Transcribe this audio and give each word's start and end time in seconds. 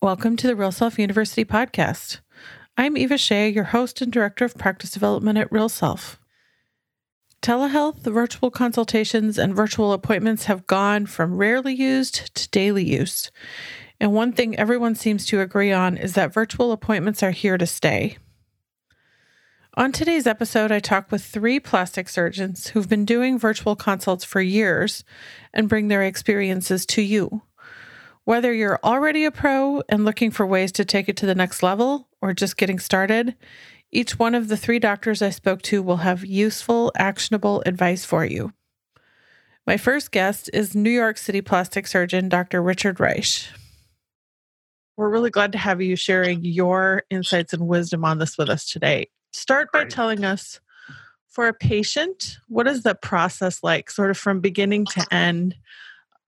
Welcome 0.00 0.36
to 0.36 0.46
the 0.46 0.54
Real 0.54 0.70
Self 0.70 0.96
University 0.96 1.44
podcast. 1.44 2.20
I'm 2.76 2.96
Eva 2.96 3.18
Shea, 3.18 3.48
your 3.48 3.64
host 3.64 4.00
and 4.00 4.12
director 4.12 4.44
of 4.44 4.54
practice 4.54 4.92
development 4.92 5.38
at 5.38 5.50
Real 5.50 5.68
Self. 5.68 6.20
Telehealth, 7.42 8.02
virtual 8.02 8.52
consultations, 8.52 9.38
and 9.38 9.56
virtual 9.56 9.92
appointments 9.92 10.44
have 10.44 10.68
gone 10.68 11.06
from 11.06 11.36
rarely 11.36 11.74
used 11.74 12.32
to 12.36 12.48
daily 12.50 12.84
use. 12.84 13.32
And 13.98 14.12
one 14.12 14.30
thing 14.30 14.56
everyone 14.56 14.94
seems 14.94 15.26
to 15.26 15.40
agree 15.40 15.72
on 15.72 15.96
is 15.96 16.12
that 16.12 16.32
virtual 16.32 16.70
appointments 16.70 17.24
are 17.24 17.32
here 17.32 17.58
to 17.58 17.66
stay. 17.66 18.18
On 19.74 19.90
today's 19.90 20.28
episode, 20.28 20.70
I 20.70 20.78
talk 20.78 21.10
with 21.10 21.24
three 21.24 21.58
plastic 21.58 22.08
surgeons 22.08 22.68
who've 22.68 22.88
been 22.88 23.04
doing 23.04 23.36
virtual 23.36 23.74
consults 23.74 24.22
for 24.22 24.40
years 24.40 25.02
and 25.52 25.68
bring 25.68 25.88
their 25.88 26.04
experiences 26.04 26.86
to 26.86 27.02
you. 27.02 27.42
Whether 28.28 28.52
you're 28.52 28.78
already 28.84 29.24
a 29.24 29.30
pro 29.30 29.82
and 29.88 30.04
looking 30.04 30.30
for 30.30 30.44
ways 30.44 30.70
to 30.72 30.84
take 30.84 31.08
it 31.08 31.16
to 31.16 31.24
the 31.24 31.34
next 31.34 31.62
level 31.62 32.08
or 32.20 32.34
just 32.34 32.58
getting 32.58 32.78
started, 32.78 33.34
each 33.90 34.18
one 34.18 34.34
of 34.34 34.48
the 34.48 34.56
three 34.58 34.78
doctors 34.78 35.22
I 35.22 35.30
spoke 35.30 35.62
to 35.62 35.82
will 35.82 35.96
have 35.96 36.26
useful, 36.26 36.92
actionable 36.98 37.62
advice 37.64 38.04
for 38.04 38.26
you. 38.26 38.52
My 39.66 39.78
first 39.78 40.12
guest 40.12 40.50
is 40.52 40.74
New 40.74 40.90
York 40.90 41.16
City 41.16 41.40
plastic 41.40 41.86
surgeon 41.86 42.28
Dr. 42.28 42.62
Richard 42.62 42.98
Reish. 42.98 43.48
We're 44.98 45.08
really 45.08 45.30
glad 45.30 45.52
to 45.52 45.58
have 45.58 45.80
you 45.80 45.96
sharing 45.96 46.44
your 46.44 47.04
insights 47.08 47.54
and 47.54 47.66
wisdom 47.66 48.04
on 48.04 48.18
this 48.18 48.36
with 48.36 48.50
us 48.50 48.68
today 48.68 49.08
start 49.32 49.72
by 49.72 49.86
telling 49.86 50.26
us 50.26 50.60
for 51.30 51.48
a 51.48 51.54
patient, 51.54 52.36
what 52.48 52.68
is 52.68 52.82
the 52.82 52.94
process 52.94 53.62
like, 53.62 53.90
sort 53.90 54.10
of 54.10 54.18
from 54.18 54.40
beginning 54.40 54.84
to 54.84 55.06
end, 55.10 55.54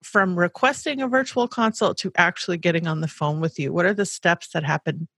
from 0.03 0.39
requesting 0.39 1.03
a 1.03 1.09
virtual 1.09 1.47
consult 1.47 1.99
to 1.99 2.13
actually 2.17 2.59
getting 2.59 2.87
on 2.87 3.01
the 3.01 3.09
phone 3.09 3.41
with 3.41 3.59
you? 3.59 3.73
What 3.73 3.87
are 3.87 3.95
the 3.95 4.07
steps 4.07 4.49
that 4.51 4.65
happen 4.65 5.09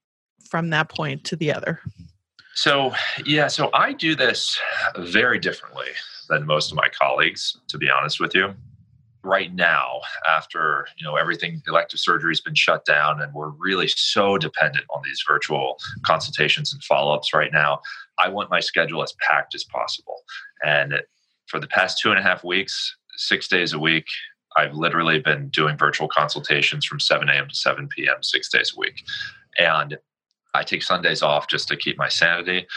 from 0.49 0.69
that 0.71 0.89
point 0.89 1.23
to 1.25 1.35
the 1.35 1.53
other? 1.53 1.79
So, 2.55 2.93
yeah, 3.25 3.47
so 3.47 3.69
I 3.73 3.93
do 3.93 4.15
this 4.15 4.59
very 4.97 5.39
differently 5.39 5.87
than 6.29 6.45
most 6.45 6.71
of 6.71 6.77
my 6.77 6.87
colleagues, 6.89 7.57
to 7.69 7.77
be 7.77 7.89
honest 7.89 8.19
with 8.19 8.35
you 8.35 8.53
right 9.23 9.53
now 9.55 10.01
after 10.27 10.85
you 10.97 11.05
know 11.05 11.15
everything 11.15 11.61
elective 11.67 11.99
surgery 11.99 12.31
has 12.31 12.41
been 12.41 12.53
shut 12.53 12.83
down 12.83 13.21
and 13.21 13.33
we're 13.33 13.49
really 13.51 13.87
so 13.87 14.37
dependent 14.37 14.85
on 14.93 15.01
these 15.03 15.23
virtual 15.25 15.79
consultations 16.05 16.73
and 16.73 16.83
follow-ups 16.83 17.33
right 17.33 17.53
now 17.53 17.79
i 18.19 18.27
want 18.27 18.49
my 18.49 18.59
schedule 18.59 19.01
as 19.01 19.13
packed 19.21 19.55
as 19.55 19.63
possible 19.63 20.17
and 20.65 21.01
for 21.47 21.59
the 21.59 21.67
past 21.67 21.99
two 21.99 22.09
and 22.09 22.19
a 22.19 22.21
half 22.21 22.43
weeks 22.43 22.97
six 23.15 23.47
days 23.47 23.71
a 23.71 23.79
week 23.79 24.05
i've 24.57 24.73
literally 24.73 25.19
been 25.19 25.49
doing 25.49 25.77
virtual 25.77 26.07
consultations 26.07 26.85
from 26.85 26.99
7 26.99 27.29
a.m 27.29 27.47
to 27.47 27.55
7 27.55 27.87
p.m 27.87 28.21
six 28.21 28.49
days 28.49 28.73
a 28.75 28.79
week 28.79 29.03
and 29.59 29.97
I 30.53 30.63
take 30.63 30.83
Sundays 30.83 31.23
off 31.23 31.47
just 31.47 31.67
to 31.69 31.75
keep 31.75 31.97
my 31.97 32.09
sanity 32.09 32.67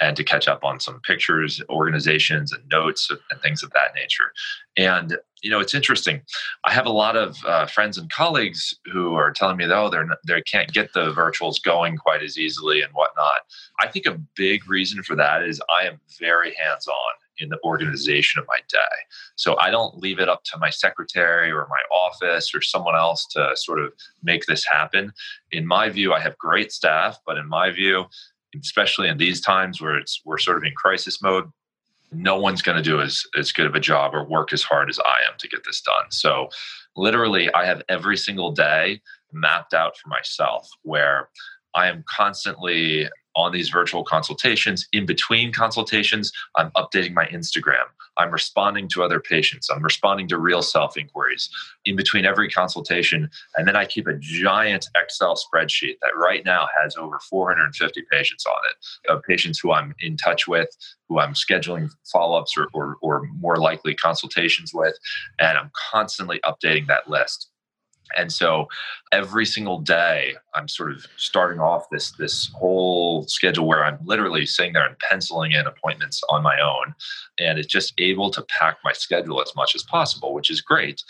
and 0.00 0.16
to 0.16 0.24
catch 0.24 0.48
up 0.48 0.64
on 0.64 0.80
some 0.80 1.00
pictures, 1.00 1.62
organizations, 1.68 2.52
and 2.52 2.62
notes 2.70 3.10
and 3.10 3.40
things 3.42 3.62
of 3.62 3.70
that 3.72 3.94
nature. 3.94 4.32
And 4.76 5.18
you 5.42 5.50
know, 5.50 5.60
it's 5.60 5.74
interesting. 5.74 6.22
I 6.64 6.72
have 6.72 6.86
a 6.86 6.90
lot 6.90 7.14
of 7.14 7.36
uh, 7.46 7.66
friends 7.66 7.98
and 7.98 8.10
colleagues 8.10 8.74
who 8.90 9.14
are 9.14 9.32
telling 9.32 9.58
me, 9.58 9.66
though, 9.66 9.90
they're 9.90 10.08
they 10.26 10.40
can't 10.42 10.72
get 10.72 10.92
the 10.92 11.12
virtuals 11.12 11.62
going 11.62 11.98
quite 11.98 12.22
as 12.22 12.38
easily 12.38 12.80
and 12.80 12.92
whatnot. 12.94 13.40
I 13.80 13.88
think 13.88 14.06
a 14.06 14.18
big 14.34 14.68
reason 14.68 15.02
for 15.02 15.14
that 15.16 15.42
is 15.42 15.60
I 15.70 15.86
am 15.86 16.00
very 16.18 16.54
hands 16.54 16.88
on 16.88 17.14
in 17.38 17.48
the 17.48 17.58
organization 17.64 18.40
of 18.40 18.46
my 18.48 18.58
day. 18.68 18.96
So 19.36 19.58
I 19.58 19.70
don't 19.70 19.98
leave 19.98 20.18
it 20.18 20.28
up 20.28 20.44
to 20.44 20.58
my 20.58 20.70
secretary 20.70 21.50
or 21.50 21.68
my 21.68 21.96
office 21.96 22.54
or 22.54 22.60
someone 22.60 22.96
else 22.96 23.26
to 23.32 23.52
sort 23.56 23.80
of 23.80 23.92
make 24.22 24.46
this 24.46 24.64
happen. 24.64 25.12
In 25.52 25.66
my 25.66 25.88
view, 25.88 26.12
I 26.12 26.20
have 26.20 26.38
great 26.38 26.72
staff, 26.72 27.18
but 27.26 27.36
in 27.36 27.48
my 27.48 27.70
view, 27.70 28.06
especially 28.60 29.08
in 29.08 29.18
these 29.18 29.40
times 29.40 29.80
where 29.80 29.96
it's 29.96 30.20
we're 30.24 30.38
sort 30.38 30.56
of 30.56 30.64
in 30.64 30.72
crisis 30.74 31.22
mode, 31.22 31.50
no 32.12 32.38
one's 32.38 32.62
going 32.62 32.76
to 32.76 32.82
do 32.82 33.00
as, 33.00 33.24
as 33.36 33.52
good 33.52 33.66
of 33.66 33.74
a 33.74 33.80
job 33.80 34.14
or 34.14 34.24
work 34.24 34.52
as 34.52 34.62
hard 34.62 34.88
as 34.88 34.98
I 35.00 35.18
am 35.28 35.36
to 35.38 35.48
get 35.48 35.64
this 35.64 35.80
done. 35.80 36.10
So 36.10 36.48
literally 36.96 37.52
I 37.52 37.66
have 37.66 37.82
every 37.88 38.16
single 38.16 38.52
day 38.52 39.00
mapped 39.32 39.74
out 39.74 39.96
for 39.98 40.08
myself 40.08 40.68
where 40.82 41.28
I 41.74 41.88
am 41.88 42.04
constantly 42.08 43.08
on 43.36 43.52
these 43.52 43.68
virtual 43.68 44.02
consultations. 44.02 44.86
In 44.92 45.06
between 45.06 45.52
consultations, 45.52 46.32
I'm 46.56 46.70
updating 46.72 47.12
my 47.12 47.26
Instagram. 47.26 47.84
I'm 48.18 48.30
responding 48.30 48.88
to 48.88 49.02
other 49.02 49.20
patients. 49.20 49.68
I'm 49.70 49.82
responding 49.82 50.26
to 50.28 50.38
real 50.38 50.62
self 50.62 50.96
inquiries 50.96 51.50
in 51.84 51.96
between 51.96 52.24
every 52.24 52.48
consultation. 52.48 53.28
And 53.56 53.68
then 53.68 53.76
I 53.76 53.84
keep 53.84 54.06
a 54.06 54.18
giant 54.18 54.86
Excel 54.96 55.36
spreadsheet 55.36 55.96
that 56.00 56.16
right 56.16 56.44
now 56.44 56.66
has 56.82 56.96
over 56.96 57.18
450 57.28 58.02
patients 58.10 58.46
on 58.46 58.54
it 58.70 59.10
of 59.12 59.22
patients 59.22 59.58
who 59.58 59.72
I'm 59.72 59.94
in 60.00 60.16
touch 60.16 60.48
with, 60.48 60.68
who 61.08 61.18
I'm 61.18 61.34
scheduling 61.34 61.90
follow 62.10 62.38
ups 62.38 62.56
or, 62.56 62.68
or, 62.72 62.96
or 63.02 63.26
more 63.38 63.56
likely 63.56 63.94
consultations 63.94 64.72
with. 64.72 64.96
And 65.38 65.58
I'm 65.58 65.70
constantly 65.90 66.40
updating 66.44 66.86
that 66.86 67.08
list 67.08 67.50
and 68.16 68.32
so 68.32 68.68
every 69.12 69.46
single 69.46 69.80
day 69.80 70.34
i'm 70.54 70.68
sort 70.68 70.92
of 70.92 71.06
starting 71.16 71.60
off 71.60 71.88
this 71.90 72.12
this 72.12 72.50
whole 72.54 73.24
schedule 73.26 73.66
where 73.66 73.84
i'm 73.84 73.98
literally 74.04 74.46
sitting 74.46 74.72
there 74.72 74.86
and 74.86 74.98
penciling 74.98 75.52
in 75.52 75.66
appointments 75.66 76.22
on 76.28 76.42
my 76.42 76.60
own. 76.60 76.94
And 77.38 77.58
it's 77.58 77.68
just 77.68 77.92
able 77.98 78.30
to 78.30 78.42
pack 78.42 78.78
my 78.84 78.92
schedule 78.92 79.42
as 79.42 79.54
much 79.54 79.74
as 79.74 79.82
possible 79.82 80.34
which 80.34 80.50
is 80.50 80.60
great. 80.60 81.02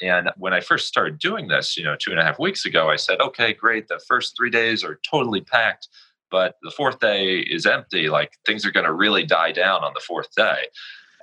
And 0.00 0.30
when 0.36 0.52
i 0.52 0.60
first 0.60 0.86
started 0.88 1.18
doing 1.18 1.48
this 1.48 1.76
you 1.76 1.84
know 1.84 1.96
two 1.96 2.10
and 2.10 2.20
a 2.20 2.24
half 2.24 2.38
weeks 2.38 2.64
ago 2.64 2.88
i 2.88 2.96
said 2.96 3.20
okay 3.20 3.52
great 3.52 3.88
the 3.88 4.00
first 4.06 4.36
three 4.36 4.50
days 4.50 4.84
are 4.84 5.00
totally 5.08 5.40
packed 5.40 5.88
but 6.30 6.56
the 6.62 6.70
fourth 6.70 7.00
day 7.00 7.38
is 7.38 7.66
empty. 7.66 8.08
Like 8.08 8.38
things 8.44 8.66
are 8.66 8.70
going 8.70 8.86
to 8.86 8.92
really 8.92 9.24
die 9.24 9.52
down 9.52 9.82
on 9.82 9.92
the 9.94 10.00
fourth 10.00 10.34
day. 10.34 10.66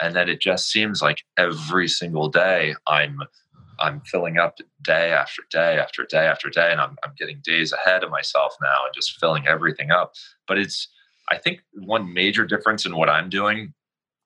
And 0.01 0.15
then 0.15 0.29
it 0.29 0.41
just 0.41 0.69
seems 0.69 1.01
like 1.01 1.23
every 1.37 1.87
single 1.87 2.27
day 2.27 2.75
i'm 2.87 3.19
I'm 3.79 4.01
filling 4.01 4.37
up 4.37 4.57
day 4.83 5.11
after 5.11 5.43
day 5.51 5.77
after 5.79 6.05
day 6.05 6.25
after 6.27 6.49
day, 6.49 6.71
and 6.71 6.81
I'm, 6.81 6.95
I'm 7.03 7.13
getting 7.17 7.41
days 7.43 7.73
ahead 7.73 8.03
of 8.03 8.11
myself 8.11 8.55
now 8.61 8.85
and 8.85 8.93
just 8.93 9.19
filling 9.19 9.47
everything 9.47 9.91
up. 9.91 10.13
But 10.47 10.57
it's, 10.57 10.87
I 11.29 11.37
think, 11.37 11.61
one 11.73 12.13
major 12.13 12.45
difference 12.45 12.85
in 12.85 12.95
what 12.95 13.09
I'm 13.09 13.29
doing 13.29 13.73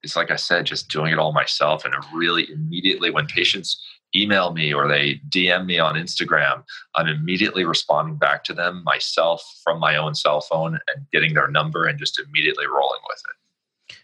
is, 0.04 0.16
like 0.16 0.32
I 0.32 0.36
said, 0.36 0.66
just 0.66 0.90
doing 0.90 1.12
it 1.12 1.20
all 1.20 1.34
myself. 1.34 1.86
And 1.86 1.94
really 2.14 2.50
immediately 2.52 3.12
when 3.12 3.26
patients 3.28 3.82
email 4.16 4.54
me 4.54 4.74
or 4.74 4.88
they 4.88 5.22
DM 5.30 5.66
me 5.66 5.80
on 5.80 5.96
Instagram, 5.96 6.64
I'm 6.96 7.08
immediately 7.08 7.64
responding 7.64 8.18
back 8.18 8.44
to 8.46 8.54
them 8.54 8.84
myself 8.84 9.44
from 9.64 9.80
my 9.80 9.96
own 9.96 10.16
cell 10.16 10.42
phone 10.42 10.80
and 10.94 11.06
getting 11.12 11.34
their 11.34 11.48
number 11.48 11.86
and 11.86 12.00
just 12.00 12.20
immediately 12.20 12.66
rolling 12.66 13.02
with 13.08 13.22
it. 13.30 13.96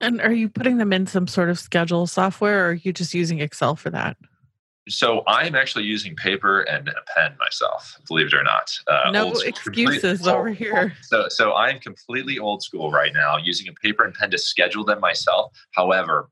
And 0.00 0.20
are 0.20 0.32
you 0.32 0.48
putting 0.48 0.78
them 0.78 0.92
in 0.92 1.06
some 1.06 1.26
sort 1.26 1.48
of 1.48 1.58
schedule 1.58 2.06
software 2.06 2.66
or 2.66 2.70
are 2.70 2.74
you 2.74 2.92
just 2.92 3.14
using 3.14 3.40
Excel 3.40 3.76
for 3.76 3.90
that? 3.90 4.16
So 4.88 5.22
I'm 5.26 5.54
actually 5.54 5.84
using 5.84 6.14
paper 6.14 6.60
and 6.62 6.88
a 6.88 6.92
pen 7.14 7.36
myself, 7.38 7.98
believe 8.06 8.26
it 8.26 8.34
or 8.34 8.42
not. 8.42 8.70
Uh, 8.86 9.10
no 9.10 9.32
excuses 9.32 10.26
over 10.26 10.50
here. 10.50 10.92
So, 11.02 11.26
so 11.28 11.54
I'm 11.54 11.78
completely 11.80 12.38
old 12.38 12.62
school 12.62 12.90
right 12.90 13.12
now, 13.14 13.38
using 13.38 13.68
a 13.68 13.72
paper 13.72 14.04
and 14.04 14.12
pen 14.12 14.30
to 14.32 14.38
schedule 14.38 14.84
them 14.84 15.00
myself. 15.00 15.52
However, 15.72 16.28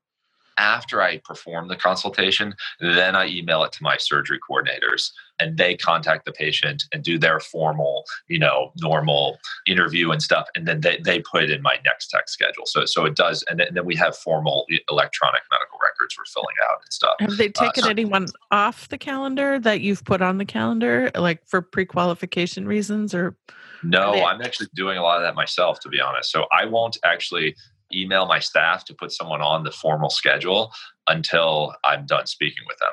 after 0.59 1.01
I 1.03 1.19
perform 1.19 1.69
the 1.69 1.77
consultation, 1.77 2.55
then 2.81 3.17
I 3.17 3.27
email 3.29 3.65
it 3.65 3.73
to 3.73 3.83
my 3.83 3.97
surgery 3.97 4.39
coordinators 4.49 5.11
and 5.41 5.57
they 5.57 5.77
contact 5.77 6.25
the 6.25 6.33
patient 6.33 6.85
and 6.93 7.03
do 7.03 7.19
their 7.19 7.41
formal, 7.41 8.05
you 8.29 8.39
know, 8.39 8.73
normal 8.81 9.39
interview 9.67 10.11
and 10.11 10.23
stuff. 10.23 10.47
And 10.55 10.67
then 10.69 10.81
they, 10.81 11.01
they 11.03 11.21
put 11.21 11.43
it 11.43 11.51
in 11.51 11.63
my 11.63 11.77
Nextech 11.77 12.29
schedule. 12.29 12.67
So, 12.67 12.85
so 12.85 13.05
it 13.07 13.17
does. 13.17 13.43
And 13.49 13.59
then, 13.59 13.69
and 13.69 13.77
then 13.77 13.87
we 13.87 13.97
have 13.97 14.17
formal 14.17 14.67
electronic 14.91 15.43
medical 15.51 15.79
records 16.13 16.37
we're 16.37 16.43
filling 16.43 16.57
out 16.71 16.81
and 16.83 16.93
stuff. 16.93 17.15
Have 17.21 17.37
they 17.37 17.49
uh, 17.49 17.67
taken 17.67 17.85
uh, 17.85 17.87
so, 17.87 17.91
anyone 17.91 18.27
off 18.51 18.89
the 18.89 18.99
calendar 18.99 19.59
that 19.59 19.81
you've 19.81 20.05
put 20.05 20.23
on 20.23 20.39
the 20.39 20.45
calendar, 20.45 21.11
like 21.15 21.47
for 21.47 21.63
pre 21.63 21.85
qualification 21.85 22.67
reasons 22.67 23.15
or? 23.15 23.37
No, 23.83 24.13
they- 24.13 24.23
I'm 24.23 24.41
actually 24.43 24.69
doing 24.75 24.99
a 24.99 25.03
lot 25.03 25.17
of 25.17 25.23
that 25.23 25.35
myself, 25.35 25.81
to 25.81 25.89
be 25.89 26.01
honest. 26.01 26.31
So 26.31 26.47
I 26.53 26.67
won't 26.67 26.99
actually 27.05 27.57
email 27.93 28.27
my 28.27 28.39
staff 28.39 28.85
to 28.87 28.95
put 28.95 29.13
someone 29.13 29.43
on 29.43 29.65
the 29.65 29.71
formal 29.71 30.09
schedule 30.09 30.73
until 31.09 31.75
I'm 31.85 32.07
done 32.07 32.27
speaking 32.27 32.65
with 32.67 32.79
them. 32.79 32.93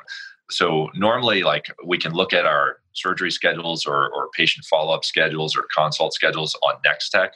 So 0.49 0.89
normally, 0.95 1.43
like 1.43 1.67
we 1.85 1.97
can 1.97 2.13
look 2.13 2.33
at 2.33 2.45
our 2.45 2.77
surgery 2.93 3.31
schedules 3.31 3.85
or, 3.85 4.09
or 4.09 4.29
patient 4.35 4.65
follow-up 4.65 5.05
schedules 5.05 5.55
or 5.55 5.67
consult 5.75 6.13
schedules 6.13 6.55
on 6.63 6.75
Nextech, 6.85 7.29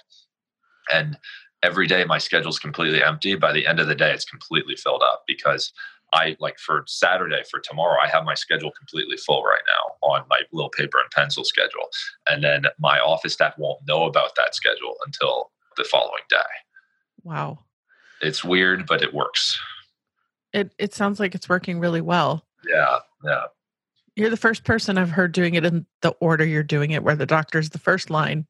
and 0.91 1.17
every 1.63 1.87
day 1.87 2.03
my 2.05 2.19
schedule 2.19 2.49
is 2.49 2.59
completely 2.59 3.01
empty. 3.01 3.35
By 3.35 3.53
the 3.53 3.65
end 3.65 3.79
of 3.79 3.87
the 3.87 3.95
day, 3.95 4.11
it's 4.13 4.25
completely 4.25 4.75
filled 4.75 5.01
up 5.01 5.23
because 5.25 5.73
I 6.13 6.37
like 6.39 6.59
for 6.59 6.83
Saturday 6.85 7.41
for 7.49 7.59
tomorrow, 7.59 7.97
I 8.03 8.07
have 8.07 8.25
my 8.25 8.35
schedule 8.35 8.71
completely 8.71 9.17
full 9.17 9.43
right 9.43 9.63
now 9.67 10.07
on 10.07 10.25
my 10.29 10.41
little 10.51 10.69
paper 10.69 10.99
and 10.99 11.09
pencil 11.09 11.43
schedule. 11.43 11.87
And 12.29 12.43
then 12.43 12.65
my 12.79 12.99
office 12.99 13.33
staff 13.33 13.57
won't 13.57 13.79
know 13.87 14.03
about 14.03 14.35
that 14.35 14.53
schedule 14.53 14.95
until 15.05 15.51
the 15.75 15.85
following 15.85 16.21
day. 16.29 16.37
Wow. 17.23 17.59
It's 18.21 18.43
weird, 18.43 18.85
but 18.85 19.01
it 19.01 19.13
works. 19.13 19.59
It 20.53 20.71
it 20.77 20.93
sounds 20.93 21.19
like 21.19 21.33
it's 21.33 21.49
working 21.49 21.79
really 21.79 22.01
well. 22.01 22.45
Yeah, 22.67 22.99
yeah. 23.25 23.45
You're 24.15 24.29
the 24.29 24.37
first 24.37 24.63
person 24.63 24.99
I've 24.99 25.09
heard 25.09 25.31
doing 25.31 25.55
it 25.55 25.65
in 25.65 25.87
the 26.01 26.11
order 26.19 26.45
you're 26.45 26.61
doing 26.61 26.91
it, 26.91 27.03
where 27.03 27.15
the 27.15 27.25
doctor's 27.25 27.71
the 27.71 27.79
first 27.79 28.11
line 28.11 28.45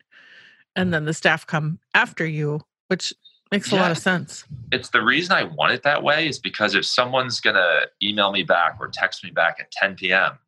and 0.75 0.89
mm. 0.89 0.91
then 0.91 1.05
the 1.05 1.13
staff 1.13 1.47
come 1.47 1.79
after 1.93 2.25
you, 2.25 2.61
which 2.87 3.13
makes 3.51 3.71
a 3.71 3.75
lot 3.75 3.91
of 3.91 3.97
sense. 3.97 4.43
It's 4.71 4.89
the 4.89 5.01
reason 5.01 5.33
I 5.33 5.43
want 5.43 5.73
it 5.73 5.83
that 5.83 6.01
way 6.01 6.27
is 6.27 6.39
because 6.39 6.73
if 6.75 6.85
someone's 6.85 7.39
going 7.39 7.55
to 7.55 7.87
email 8.01 8.31
me 8.31 8.43
back 8.43 8.77
or 8.79 8.87
text 8.87 9.23
me 9.23 9.29
back 9.29 9.57
at 9.59 9.71
10 9.71 9.95
p.m., 9.95 10.39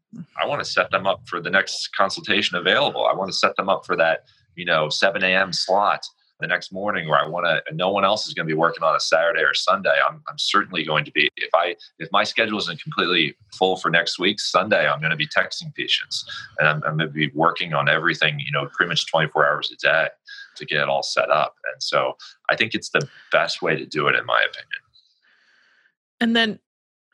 I 0.42 0.48
want 0.48 0.64
to 0.64 0.70
set 0.70 0.92
them 0.92 1.06
up 1.06 1.28
for 1.28 1.42
the 1.42 1.50
next 1.50 1.96
consultation 1.96 2.58
available. 2.58 3.06
I 3.06 3.14
want 3.14 3.30
to 3.30 3.38
set 3.38 3.56
them 3.58 3.70
up 3.70 3.86
for 3.86 3.96
that, 3.98 4.26
you 4.56 4.66
know, 4.66 4.90
7 4.90 5.24
a.m. 5.24 5.54
slot 5.54 6.06
the 6.40 6.48
next 6.48 6.74
morning 6.74 7.08
where 7.08 7.20
I 7.20 7.28
want 7.28 7.46
to 7.46 7.74
no 7.74 7.90
one 7.90 8.04
else 8.04 8.28
is 8.28 8.34
going 8.34 8.46
to 8.46 8.54
be 8.54 8.58
working 8.58 8.84
on 8.84 8.96
a 8.96 9.00
Saturday 9.00 9.42
or 9.42 9.54
Sunday. 9.54 9.96
I'm, 10.06 10.22
I'm 10.28 10.38
certainly 10.38 10.84
going 10.84 11.06
to 11.06 11.12
be 11.12 11.30
if 11.38 11.50
I 11.54 11.76
if 12.00 12.10
my 12.12 12.24
schedule 12.24 12.58
isn't 12.58 12.82
completely 12.82 13.36
full 13.54 13.78
for 13.78 13.90
next 13.90 14.20
week, 14.20 14.40
Sunday 14.40 14.88
I'm 14.88 15.00
going 15.00 15.12
to 15.12 15.18
be 15.18 15.28
texting 15.28 15.74
patients 15.74 16.26
and 16.60 16.68
I'm, 16.68 16.84
I'm 16.84 16.98
going 16.98 17.10
to 17.10 17.14
be 17.14 17.32
working 17.34 17.74
on 17.74 17.88
everything, 17.88 18.40
you 18.40 18.52
know, 18.52 18.68
pretty 18.74 18.90
much 18.90 19.10
24 19.10 19.48
hours 19.48 19.72
a 19.72 19.78
day 19.78 20.08
to 20.56 20.66
get 20.66 20.82
it 20.82 20.90
all 20.90 21.04
set 21.04 21.30
up. 21.30 21.56
And 21.72 21.82
so 21.82 22.18
I 22.50 22.56
think 22.56 22.74
it's 22.74 22.90
the 22.90 23.08
best 23.32 23.62
way 23.62 23.76
to 23.76 23.86
do 23.86 24.08
it 24.08 24.16
in 24.16 24.26
my 24.26 24.40
opinion. 24.42 24.82
And 26.20 26.36
then 26.36 26.60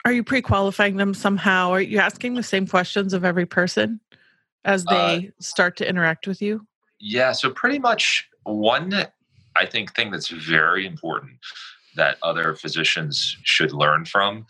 are 0.05 0.11
you 0.11 0.23
pre-qualifying 0.23 0.97
them 0.97 1.13
somehow? 1.13 1.71
Are 1.71 1.81
you 1.81 1.99
asking 1.99 2.33
the 2.33 2.43
same 2.43 2.67
questions 2.67 3.13
of 3.13 3.23
every 3.23 3.45
person 3.45 3.99
as 4.65 4.83
they 4.85 5.27
uh, 5.27 5.31
start 5.39 5.77
to 5.77 5.88
interact 5.88 6.27
with 6.27 6.41
you? 6.41 6.65
Yeah, 6.99 7.31
so 7.31 7.49
pretty 7.49 7.79
much 7.79 8.27
one 8.43 9.07
I 9.55 9.65
think 9.65 9.95
thing 9.95 10.11
that's 10.11 10.29
very 10.29 10.85
important 10.85 11.37
that 11.95 12.17
other 12.23 12.55
physicians 12.55 13.37
should 13.44 13.73
learn 13.73 14.05
from 14.05 14.45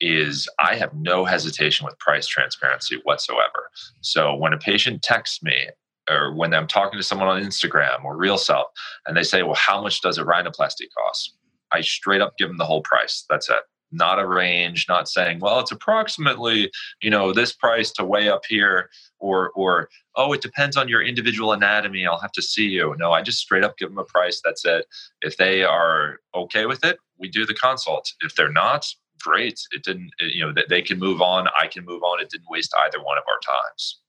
is 0.00 0.48
I 0.58 0.76
have 0.76 0.94
no 0.94 1.24
hesitation 1.24 1.84
with 1.84 1.98
price 1.98 2.26
transparency 2.26 3.00
whatsoever. 3.02 3.70
So 4.00 4.34
when 4.34 4.52
a 4.52 4.58
patient 4.58 5.02
texts 5.02 5.42
me 5.42 5.68
or 6.10 6.32
when 6.34 6.54
I'm 6.54 6.66
talking 6.66 6.98
to 6.98 7.02
someone 7.02 7.28
on 7.28 7.42
Instagram 7.42 8.04
or 8.04 8.16
Real 8.16 8.38
Self 8.38 8.68
and 9.06 9.16
they 9.16 9.22
say, 9.22 9.42
Well, 9.42 9.54
how 9.54 9.82
much 9.82 10.00
does 10.00 10.18
a 10.18 10.24
rhinoplasty 10.24 10.86
cost? 10.96 11.34
I 11.72 11.80
straight 11.80 12.20
up 12.20 12.38
give 12.38 12.48
them 12.48 12.58
the 12.58 12.64
whole 12.64 12.82
price. 12.82 13.24
That's 13.28 13.48
it. 13.48 13.60
Not 13.90 14.18
a 14.18 14.26
range 14.26 14.84
not 14.86 15.08
saying 15.08 15.40
well 15.40 15.60
it's 15.60 15.72
approximately 15.72 16.70
you 17.00 17.08
know 17.08 17.32
this 17.32 17.54
price 17.54 17.90
to 17.92 18.04
way 18.04 18.28
up 18.28 18.42
here 18.46 18.90
or 19.18 19.50
or 19.54 19.88
oh 20.14 20.34
it 20.34 20.42
depends 20.42 20.76
on 20.76 20.88
your 20.88 21.02
individual 21.02 21.52
anatomy. 21.52 22.06
I'll 22.06 22.20
have 22.20 22.32
to 22.32 22.42
see 22.42 22.66
you. 22.66 22.94
No 22.98 23.12
i 23.12 23.22
just 23.22 23.38
straight 23.38 23.64
up 23.64 23.78
give 23.78 23.88
them 23.88 23.98
a 23.98 24.04
price. 24.04 24.42
That's 24.44 24.66
it. 24.66 24.84
If 25.22 25.38
they 25.38 25.62
are 25.64 26.18
okay 26.34 26.66
with 26.66 26.84
it 26.84 26.98
we 27.18 27.28
do 27.30 27.46
the 27.46 27.54
consult. 27.54 28.12
If 28.20 28.34
they're 28.34 28.52
not 28.52 28.84
great. 29.22 29.58
It 29.72 29.84
didn't 29.84 30.10
it, 30.18 30.34
you 30.34 30.44
know 30.44 30.52
that 30.52 30.68
they 30.68 30.82
can 30.82 30.98
move 30.98 31.22
on. 31.22 31.48
I 31.58 31.66
can 31.66 31.86
move 31.86 32.02
on. 32.02 32.20
It 32.20 32.28
didn't 32.28 32.50
waste 32.50 32.74
either 32.84 33.02
one 33.02 33.16
of 33.16 33.24
our 33.26 33.40
times 33.40 34.00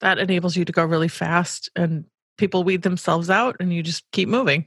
that 0.00 0.18
enables 0.18 0.56
you 0.56 0.64
to 0.64 0.72
go 0.72 0.84
really 0.84 1.08
fast 1.08 1.70
and 1.76 2.04
people 2.38 2.64
weed 2.64 2.82
themselves 2.82 3.30
out 3.30 3.56
and 3.60 3.72
you 3.72 3.82
just 3.82 4.04
keep 4.12 4.28
moving 4.28 4.66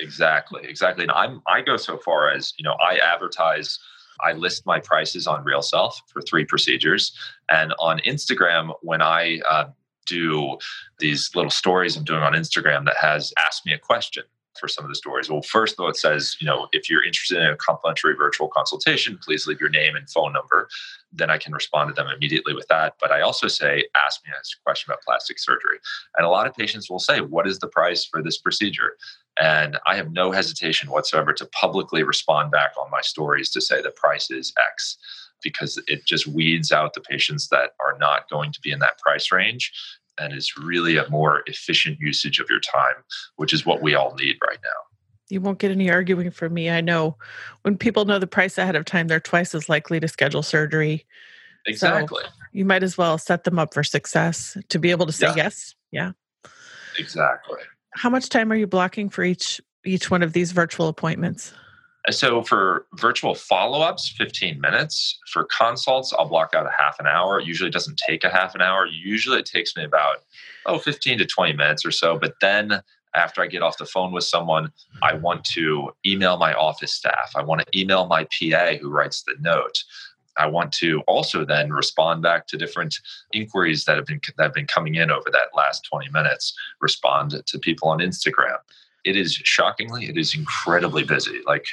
Exactly, 0.00 0.62
exactly. 0.64 1.04
And 1.04 1.12
I'm 1.12 1.40
I 1.46 1.60
go 1.60 1.76
so 1.76 1.98
far 1.98 2.30
as 2.30 2.52
you 2.56 2.64
know 2.64 2.76
I 2.82 2.98
advertise. 2.98 3.78
I 4.20 4.32
list 4.32 4.64
my 4.64 4.78
prices 4.78 5.26
on 5.26 5.44
Real 5.44 5.62
Self 5.62 6.00
for 6.08 6.22
three 6.22 6.44
procedures, 6.44 7.16
and 7.50 7.74
on 7.78 7.98
Instagram 8.00 8.72
when 8.82 9.02
I 9.02 9.40
uh, 9.48 9.66
do 10.06 10.58
these 10.98 11.30
little 11.34 11.50
stories 11.50 11.96
I'm 11.96 12.04
doing 12.04 12.22
on 12.22 12.32
Instagram 12.32 12.84
that 12.86 12.96
has 12.96 13.32
asked 13.38 13.66
me 13.66 13.72
a 13.72 13.78
question 13.78 14.24
for 14.58 14.68
some 14.68 14.84
of 14.84 14.88
the 14.88 14.94
stories. 14.94 15.28
Well, 15.28 15.42
first 15.42 15.76
though, 15.76 15.88
it 15.88 15.96
says, 15.96 16.36
you 16.40 16.46
know, 16.46 16.68
if 16.72 16.88
you're 16.88 17.04
interested 17.04 17.38
in 17.38 17.50
a 17.50 17.56
complimentary 17.56 18.14
virtual 18.14 18.48
consultation, 18.48 19.18
please 19.22 19.46
leave 19.46 19.60
your 19.60 19.70
name 19.70 19.96
and 19.96 20.08
phone 20.08 20.32
number. 20.32 20.68
Then 21.12 21.30
I 21.30 21.38
can 21.38 21.52
respond 21.52 21.88
to 21.88 21.94
them 21.94 22.10
immediately 22.14 22.54
with 22.54 22.66
that. 22.68 22.94
But 23.00 23.10
I 23.10 23.20
also 23.20 23.48
say, 23.48 23.84
ask 23.94 24.24
me 24.24 24.32
a 24.32 24.42
question 24.64 24.90
about 24.90 25.02
plastic 25.02 25.38
surgery. 25.38 25.78
And 26.16 26.26
a 26.26 26.30
lot 26.30 26.46
of 26.46 26.54
patients 26.54 26.88
will 26.88 26.98
say, 26.98 27.20
what 27.20 27.46
is 27.46 27.58
the 27.58 27.68
price 27.68 28.04
for 28.04 28.22
this 28.22 28.38
procedure? 28.38 28.96
And 29.40 29.78
I 29.86 29.96
have 29.96 30.12
no 30.12 30.30
hesitation 30.30 30.90
whatsoever 30.90 31.32
to 31.32 31.46
publicly 31.46 32.02
respond 32.02 32.52
back 32.52 32.72
on 32.80 32.90
my 32.90 33.00
stories 33.00 33.50
to 33.50 33.60
say 33.60 33.82
the 33.82 33.90
price 33.90 34.30
is 34.30 34.52
X 34.64 34.96
because 35.42 35.80
it 35.88 36.06
just 36.06 36.26
weeds 36.26 36.72
out 36.72 36.94
the 36.94 37.00
patients 37.00 37.48
that 37.48 37.72
are 37.80 37.96
not 37.98 38.28
going 38.30 38.52
to 38.52 38.60
be 38.60 38.72
in 38.72 38.78
that 38.78 38.98
price 38.98 39.30
range 39.30 39.72
and 40.18 40.32
is 40.32 40.56
really 40.56 40.96
a 40.96 41.08
more 41.08 41.42
efficient 41.46 41.98
usage 42.00 42.40
of 42.40 42.48
your 42.48 42.60
time, 42.60 42.94
which 43.36 43.52
is 43.52 43.66
what 43.66 43.82
we 43.82 43.94
all 43.94 44.14
need 44.14 44.36
right 44.46 44.58
now. 44.62 44.80
You 45.30 45.40
won't 45.40 45.58
get 45.58 45.70
any 45.70 45.90
arguing 45.90 46.30
from 46.30 46.54
me. 46.54 46.70
I 46.70 46.80
know 46.80 47.16
when 47.62 47.78
people 47.78 48.04
know 48.04 48.18
the 48.18 48.26
price 48.26 48.58
ahead 48.58 48.76
of 48.76 48.84
time, 48.84 49.08
they're 49.08 49.20
twice 49.20 49.54
as 49.54 49.68
likely 49.68 49.98
to 50.00 50.08
schedule 50.08 50.42
surgery. 50.42 51.06
Exactly. 51.66 52.22
So 52.22 52.30
you 52.52 52.64
might 52.64 52.82
as 52.82 52.98
well 52.98 53.16
set 53.18 53.44
them 53.44 53.58
up 53.58 53.72
for 53.72 53.82
success 53.82 54.56
to 54.68 54.78
be 54.78 54.90
able 54.90 55.06
to 55.06 55.12
say 55.12 55.26
yeah. 55.28 55.34
yes. 55.36 55.74
Yeah. 55.90 56.12
Exactly. 56.98 57.58
How 57.90 58.10
much 58.10 58.28
time 58.28 58.52
are 58.52 58.56
you 58.56 58.66
blocking 58.66 59.08
for 59.08 59.24
each 59.24 59.60
each 59.84 60.10
one 60.10 60.22
of 60.22 60.32
these 60.32 60.52
virtual 60.52 60.88
appointments? 60.88 61.52
Uh, 62.06 62.12
so 62.12 62.42
for 62.42 62.86
virtual 62.94 63.34
follow-ups, 63.34 64.14
15 64.16 64.60
minutes. 64.60 65.18
For 65.32 65.44
consults, 65.44 66.12
I'll 66.12 66.28
block 66.28 66.54
out 66.54 66.66
a 66.66 66.72
half 66.76 67.00
an 67.00 67.06
hour. 67.06 67.40
It 67.40 67.46
usually 67.46 67.70
doesn't 67.70 68.00
take 68.06 68.24
a 68.24 68.30
half 68.30 68.54
an 68.54 68.60
hour. 68.60 68.86
Usually 68.86 69.38
it 69.38 69.46
takes 69.46 69.76
me 69.76 69.84
about 69.84 70.18
oh 70.66 70.78
15 70.78 71.18
to 71.18 71.26
20 71.26 71.54
minutes 71.54 71.84
or 71.84 71.90
so, 71.90 72.18
but 72.18 72.34
then 72.40 72.80
after 73.14 73.42
I 73.42 73.46
get 73.46 73.62
off 73.62 73.78
the 73.78 73.86
phone 73.86 74.12
with 74.12 74.24
someone, 74.24 74.72
I 75.02 75.14
want 75.14 75.44
to 75.46 75.92
email 76.04 76.36
my 76.36 76.52
office 76.54 76.92
staff. 76.92 77.32
I 77.36 77.42
want 77.42 77.60
to 77.60 77.78
email 77.78 78.06
my 78.06 78.24
PA 78.24 78.74
who 78.80 78.90
writes 78.90 79.22
the 79.22 79.36
note. 79.40 79.84
I 80.36 80.46
want 80.46 80.72
to 80.74 81.00
also 81.06 81.44
then 81.44 81.72
respond 81.72 82.22
back 82.22 82.48
to 82.48 82.56
different 82.56 82.96
inquiries 83.32 83.84
that 83.84 83.96
have 83.96 84.06
been 84.06 84.20
that 84.36 84.42
have 84.42 84.54
been 84.54 84.66
coming 84.66 84.96
in 84.96 85.12
over 85.12 85.30
that 85.30 85.56
last 85.56 85.86
20 85.88 86.10
minutes, 86.10 86.54
respond 86.80 87.40
to 87.46 87.58
people 87.58 87.88
on 87.88 88.00
Instagram. 88.00 88.56
It 89.04 89.16
is 89.16 89.34
shockingly, 89.34 90.06
it 90.06 90.18
is 90.18 90.34
incredibly 90.34 91.04
busy. 91.04 91.40
Like 91.46 91.66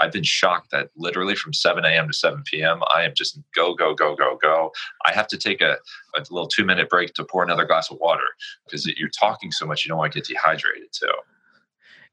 I've 0.00 0.12
been 0.12 0.24
shocked 0.24 0.70
that 0.72 0.90
literally 0.96 1.34
from 1.34 1.52
7 1.52 1.84
a.m. 1.84 2.08
to 2.08 2.12
7 2.12 2.42
p.m., 2.44 2.82
I 2.94 3.04
am 3.04 3.12
just 3.14 3.38
go, 3.54 3.74
go, 3.74 3.94
go, 3.94 4.14
go, 4.14 4.38
go. 4.40 4.72
I 5.06 5.12
have 5.12 5.28
to 5.28 5.38
take 5.38 5.60
a, 5.60 5.76
a 6.16 6.20
little 6.30 6.48
two 6.48 6.64
minute 6.64 6.88
break 6.88 7.14
to 7.14 7.24
pour 7.24 7.42
another 7.42 7.64
glass 7.64 7.90
of 7.90 7.98
water 8.00 8.26
because 8.66 8.86
you're 8.86 9.08
talking 9.08 9.52
so 9.52 9.66
much, 9.66 9.84
you 9.84 9.88
don't 9.88 9.98
want 9.98 10.12
to 10.12 10.20
get 10.20 10.28
dehydrated 10.28 10.88
too. 10.92 11.12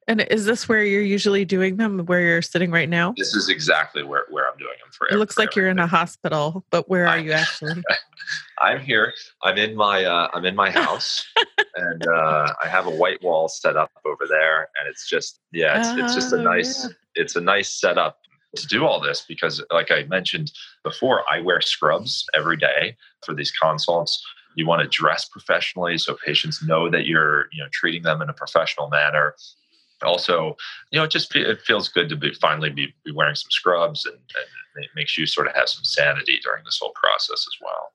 And 0.08 0.22
is 0.32 0.46
this 0.46 0.68
where 0.68 0.84
you're 0.84 1.02
usually 1.02 1.46
doing 1.46 1.78
them, 1.78 2.00
where 2.08 2.22
you're 2.22 2.42
sitting 2.42 2.72
right 2.72 2.90
now? 2.90 3.14
This 3.18 3.36
is 3.36 3.50
exactly 3.50 4.04
where, 4.04 4.26
where 4.30 4.50
I'm 4.50 4.58
doing 4.58 4.74
them 4.84 4.92
for. 4.92 5.08
It 5.08 5.18
looks 5.18 5.38
like 5.38 5.56
you're 5.56 5.70
in 5.70 5.78
a 5.78 5.86
hospital, 5.86 6.66
but 6.72 6.90
where 6.90 7.08
are 7.08 7.20
you 7.20 7.32
actually? 7.32 7.84
I'm 8.58 8.80
here. 8.80 9.14
I'm 9.44 9.58
in 9.58 9.76
my 9.76 10.04
uh, 10.04 10.28
I'm 10.34 10.46
in 10.46 10.56
my 10.56 10.72
house, 10.72 11.26
and 11.76 12.06
uh, 12.08 12.54
I 12.64 12.68
have 12.68 12.88
a 12.88 12.90
white 12.90 13.22
wall 13.22 13.48
set 13.48 13.78
up 13.78 13.92
over 14.06 14.26
there, 14.28 14.70
and 14.80 14.90
it's 14.90 15.08
just 15.08 15.40
yeah, 15.52 15.80
it's, 15.80 16.00
it's 16.00 16.16
just 16.16 16.34
a 16.34 16.38
oh, 16.38 16.44
nice 16.44 16.86
yeah. 16.86 16.92
It's 17.16 17.36
a 17.36 17.42
nice 17.42 17.70
setup 17.70 18.20
to 18.56 18.68
do 18.68 18.86
all 18.86 19.00
this 19.00 19.24
because, 19.28 19.64
like 19.72 19.92
I 19.92 20.04
mentioned 20.04 20.52
before, 20.84 21.24
I 21.32 21.40
wear 21.40 21.62
scrubs 21.62 22.26
every 22.34 22.58
day 22.58 22.98
for 23.26 23.34
these 23.34 23.52
consults 23.52 24.24
you 24.56 24.68
want 24.68 24.82
to 24.82 24.88
dress 24.90 25.24
professionally 25.30 25.98
so 25.98 26.18
patients 26.26 26.62
know 26.62 26.90
that 26.90 27.06
you're 27.06 27.46
you 27.54 27.64
know 27.64 27.70
treating 27.72 28.04
them 28.04 28.22
in 28.22 28.30
a 28.30 28.34
professional 28.34 28.90
manner 28.90 29.34
also, 30.04 30.56
you 30.92 31.00
know, 31.00 31.04
it 31.04 31.12
just 31.12 31.36
it 31.36 31.62
feels 31.62 31.88
good 31.88 32.10
to 32.10 32.16
be 32.16 32.34
finally 32.34 32.70
be, 32.70 32.94
be 33.06 33.12
wearing 33.12 33.36
some 33.36 33.52
scrubs 33.52 34.06
and, 34.06 34.16
and 34.16 34.84
it 34.84 34.90
makes 34.96 35.18
you 35.18 35.26
sort 35.26 35.48
of 35.48 35.56
have 35.56 35.70
some 35.70 35.84
sanity 35.84 36.40
during 36.44 36.64
this 36.64 36.80
whole 36.82 36.94
process 36.96 37.32
as 37.48 37.58
well. 37.62 37.92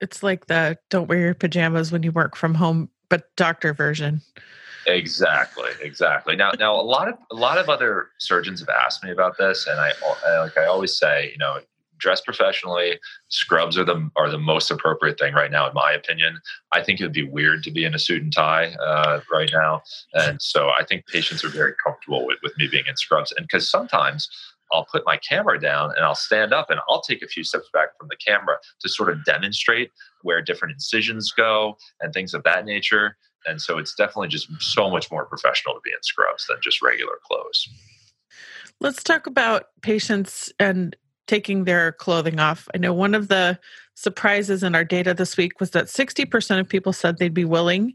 It's 0.00 0.22
like 0.22 0.46
the 0.46 0.78
don't 0.90 1.08
wear 1.08 1.18
your 1.18 1.34
pajamas 1.34 1.92
when 1.92 2.02
you 2.02 2.12
work 2.12 2.36
from 2.36 2.54
home, 2.54 2.90
but 3.12 3.28
doctor 3.36 3.74
version. 3.74 4.22
Exactly, 4.86 5.68
exactly. 5.82 6.34
Now, 6.34 6.52
now 6.58 6.74
a 6.74 6.80
lot 6.80 7.08
of 7.08 7.18
a 7.30 7.34
lot 7.34 7.58
of 7.58 7.68
other 7.68 8.08
surgeons 8.18 8.60
have 8.60 8.70
asked 8.70 9.04
me 9.04 9.10
about 9.10 9.36
this, 9.36 9.66
and 9.66 9.78
I 9.78 9.92
like 10.40 10.56
I 10.56 10.64
always 10.64 10.96
say, 10.96 11.30
you 11.30 11.36
know, 11.36 11.58
dress 11.98 12.22
professionally. 12.22 12.98
Scrubs 13.28 13.76
are 13.76 13.84
the 13.84 14.10
are 14.16 14.30
the 14.30 14.38
most 14.38 14.70
appropriate 14.70 15.18
thing 15.18 15.34
right 15.34 15.50
now, 15.50 15.68
in 15.68 15.74
my 15.74 15.92
opinion. 15.92 16.40
I 16.72 16.82
think 16.82 17.00
it 17.00 17.04
would 17.04 17.12
be 17.12 17.22
weird 17.22 17.62
to 17.64 17.70
be 17.70 17.84
in 17.84 17.94
a 17.94 17.98
suit 17.98 18.22
and 18.22 18.32
tie 18.32 18.74
uh, 18.76 19.20
right 19.30 19.50
now, 19.52 19.82
and 20.14 20.40
so 20.40 20.70
I 20.70 20.82
think 20.82 21.06
patients 21.06 21.44
are 21.44 21.50
very 21.50 21.74
comfortable 21.84 22.26
with 22.26 22.38
with 22.42 22.56
me 22.56 22.66
being 22.66 22.84
in 22.88 22.96
scrubs. 22.96 23.30
And 23.36 23.46
because 23.46 23.68
sometimes 23.68 24.30
I'll 24.72 24.86
put 24.86 25.04
my 25.04 25.16
camera 25.16 25.60
down 25.60 25.92
and 25.96 26.04
I'll 26.04 26.14
stand 26.14 26.52
up 26.52 26.70
and 26.70 26.80
I'll 26.88 27.02
take 27.02 27.22
a 27.22 27.28
few 27.28 27.44
steps 27.44 27.68
back 27.72 27.96
from 27.98 28.08
the 28.08 28.16
camera 28.16 28.56
to 28.80 28.88
sort 28.88 29.10
of 29.10 29.24
demonstrate 29.24 29.90
where 30.22 30.40
different 30.40 30.72
incisions 30.72 31.32
go 31.32 31.76
and 32.00 32.12
things 32.12 32.34
of 32.34 32.42
that 32.44 32.64
nature. 32.64 33.16
And 33.44 33.60
so 33.60 33.78
it's 33.78 33.94
definitely 33.94 34.28
just 34.28 34.48
so 34.60 34.88
much 34.90 35.10
more 35.10 35.26
professional 35.26 35.74
to 35.74 35.80
be 35.84 35.90
in 35.90 36.02
scrubs 36.02 36.46
than 36.46 36.58
just 36.62 36.80
regular 36.80 37.18
clothes. 37.24 37.68
Let's 38.80 39.02
talk 39.02 39.26
about 39.26 39.66
patients 39.82 40.52
and 40.58 40.96
taking 41.26 41.64
their 41.64 41.92
clothing 41.92 42.40
off. 42.40 42.68
I 42.74 42.78
know 42.78 42.92
one 42.92 43.14
of 43.14 43.28
the 43.28 43.58
surprises 43.94 44.62
in 44.62 44.74
our 44.74 44.84
data 44.84 45.14
this 45.14 45.36
week 45.36 45.60
was 45.60 45.70
that 45.70 45.86
60% 45.86 46.60
of 46.60 46.68
people 46.68 46.92
said 46.92 47.18
they'd 47.18 47.34
be 47.34 47.44
willing 47.44 47.94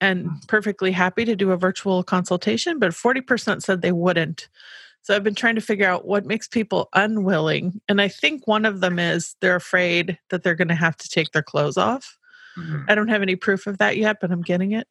and 0.00 0.26
mm. 0.26 0.48
perfectly 0.48 0.92
happy 0.92 1.24
to 1.24 1.36
do 1.36 1.52
a 1.52 1.56
virtual 1.56 2.02
consultation, 2.02 2.78
but 2.78 2.90
40% 2.90 3.62
said 3.62 3.82
they 3.82 3.92
wouldn't. 3.92 4.48
So 5.02 5.14
I've 5.14 5.24
been 5.24 5.34
trying 5.34 5.56
to 5.56 5.60
figure 5.60 5.88
out 5.88 6.06
what 6.06 6.24
makes 6.24 6.46
people 6.46 6.88
unwilling. 6.94 7.80
And 7.88 8.00
I 8.00 8.08
think 8.08 8.46
one 8.46 8.64
of 8.64 8.80
them 8.80 8.98
is 8.98 9.34
they're 9.40 9.56
afraid 9.56 10.18
that 10.30 10.42
they're 10.42 10.54
going 10.54 10.68
to 10.68 10.74
have 10.74 10.96
to 10.98 11.08
take 11.08 11.32
their 11.32 11.42
clothes 11.42 11.76
off. 11.76 12.16
Mm-hmm. 12.56 12.84
I 12.88 12.94
don't 12.94 13.08
have 13.08 13.22
any 13.22 13.36
proof 13.36 13.66
of 13.66 13.78
that 13.78 13.96
yet, 13.96 14.18
but 14.20 14.30
I'm 14.30 14.42
getting 14.42 14.72
it. 14.72 14.86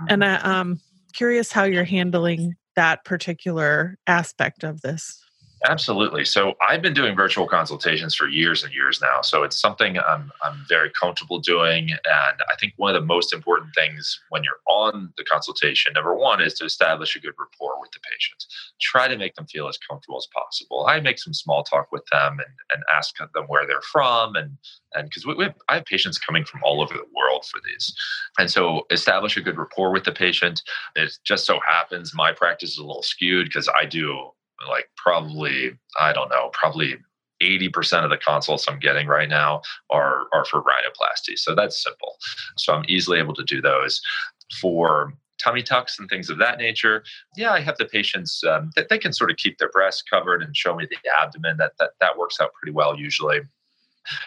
Mm-hmm. 0.00 0.06
And 0.10 0.24
I, 0.24 0.60
am 0.60 0.80
curious 1.14 1.50
how 1.50 1.64
you're 1.64 1.84
handling 1.84 2.56
that 2.76 3.04
particular 3.04 3.96
aspect 4.06 4.64
of 4.64 4.82
this. 4.82 5.24
Absolutely. 5.66 6.24
So 6.24 6.54
I've 6.66 6.82
been 6.82 6.94
doing 6.94 7.16
virtual 7.16 7.48
consultations 7.48 8.14
for 8.14 8.28
years 8.28 8.62
and 8.62 8.72
years 8.72 9.00
now. 9.02 9.22
So 9.22 9.42
it's 9.42 9.58
something 9.60 9.98
I'm 9.98 10.30
I'm 10.42 10.64
very 10.68 10.90
comfortable 10.90 11.40
doing. 11.40 11.90
And 11.90 12.00
I 12.48 12.54
think 12.60 12.74
one 12.76 12.94
of 12.94 13.00
the 13.00 13.06
most 13.06 13.32
important 13.32 13.74
things 13.74 14.20
when 14.30 14.44
you're 14.44 14.60
on 14.68 15.12
the 15.16 15.24
consultation, 15.24 15.94
number 15.94 16.14
one, 16.14 16.40
is 16.40 16.54
to 16.54 16.64
establish 16.64 17.16
a 17.16 17.20
good 17.20 17.34
rapport 17.38 17.80
with 17.80 17.90
the 17.90 17.98
patient. 18.00 18.44
Try 18.80 19.08
to 19.08 19.16
make 19.16 19.34
them 19.34 19.46
feel 19.46 19.66
as 19.66 19.78
comfortable 19.78 20.18
as 20.18 20.28
possible. 20.32 20.86
I 20.88 21.00
make 21.00 21.18
some 21.18 21.34
small 21.34 21.64
talk 21.64 21.90
with 21.90 22.06
them 22.12 22.34
and, 22.34 22.54
and 22.72 22.82
ask 22.94 23.16
them 23.18 23.44
where 23.48 23.66
they're 23.66 23.82
from 23.82 24.36
and 24.36 24.56
and 24.94 25.08
because 25.08 25.26
we, 25.26 25.34
we 25.34 25.48
I 25.68 25.74
have 25.74 25.84
patients 25.86 26.18
coming 26.18 26.44
from 26.44 26.60
all 26.62 26.80
over 26.80 26.94
the 26.94 27.04
world 27.16 27.44
for 27.46 27.60
these. 27.66 27.92
And 28.38 28.48
so 28.48 28.86
establish 28.92 29.36
a 29.36 29.40
good 29.40 29.58
rapport 29.58 29.90
with 29.90 30.04
the 30.04 30.12
patient. 30.12 30.62
It 30.94 31.18
just 31.24 31.46
so 31.46 31.58
happens 31.66 32.14
my 32.14 32.32
practice 32.32 32.70
is 32.72 32.78
a 32.78 32.86
little 32.86 33.02
skewed 33.02 33.46
because 33.46 33.68
I 33.68 33.84
do 33.84 34.30
like 34.66 34.90
probably 34.96 35.78
I 35.98 36.12
don't 36.12 36.30
know, 36.30 36.50
probably 36.52 36.96
80% 37.42 38.02
of 38.02 38.10
the 38.10 38.16
consults 38.16 38.66
I'm 38.68 38.78
getting 38.78 39.06
right 39.06 39.28
now 39.28 39.62
are 39.90 40.26
are 40.32 40.44
for 40.44 40.62
rhinoplasty. 40.62 41.38
So 41.38 41.54
that's 41.54 41.82
simple. 41.82 42.16
So 42.56 42.72
I'm 42.72 42.84
easily 42.88 43.18
able 43.18 43.34
to 43.34 43.44
do 43.44 43.60
those 43.60 44.00
for 44.60 45.12
tummy 45.38 45.62
tucks 45.62 45.98
and 45.98 46.08
things 46.08 46.30
of 46.30 46.38
that 46.38 46.58
nature. 46.58 47.04
Yeah, 47.36 47.52
I 47.52 47.60
have 47.60 47.78
the 47.78 47.84
patients 47.84 48.42
um, 48.44 48.70
that 48.74 48.88
they 48.88 48.98
can 48.98 49.12
sort 49.12 49.30
of 49.30 49.36
keep 49.36 49.58
their 49.58 49.70
breasts 49.70 50.02
covered 50.02 50.42
and 50.42 50.56
show 50.56 50.74
me 50.74 50.86
the 50.90 50.96
abdomen. 51.20 51.56
That 51.58 51.72
that 51.78 51.90
that 52.00 52.18
works 52.18 52.40
out 52.40 52.52
pretty 52.54 52.72
well 52.72 52.98
usually. 52.98 53.40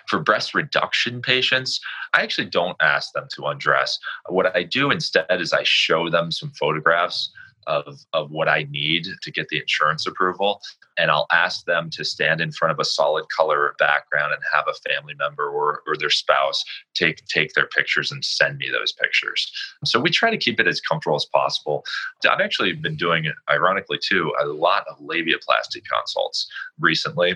For 0.07 0.19
breast 0.19 0.53
reduction 0.53 1.23
patients, 1.23 1.79
I 2.13 2.21
actually 2.21 2.49
don't 2.49 2.77
ask 2.81 3.13
them 3.13 3.27
to 3.33 3.45
undress. 3.45 3.97
What 4.29 4.55
I 4.55 4.61
do 4.61 4.91
instead 4.91 5.25
is 5.31 5.53
I 5.53 5.63
show 5.63 6.07
them 6.07 6.31
some 6.31 6.51
photographs 6.51 7.31
of, 7.67 7.99
of 8.13 8.31
what 8.31 8.47
I 8.47 8.67
need 8.69 9.07
to 9.21 9.31
get 9.31 9.47
the 9.49 9.59
insurance 9.59 10.05
approval. 10.05 10.61
And 10.97 11.09
I'll 11.09 11.27
ask 11.31 11.65
them 11.65 11.89
to 11.91 12.03
stand 12.03 12.41
in 12.41 12.51
front 12.51 12.71
of 12.71 12.79
a 12.79 12.85
solid 12.85 13.25
color 13.35 13.75
background 13.79 14.33
and 14.33 14.41
have 14.53 14.65
a 14.67 14.89
family 14.89 15.13
member 15.17 15.49
or, 15.49 15.81
or 15.87 15.95
their 15.97 16.09
spouse 16.09 16.63
take 16.93 17.25
take 17.27 17.53
their 17.53 17.67
pictures 17.67 18.11
and 18.11 18.23
send 18.23 18.57
me 18.57 18.69
those 18.69 18.91
pictures. 18.91 19.51
So 19.85 19.99
we 19.99 20.09
try 20.09 20.29
to 20.31 20.37
keep 20.37 20.59
it 20.59 20.67
as 20.67 20.81
comfortable 20.81 21.15
as 21.15 21.25
possible. 21.25 21.83
I've 22.29 22.41
actually 22.41 22.73
been 22.73 22.95
doing, 22.95 23.31
ironically 23.49 23.99
too, 24.01 24.33
a 24.41 24.45
lot 24.45 24.85
of 24.89 24.99
labiaplasty 24.99 25.81
consults 25.89 26.47
recently 26.79 27.35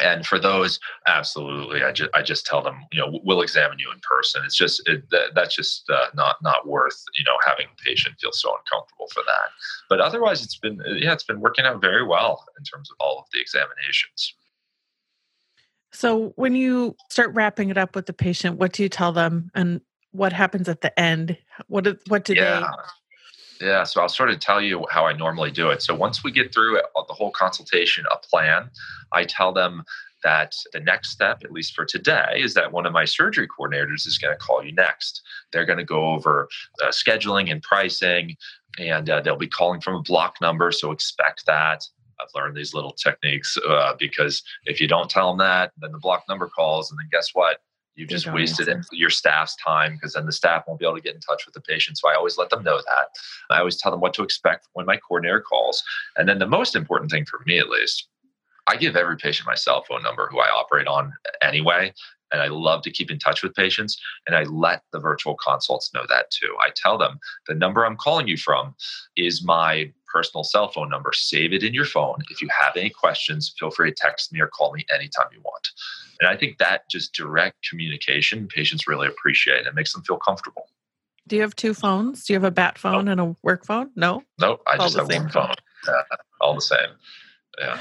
and 0.00 0.26
for 0.26 0.40
those 0.40 0.80
absolutely 1.06 1.84
i 1.84 1.92
just 1.92 2.10
i 2.14 2.22
just 2.22 2.44
tell 2.44 2.62
them 2.62 2.76
you 2.92 2.98
know 3.00 3.20
we'll 3.24 3.42
examine 3.42 3.78
you 3.78 3.90
in 3.92 4.00
person. 4.00 4.42
It's 4.44 4.56
just 4.56 4.86
it, 4.88 5.08
that, 5.10 5.34
that's 5.34 5.54
just 5.54 5.88
uh, 5.90 6.06
not 6.14 6.36
not 6.42 6.66
worth 6.66 7.02
you 7.14 7.24
know 7.24 7.36
having 7.46 7.66
the 7.76 7.82
patient 7.90 8.16
feel 8.20 8.32
so 8.32 8.56
uncomfortable 8.56 9.08
for 9.12 9.22
that. 9.26 9.50
But 9.88 10.00
otherwise 10.00 10.44
it's 10.44 10.58
been 10.58 10.80
yeah 10.86 11.12
it's 11.12 11.24
been 11.24 11.40
working 11.40 11.64
out 11.64 11.80
very 11.80 12.04
well 12.04 12.44
in 12.58 12.64
terms 12.64 12.90
of 12.90 12.96
all 13.00 13.18
of 13.18 13.24
the 13.32 13.40
examinations. 13.40 14.34
So 15.92 16.32
when 16.36 16.56
you 16.56 16.96
start 17.10 17.32
wrapping 17.34 17.70
it 17.70 17.78
up 17.78 17.94
with 17.94 18.06
the 18.06 18.12
patient 18.12 18.58
what 18.58 18.72
do 18.72 18.82
you 18.82 18.88
tell 18.88 19.12
them? 19.12 19.50
And 19.54 19.80
what 20.12 20.32
happens 20.32 20.68
at 20.68 20.80
the 20.80 20.98
end? 20.98 21.36
What 21.68 21.86
what 22.08 22.24
do 22.24 22.34
yeah. 22.34 22.60
they 22.60 22.66
yeah, 23.60 23.84
so 23.84 24.00
I'll 24.00 24.08
sort 24.08 24.30
of 24.30 24.40
tell 24.40 24.60
you 24.60 24.86
how 24.90 25.06
I 25.06 25.12
normally 25.12 25.50
do 25.50 25.70
it. 25.70 25.82
So 25.82 25.94
once 25.94 26.24
we 26.24 26.30
get 26.30 26.52
through 26.52 26.78
uh, 26.78 27.02
the 27.06 27.14
whole 27.14 27.30
consultation, 27.30 28.04
a 28.12 28.16
plan, 28.16 28.70
I 29.12 29.24
tell 29.24 29.52
them 29.52 29.84
that 30.24 30.54
the 30.72 30.80
next 30.80 31.10
step, 31.10 31.42
at 31.44 31.52
least 31.52 31.74
for 31.74 31.84
today, 31.84 32.36
is 32.36 32.54
that 32.54 32.72
one 32.72 32.86
of 32.86 32.92
my 32.92 33.04
surgery 33.04 33.46
coordinators 33.46 34.06
is 34.06 34.18
going 34.18 34.34
to 34.34 34.38
call 34.38 34.64
you 34.64 34.72
next. 34.72 35.22
They're 35.52 35.66
going 35.66 35.78
to 35.78 35.84
go 35.84 36.06
over 36.06 36.48
uh, 36.82 36.88
scheduling 36.88 37.50
and 37.50 37.62
pricing, 37.62 38.36
and 38.78 39.08
uh, 39.08 39.20
they'll 39.20 39.36
be 39.36 39.46
calling 39.46 39.80
from 39.80 39.94
a 39.94 40.02
block 40.02 40.36
number. 40.40 40.72
So 40.72 40.90
expect 40.90 41.46
that. 41.46 41.84
I've 42.20 42.28
learned 42.34 42.56
these 42.56 42.74
little 42.74 42.92
techniques 42.92 43.58
uh, 43.68 43.94
because 43.98 44.42
if 44.64 44.80
you 44.80 44.88
don't 44.88 45.10
tell 45.10 45.28
them 45.28 45.38
that, 45.38 45.72
then 45.78 45.92
the 45.92 45.98
block 45.98 46.24
number 46.28 46.48
calls, 46.48 46.90
and 46.90 46.98
then 46.98 47.08
guess 47.12 47.30
what? 47.34 47.58
You've 47.96 48.08
just 48.08 48.32
wasted 48.32 48.68
your 48.92 49.10
staff's 49.10 49.56
time 49.56 49.94
because 49.94 50.14
then 50.14 50.26
the 50.26 50.32
staff 50.32 50.64
won't 50.66 50.80
be 50.80 50.86
able 50.86 50.96
to 50.96 51.02
get 51.02 51.14
in 51.14 51.20
touch 51.20 51.46
with 51.46 51.54
the 51.54 51.60
patient. 51.60 51.98
So 51.98 52.08
I 52.08 52.14
always 52.14 52.36
let 52.36 52.50
them 52.50 52.64
know 52.64 52.76
that. 52.76 53.08
I 53.50 53.58
always 53.58 53.76
tell 53.76 53.92
them 53.92 54.00
what 54.00 54.14
to 54.14 54.22
expect 54.22 54.68
when 54.72 54.86
my 54.86 54.96
coordinator 54.96 55.40
calls. 55.40 55.82
And 56.16 56.28
then 56.28 56.38
the 56.38 56.46
most 56.46 56.74
important 56.74 57.10
thing 57.10 57.24
for 57.24 57.40
me, 57.46 57.58
at 57.58 57.68
least, 57.68 58.08
I 58.66 58.76
give 58.76 58.96
every 58.96 59.16
patient 59.16 59.46
my 59.46 59.54
cell 59.54 59.84
phone 59.88 60.02
number 60.02 60.28
who 60.30 60.40
I 60.40 60.48
operate 60.48 60.86
on 60.86 61.12
anyway. 61.42 61.92
And 62.32 62.40
I 62.40 62.48
love 62.48 62.82
to 62.82 62.90
keep 62.90 63.10
in 63.10 63.18
touch 63.18 63.42
with 63.42 63.54
patients. 63.54 64.00
And 64.26 64.34
I 64.34 64.42
let 64.44 64.82
the 64.92 64.98
virtual 64.98 65.36
consults 65.36 65.92
know 65.94 66.04
that 66.08 66.30
too. 66.30 66.56
I 66.60 66.70
tell 66.74 66.98
them 66.98 67.20
the 67.46 67.54
number 67.54 67.84
I'm 67.84 67.96
calling 67.96 68.26
you 68.26 68.36
from 68.36 68.74
is 69.16 69.44
my 69.44 69.92
personal 70.14 70.44
cell 70.44 70.68
phone 70.68 70.88
number. 70.88 71.12
Save 71.12 71.52
it 71.52 71.64
in 71.64 71.74
your 71.74 71.84
phone. 71.84 72.18
If 72.30 72.40
you 72.40 72.48
have 72.48 72.76
any 72.76 72.90
questions, 72.90 73.52
feel 73.58 73.70
free 73.70 73.90
to 73.90 73.96
text 73.96 74.32
me 74.32 74.40
or 74.40 74.46
call 74.46 74.72
me 74.72 74.86
anytime 74.94 75.26
you 75.32 75.40
want. 75.44 75.68
And 76.20 76.28
I 76.28 76.36
think 76.36 76.58
that 76.58 76.88
just 76.88 77.12
direct 77.12 77.68
communication, 77.68 78.46
patients 78.46 78.86
really 78.86 79.08
appreciate. 79.08 79.66
It 79.66 79.74
makes 79.74 79.92
them 79.92 80.02
feel 80.02 80.18
comfortable. 80.18 80.68
Do 81.26 81.36
you 81.36 81.42
have 81.42 81.56
two 81.56 81.74
phones? 81.74 82.24
Do 82.24 82.32
you 82.32 82.36
have 82.36 82.44
a 82.44 82.50
bat 82.50 82.78
phone 82.78 83.06
nope. 83.06 83.12
and 83.12 83.20
a 83.20 83.36
work 83.42 83.64
phone? 83.64 83.90
No. 83.96 84.22
Nope. 84.38 84.62
I 84.66 84.76
all 84.76 84.86
just 84.86 84.96
have 84.96 85.08
one 85.08 85.28
phone. 85.30 85.54
Yeah, 85.86 86.16
all 86.40 86.54
the 86.54 86.60
same. 86.60 86.90
Yeah. 87.58 87.78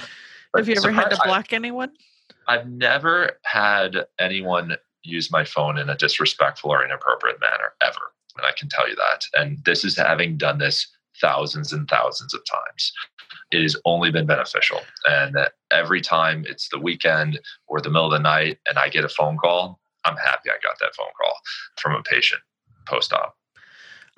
But 0.52 0.60
have 0.60 0.70
you 0.70 0.76
ever 0.78 0.92
had 0.92 1.10
to 1.10 1.20
block 1.24 1.48
I, 1.52 1.56
anyone? 1.56 1.92
I've 2.48 2.68
never 2.68 3.40
had 3.44 4.06
anyone 4.20 4.78
use 5.04 5.32
my 5.32 5.44
phone 5.44 5.78
in 5.78 5.90
a 5.90 5.96
disrespectful 5.96 6.72
or 6.72 6.84
inappropriate 6.84 7.40
manner 7.42 7.74
ever. 7.82 8.14
And 8.38 8.46
I 8.46 8.52
can 8.58 8.70
tell 8.70 8.90
you 8.90 8.96
that. 8.96 9.26
And 9.34 9.64
this 9.66 9.84
is 9.84 9.98
having 9.98 10.38
done 10.38 10.58
this 10.58 10.88
thousands 11.22 11.74
and 11.74 11.88
thousands 11.88 12.34
of 12.34 12.42
times. 12.50 12.94
It 13.52 13.62
has 13.62 13.76
only 13.86 14.12
been 14.12 14.26
beneficial. 14.26 14.82
And 15.06 15.38
every 15.72 16.02
time 16.02 16.46
it's 16.48 16.70
the 16.70 16.80
weekend 16.80 17.40
or 17.68 17.82
the 17.82 17.90
middle 17.90 18.08
of 18.08 18.12
the 18.12 18.20
night 18.20 18.60
and 18.68 18.78
I 18.78 18.90
get 18.90 19.06
a 19.06 19.10
phone 19.10 19.38
call, 19.38 19.80
I'm 20.06 20.18
happy 20.18 20.50
I 20.50 20.56
got 20.64 20.80
that 20.80 20.96
phone 20.96 21.08
call 21.22 21.34
from 21.78 21.96
a 21.96 22.04
patient 22.04 22.42
post 22.88 23.14
op. 23.14 23.36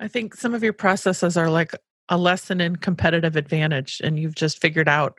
I 0.00 0.08
think 0.08 0.34
some 0.34 0.54
of 0.54 0.62
your 0.62 0.72
processes 0.72 1.36
are 1.36 1.50
like 1.50 1.72
a 2.08 2.18
lesson 2.18 2.60
in 2.60 2.76
competitive 2.76 3.36
advantage, 3.36 4.00
and 4.04 4.18
you've 4.18 4.34
just 4.34 4.60
figured 4.60 4.88
out 4.88 5.18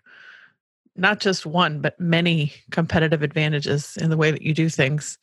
not 0.96 1.20
just 1.20 1.46
one, 1.46 1.80
but 1.80 2.00
many 2.00 2.52
competitive 2.72 3.22
advantages 3.22 3.98
in 3.98 4.10
the 4.10 4.18
way 4.18 4.32
that 4.32 4.42
you 4.42 4.54
do 4.54 4.68
things. 4.68 5.18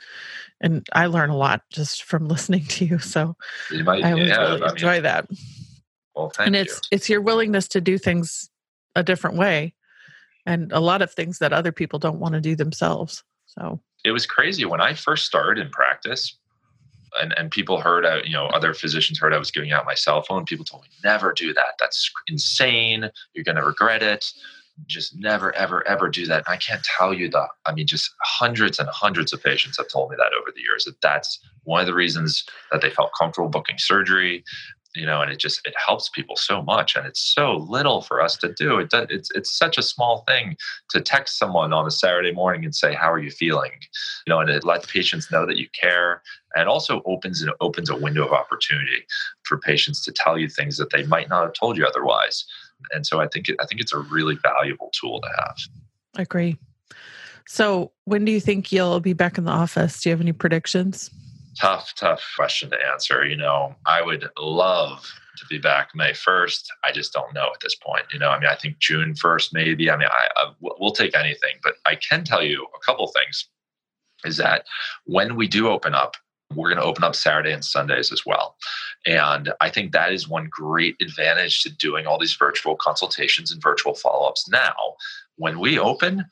And 0.61 0.87
I 0.93 1.07
learn 1.07 1.31
a 1.31 1.37
lot 1.37 1.63
just 1.71 2.05
from 2.05 2.29
listening 2.29 2.65
to 2.67 2.85
you. 2.85 2.99
So 2.99 3.37
might, 3.85 4.05
I 4.05 4.13
always 4.13 4.29
yeah, 4.29 4.41
really 4.41 4.63
I 4.63 4.71
enjoy 4.71 4.95
mean, 4.95 5.03
that. 5.03 5.27
Well, 6.15 6.31
thank 6.31 6.49
and 6.49 6.57
it's 6.57 6.75
you. 6.75 6.97
it's 6.97 7.09
your 7.09 7.21
willingness 7.21 7.69
to 7.69 7.81
do 7.81 7.99
things 7.99 8.51
a 8.95 9.03
different 9.03 9.37
way, 9.37 9.75
and 10.47 10.73
a 10.73 10.81
lot 10.81 11.03
of 11.03 11.13
things 11.13 11.39
that 11.39 11.53
other 11.53 11.73
people 11.73 11.99
don't 11.99 12.21
want 12.21 12.35
to 12.35 12.41
do 12.41 12.55
themselves. 12.55 13.23
So 13.47 13.81
it 14.05 14.13
was 14.13 14.27
crazy 14.27 14.65
when 14.65 14.81
I 14.81 14.95
first 14.95 15.25
started 15.27 15.61
in 15.65 15.71
practice. 15.71 16.37
And, 17.23 17.33
and 17.39 17.49
people 17.49 17.81
heard, 17.81 18.05
uh, 18.05 18.23
you 18.25 18.33
know, 18.33 18.47
other 18.47 18.75
physicians 18.75 19.21
heard 19.21 19.33
I 19.33 19.39
was 19.39 19.53
giving 19.53 19.71
out 19.71 19.87
my 19.87 19.95
cell 19.95 20.23
phone. 20.23 20.45
People 20.45 20.65
told 20.65 20.83
me, 20.83 20.89
never 21.05 21.33
do 21.33 21.55
that. 21.55 21.75
That's 21.79 22.11
insane. 22.27 23.09
You're 23.35 23.45
going 23.45 23.55
to 23.55 23.65
regret 23.65 24.03
it 24.03 24.25
just 24.87 25.17
never 25.17 25.55
ever 25.55 25.87
ever 25.87 26.09
do 26.09 26.27
that 26.27 26.43
i 26.49 26.57
can't 26.57 26.83
tell 26.83 27.15
you 27.15 27.29
the 27.31 27.47
i 27.65 27.73
mean 27.73 27.87
just 27.87 28.13
hundreds 28.23 28.79
and 28.79 28.89
hundreds 28.89 29.33
of 29.33 29.43
patients 29.43 29.77
have 29.77 29.89
told 29.89 30.11
me 30.11 30.17
that 30.17 30.33
over 30.39 30.51
the 30.55 30.61
years 30.61 30.85
that 30.85 31.01
that's 31.01 31.39
one 31.63 31.81
of 31.81 31.87
the 31.87 31.95
reasons 31.95 32.45
that 32.73 32.81
they 32.81 32.91
felt 32.91 33.11
comfortable 33.19 33.49
booking 33.49 33.79
surgery 33.79 34.43
you 34.95 35.05
know, 35.07 35.21
and 35.21 35.31
it 35.31 35.39
just 35.39 35.67
it 35.67 35.75
helps 35.85 36.09
people 36.09 36.37
so 36.37 36.63
much, 36.63 36.95
and 36.95 37.07
it's 37.07 37.21
so 37.21 37.57
little 37.69 38.01
for 38.03 38.21
us 38.21 38.37
to 38.39 38.53
do. 38.53 38.79
It 38.79 38.91
does, 38.91 39.07
it's 39.11 39.31
it's 39.35 39.57
such 39.57 39.77
a 39.77 39.83
small 39.83 40.25
thing 40.29 40.57
to 40.91 41.01
text 41.01 41.39
someone 41.39 41.73
on 41.73 41.87
a 41.87 41.91
Saturday 41.91 42.33
morning 42.33 42.65
and 42.65 42.75
say, 42.75 42.95
"How 42.95 43.11
are 43.11 43.19
you 43.19 43.31
feeling?" 43.31 43.73
You 44.27 44.33
know, 44.33 44.41
and 44.41 44.51
it 44.51 44.65
lets 44.65 44.91
patients 44.91 45.31
know 45.31 45.47
that 45.47 45.57
you 45.57 45.69
care, 45.79 46.23
and 46.55 46.69
also 46.69 47.03
opens 47.07 47.43
and 47.43 47.53
opens 47.61 47.91
a 47.91 47.97
window 47.97 48.25
of 48.25 48.33
opportunity 48.33 49.05
for 49.43 49.59
patients 49.59 50.05
to 50.05 50.13
tell 50.13 50.39
you 50.39 50.49
things 50.49 50.77
that 50.77 50.91
they 50.91 51.05
might 51.05 51.29
not 51.29 51.43
have 51.43 51.55
told 51.55 51.77
you 51.77 51.85
otherwise. 51.85 52.45
And 52.93 53.07
so 53.07 53.21
I 53.21 53.27
think 53.29 53.49
it, 53.49 53.57
I 53.61 53.67
think 53.67 53.81
it's 53.81 53.93
a 53.93 53.99
really 53.99 54.37
valuable 54.37 54.91
tool 54.93 55.21
to 55.21 55.29
have. 55.39 55.57
I 56.17 56.23
agree. 56.23 56.57
So, 57.47 57.93
when 58.05 58.25
do 58.25 58.33
you 58.33 58.41
think 58.41 58.73
you'll 58.73 59.01
be 59.01 59.13
back 59.13 59.39
in 59.39 59.45
the 59.45 59.51
office? 59.51 60.01
Do 60.01 60.09
you 60.09 60.13
have 60.13 60.21
any 60.21 60.33
predictions? 60.33 61.11
Tough, 61.61 61.95
tough 61.97 62.23
question 62.37 62.71
to 62.71 62.77
answer. 62.93 63.25
You 63.25 63.37
know, 63.37 63.75
I 63.87 64.03
would 64.03 64.29
love 64.39 65.11
to 65.39 65.47
be 65.47 65.59
back 65.59 65.91
May 65.95 66.13
1st. 66.13 66.65
I 66.85 66.93
just 66.93 67.13
don't 67.13 67.35
know 67.35 67.51
at 67.53 67.61
this 67.61 67.75
point. 67.75 68.05
You 68.13 68.19
know, 68.19 68.31
I 68.31 68.39
mean, 68.39 68.49
I 68.49 68.55
think 68.57 68.79
June 68.79 69.15
1st, 69.15 69.53
maybe. 69.53 69.91
I 69.91 69.97
mean, 69.97 70.09
I, 70.11 70.29
I 70.37 70.53
we'll 70.61 70.93
take 70.93 71.17
anything, 71.17 71.57
but 71.63 71.75
I 71.87 71.97
can 71.97 72.25
tell 72.25 72.43
you 72.43 72.67
a 72.75 72.85
couple 72.85 73.07
things 73.09 73.49
is 74.25 74.37
that 74.37 74.65
when 75.07 75.37
we 75.37 75.49
do 75.49 75.69
open 75.69 75.95
up, 75.95 76.17
We're 76.55 76.69
going 76.69 76.81
to 76.81 76.85
open 76.85 77.05
up 77.05 77.17
Saturday 77.17 77.53
and 77.53 77.65
Sundays 77.65 78.13
as 78.13 78.25
well. 78.25 78.57
And 79.07 79.53
I 79.61 79.71
think 79.71 79.93
that 79.93 80.13
is 80.13 80.29
one 80.29 80.49
great 80.51 80.97
advantage 81.01 81.63
to 81.63 81.71
doing 81.71 82.07
all 82.07 82.19
these 82.19 82.37
virtual 82.37 82.77
consultations 82.77 83.51
and 83.51 83.63
virtual 83.63 83.95
follow 83.95 84.29
ups 84.29 84.49
now. 84.49 84.75
When 85.37 85.59
we 85.59 85.79
open, 85.79 86.25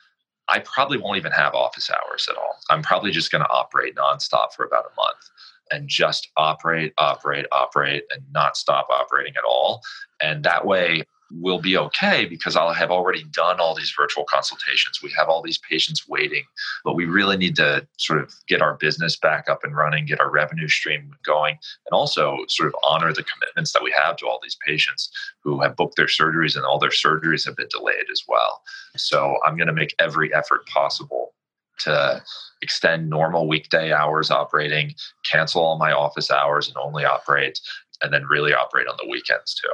I 0.49 0.59
probably 0.61 0.99
won't 0.99 1.17
even 1.17 1.33
have 1.33 1.55
office 1.55 1.91
hours 1.91 2.29
at 2.31 2.37
all. 2.37 2.57
I'm 2.71 2.83
probably 2.83 3.11
just 3.11 3.31
going 3.31 3.45
to 3.45 3.51
operate 3.51 3.95
nonstop 3.95 4.53
for 4.53 4.65
about 4.65 4.87
a 4.87 4.95
month 4.97 5.31
and 5.71 5.89
just 5.89 6.31
operate, 6.37 6.93
operate, 6.99 7.47
operate, 7.53 8.05
and 8.15 8.25
not 8.33 8.57
stop 8.57 8.89
operating 8.91 9.35
at 9.37 9.45
all. 9.45 9.81
And 10.21 10.45
that 10.45 10.67
way, 10.67 11.05
will 11.41 11.61
be 11.61 11.77
okay 11.77 12.27
because 12.27 12.57
I'll 12.57 12.73
have 12.73 12.91
already 12.91 13.25
done 13.25 13.61
all 13.61 13.75
these 13.75 13.95
virtual 13.97 14.25
consultations. 14.25 15.01
We 15.03 15.13
have 15.17 15.29
all 15.29 15.43
these 15.43 15.59
patients 15.59 16.09
waiting, 16.09 16.45
but 16.85 16.95
we 16.95 17.07
really 17.07 17.37
need 17.37 17.57
to 17.57 17.87
sort 17.99 18.21
of 18.21 18.35
get 18.49 18.63
our 18.63 18.75
business 18.75 19.17
back 19.17 19.49
up 19.49 19.65
and 19.65 19.75
running, 19.75 20.07
get 20.07 20.21
our 20.21 20.31
revenue 20.31 20.69
stream 20.69 21.15
going, 21.25 21.53
and 21.55 21.93
also 21.93 22.39
sort 22.49 22.69
of 22.69 22.75
honor 22.83 23.13
the 23.13 23.25
commitments 23.25 23.73
that 23.73 23.83
we 23.83 23.95
have 23.97 24.17
to 24.17 24.27
all 24.27 24.41
these 24.43 24.59
patients 24.67 25.11
who 25.43 25.61
have 25.61 25.77
booked 25.77 25.97
their 25.97 26.07
surgeries 26.07 26.57
and 26.57 26.65
all 26.65 26.79
their 26.79 26.91
surgeries 26.91 27.45
have 27.45 27.57
been 27.57 27.69
delayed 27.71 28.11
as 28.11 28.23
well. 28.29 28.63
So 28.97 29.39
I'm 29.45 29.57
going 29.57 29.69
to 29.69 29.73
make 29.73 29.95
every 29.99 30.33
effort 30.35 30.67
possible 30.67 31.35
to 31.81 32.23
extend 32.61 33.09
normal 33.09 33.49
weekday 33.49 33.93
hours 33.93 34.31
operating, 34.31 34.95
cancel 35.25 35.63
all 35.63 35.79
my 35.79 35.93
office 35.93 36.31
hours 36.31 36.69
and 36.69 36.77
only 36.77 37.05
operate, 37.05 37.59
and 38.03 38.13
then 38.13 38.27
really 38.27 38.53
operate 38.53 38.87
on 38.87 38.97
the 39.01 39.09
weekends 39.09 39.55
too 39.55 39.71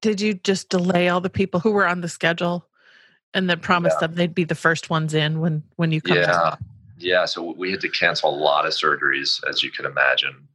did 0.00 0.20
you 0.20 0.34
just 0.34 0.68
delay 0.68 1.08
all 1.08 1.20
the 1.20 1.30
people 1.30 1.60
who 1.60 1.72
were 1.72 1.86
on 1.86 2.00
the 2.00 2.08
schedule 2.08 2.66
and 3.34 3.48
then 3.48 3.60
promise 3.60 3.94
yeah. 3.96 4.06
them 4.06 4.16
they'd 4.16 4.34
be 4.34 4.44
the 4.44 4.54
first 4.54 4.90
ones 4.90 5.14
in 5.14 5.40
when 5.40 5.62
when 5.76 5.92
you 5.92 6.00
come 6.00 6.16
yeah. 6.16 6.56
Yeah. 7.00 7.26
So 7.26 7.54
we 7.56 7.70
had 7.70 7.80
to 7.82 7.88
cancel 7.88 8.30
a 8.30 8.36
lot 8.36 8.66
of 8.66 8.72
surgeries 8.72 9.40
as 9.48 9.62
you 9.62 9.70
can 9.70 9.86
imagine 9.86 10.48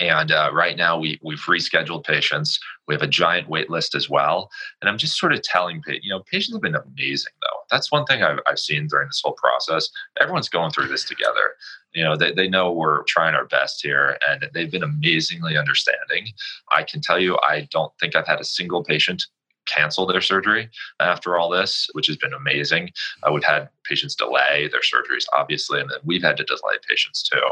and 0.00 0.32
uh, 0.32 0.50
right 0.52 0.76
now 0.76 0.98
we 0.98 1.18
we've 1.22 1.40
rescheduled 1.40 2.04
patients. 2.04 2.58
We 2.88 2.94
have 2.94 3.02
a 3.02 3.08
giant 3.08 3.48
wait 3.48 3.70
list 3.70 3.94
as 3.94 4.10
well. 4.10 4.50
And 4.80 4.88
i'm 4.88 4.98
just 4.98 5.18
sort 5.18 5.32
of 5.32 5.42
telling 5.42 5.82
you 5.86 6.10
know 6.10 6.22
patients 6.30 6.54
have 6.54 6.62
been 6.62 6.74
amazing 6.74 7.32
though. 7.42 7.58
That's 7.70 7.92
one 7.92 8.04
thing 8.06 8.22
I've, 8.22 8.38
I've 8.46 8.58
seen 8.58 8.86
during 8.88 9.08
this 9.08 9.20
whole 9.22 9.34
process. 9.34 9.88
Everyone's 10.20 10.48
going 10.48 10.70
through 10.70 10.88
this 10.88 11.04
together. 11.04 11.54
You 11.94 12.04
know 12.04 12.16
they, 12.16 12.32
they 12.32 12.48
know 12.48 12.72
we're 12.72 13.04
trying 13.04 13.34
our 13.34 13.46
best 13.46 13.82
here 13.82 14.18
and 14.28 14.48
they've 14.52 14.70
been 14.70 14.82
amazingly 14.82 15.56
understanding. 15.56 16.28
I 16.72 16.82
can 16.82 17.00
tell 17.00 17.18
you 17.18 17.38
i 17.46 17.68
don't 17.70 17.92
think 18.00 18.16
i've 18.16 18.26
had 18.26 18.40
a 18.40 18.44
single 18.44 18.82
patient 18.82 19.24
cancel 19.66 20.06
their 20.06 20.20
surgery 20.20 20.68
after 21.00 21.36
all 21.36 21.48
this 21.48 21.88
which 21.92 22.06
has 22.06 22.16
been 22.16 22.32
amazing. 22.32 22.90
Uh, 23.22 23.32
we've 23.32 23.44
had 23.44 23.68
patients 23.84 24.14
delay 24.14 24.68
their 24.70 24.80
surgeries 24.80 25.24
obviously 25.32 25.80
and 25.80 25.90
then 25.90 25.98
we've 26.04 26.22
had 26.22 26.36
to 26.36 26.44
delay 26.44 26.74
patients 26.88 27.22
too. 27.22 27.42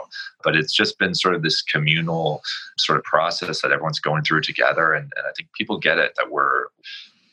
But 0.43 0.57
it's 0.57 0.73
just 0.73 0.99
been 0.99 1.15
sort 1.15 1.35
of 1.35 1.43
this 1.43 1.63
communal 1.63 2.43
sort 2.79 2.99
of 2.99 3.05
process 3.05 3.63
that 3.63 3.73
everyone's 3.73 4.01
going 4.01 4.25
through 4.25 4.43
together 4.43 4.93
and, 4.93 5.11
and 5.17 5.27
i 5.27 5.33
think 5.37 5.49
people 5.53 5.79
get 5.79 5.99
it 5.99 6.15
that 6.17 6.31
we're 6.31 6.67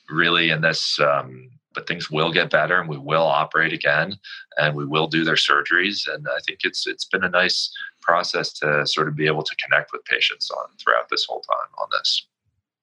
really 0.09 0.49
in 0.49 0.61
this 0.61 0.99
um, 0.99 1.49
but 1.73 1.87
things 1.87 2.09
will 2.09 2.31
get 2.31 2.49
better 2.49 2.79
and 2.79 2.89
we 2.89 2.97
will 2.97 3.23
operate 3.23 3.73
again 3.73 4.17
and 4.57 4.75
we 4.75 4.85
will 4.85 5.07
do 5.07 5.23
their 5.23 5.35
surgeries. 5.35 6.11
And 6.13 6.27
i 6.27 6.39
think 6.45 6.59
it's 6.63 6.87
it's 6.87 7.05
been 7.05 7.23
a 7.23 7.29
nice 7.29 7.71
process 8.01 8.51
to 8.53 8.85
sort 8.85 9.07
of 9.07 9.15
be 9.15 9.27
able 9.27 9.43
to 9.43 9.55
connect 9.55 9.91
with 9.91 10.03
patients 10.05 10.49
on 10.51 10.67
throughout 10.77 11.09
this 11.09 11.25
whole 11.25 11.41
time 11.41 11.69
on 11.77 11.87
this 11.91 12.27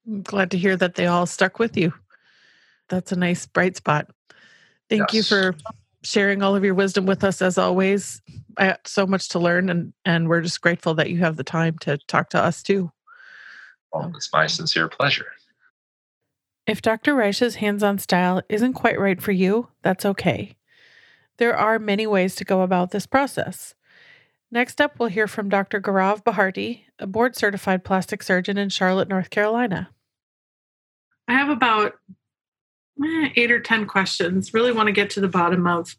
I'm 0.06 0.22
glad 0.22 0.50
to 0.52 0.58
hear 0.58 0.76
that 0.76 0.94
they 0.94 1.06
all 1.06 1.26
stuck 1.26 1.58
with 1.58 1.76
you 1.76 1.92
that's 2.88 3.12
a 3.12 3.16
nice 3.16 3.46
bright 3.46 3.76
spot 3.76 4.08
thank 4.88 5.12
yes. 5.12 5.14
you 5.14 5.22
for 5.22 5.56
sharing 6.02 6.42
all 6.42 6.54
of 6.54 6.64
your 6.64 6.74
wisdom 6.74 7.06
with 7.06 7.24
us 7.24 7.42
as 7.42 7.58
always 7.58 8.22
i 8.56 8.66
have 8.66 8.80
so 8.84 9.06
much 9.06 9.28
to 9.30 9.38
learn 9.38 9.68
and 9.68 9.92
and 10.04 10.28
we're 10.28 10.40
just 10.40 10.60
grateful 10.60 10.94
that 10.94 11.10
you 11.10 11.18
have 11.18 11.36
the 11.36 11.44
time 11.44 11.76
to 11.78 11.98
talk 12.06 12.30
to 12.30 12.38
us 12.38 12.62
too 12.62 12.90
well, 13.92 14.12
it's 14.14 14.32
my 14.32 14.46
sincere 14.46 14.88
pleasure 14.88 15.26
if 16.66 16.82
Dr. 16.82 17.14
Reish's 17.14 17.56
hands 17.56 17.84
on 17.84 17.98
style 17.98 18.42
isn't 18.48 18.72
quite 18.72 18.98
right 18.98 19.22
for 19.22 19.30
you, 19.30 19.68
that's 19.82 20.04
okay. 20.04 20.56
There 21.38 21.56
are 21.56 21.78
many 21.78 22.06
ways 22.06 22.34
to 22.36 22.44
go 22.44 22.62
about 22.62 22.90
this 22.90 23.06
process. 23.06 23.74
Next 24.50 24.80
up, 24.80 24.98
we'll 24.98 25.08
hear 25.08 25.28
from 25.28 25.48
Dr. 25.48 25.80
Gaurav 25.80 26.24
Bharti, 26.24 26.82
a 26.98 27.06
board 27.06 27.36
certified 27.36 27.84
plastic 27.84 28.22
surgeon 28.22 28.58
in 28.58 28.68
Charlotte, 28.68 29.08
North 29.08 29.30
Carolina. 29.30 29.90
I 31.28 31.34
have 31.34 31.48
about 31.48 31.94
eh, 33.04 33.28
eight 33.36 33.50
or 33.50 33.60
10 33.60 33.86
questions. 33.86 34.54
Really 34.54 34.72
want 34.72 34.86
to 34.86 34.92
get 34.92 35.10
to 35.10 35.20
the 35.20 35.28
bottom 35.28 35.66
of 35.66 35.96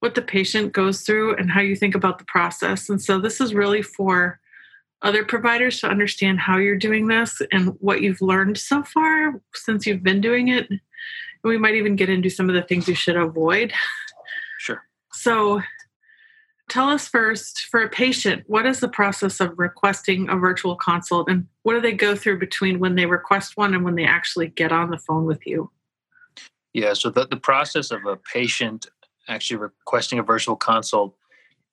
what 0.00 0.14
the 0.14 0.22
patient 0.22 0.72
goes 0.72 1.02
through 1.02 1.36
and 1.36 1.50
how 1.50 1.60
you 1.60 1.74
think 1.74 1.94
about 1.94 2.18
the 2.18 2.24
process. 2.24 2.88
And 2.88 3.00
so, 3.00 3.18
this 3.18 3.40
is 3.40 3.54
really 3.54 3.82
for 3.82 4.40
other 5.02 5.24
providers 5.24 5.80
to 5.80 5.88
understand 5.88 6.40
how 6.40 6.58
you're 6.58 6.76
doing 6.76 7.06
this 7.06 7.40
and 7.52 7.76
what 7.80 8.00
you've 8.00 8.20
learned 8.20 8.58
so 8.58 8.82
far 8.82 9.40
since 9.54 9.86
you've 9.86 10.02
been 10.02 10.20
doing 10.20 10.48
it. 10.48 10.68
And 10.70 10.80
We 11.44 11.58
might 11.58 11.76
even 11.76 11.96
get 11.96 12.08
into 12.08 12.30
some 12.30 12.48
of 12.48 12.54
the 12.54 12.62
things 12.62 12.88
you 12.88 12.94
should 12.94 13.16
avoid. 13.16 13.72
Sure. 14.58 14.82
So, 15.12 15.62
tell 16.68 16.88
us 16.88 17.08
first 17.08 17.66
for 17.70 17.82
a 17.82 17.88
patient, 17.88 18.44
what 18.46 18.66
is 18.66 18.80
the 18.80 18.88
process 18.88 19.40
of 19.40 19.58
requesting 19.58 20.28
a 20.28 20.36
virtual 20.36 20.76
consult 20.76 21.28
and 21.28 21.46
what 21.62 21.74
do 21.74 21.80
they 21.80 21.92
go 21.92 22.14
through 22.14 22.38
between 22.38 22.78
when 22.78 22.94
they 22.94 23.06
request 23.06 23.56
one 23.56 23.74
and 23.74 23.84
when 23.84 23.94
they 23.94 24.04
actually 24.04 24.48
get 24.48 24.72
on 24.72 24.90
the 24.90 24.98
phone 24.98 25.24
with 25.24 25.46
you? 25.46 25.70
Yeah, 26.74 26.92
so 26.92 27.10
the, 27.10 27.26
the 27.26 27.36
process 27.36 27.90
of 27.90 28.04
a 28.06 28.16
patient 28.16 28.86
actually 29.28 29.56
requesting 29.56 30.18
a 30.18 30.22
virtual 30.22 30.56
consult, 30.56 31.14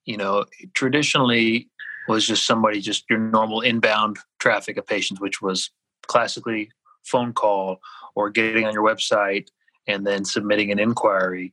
you 0.04 0.16
know, 0.16 0.44
traditionally 0.74 1.68
was 2.08 2.26
just 2.26 2.46
somebody 2.46 2.80
just 2.80 3.04
your 3.10 3.18
normal 3.18 3.60
inbound 3.60 4.18
traffic 4.38 4.76
of 4.76 4.86
patients, 4.86 5.20
which 5.20 5.42
was 5.42 5.70
classically 6.06 6.70
phone 7.04 7.32
call 7.32 7.80
or 8.14 8.30
getting 8.30 8.64
on 8.64 8.72
your 8.72 8.84
website 8.84 9.48
and 9.86 10.06
then 10.06 10.24
submitting 10.24 10.70
an 10.72 10.78
inquiry. 10.78 11.52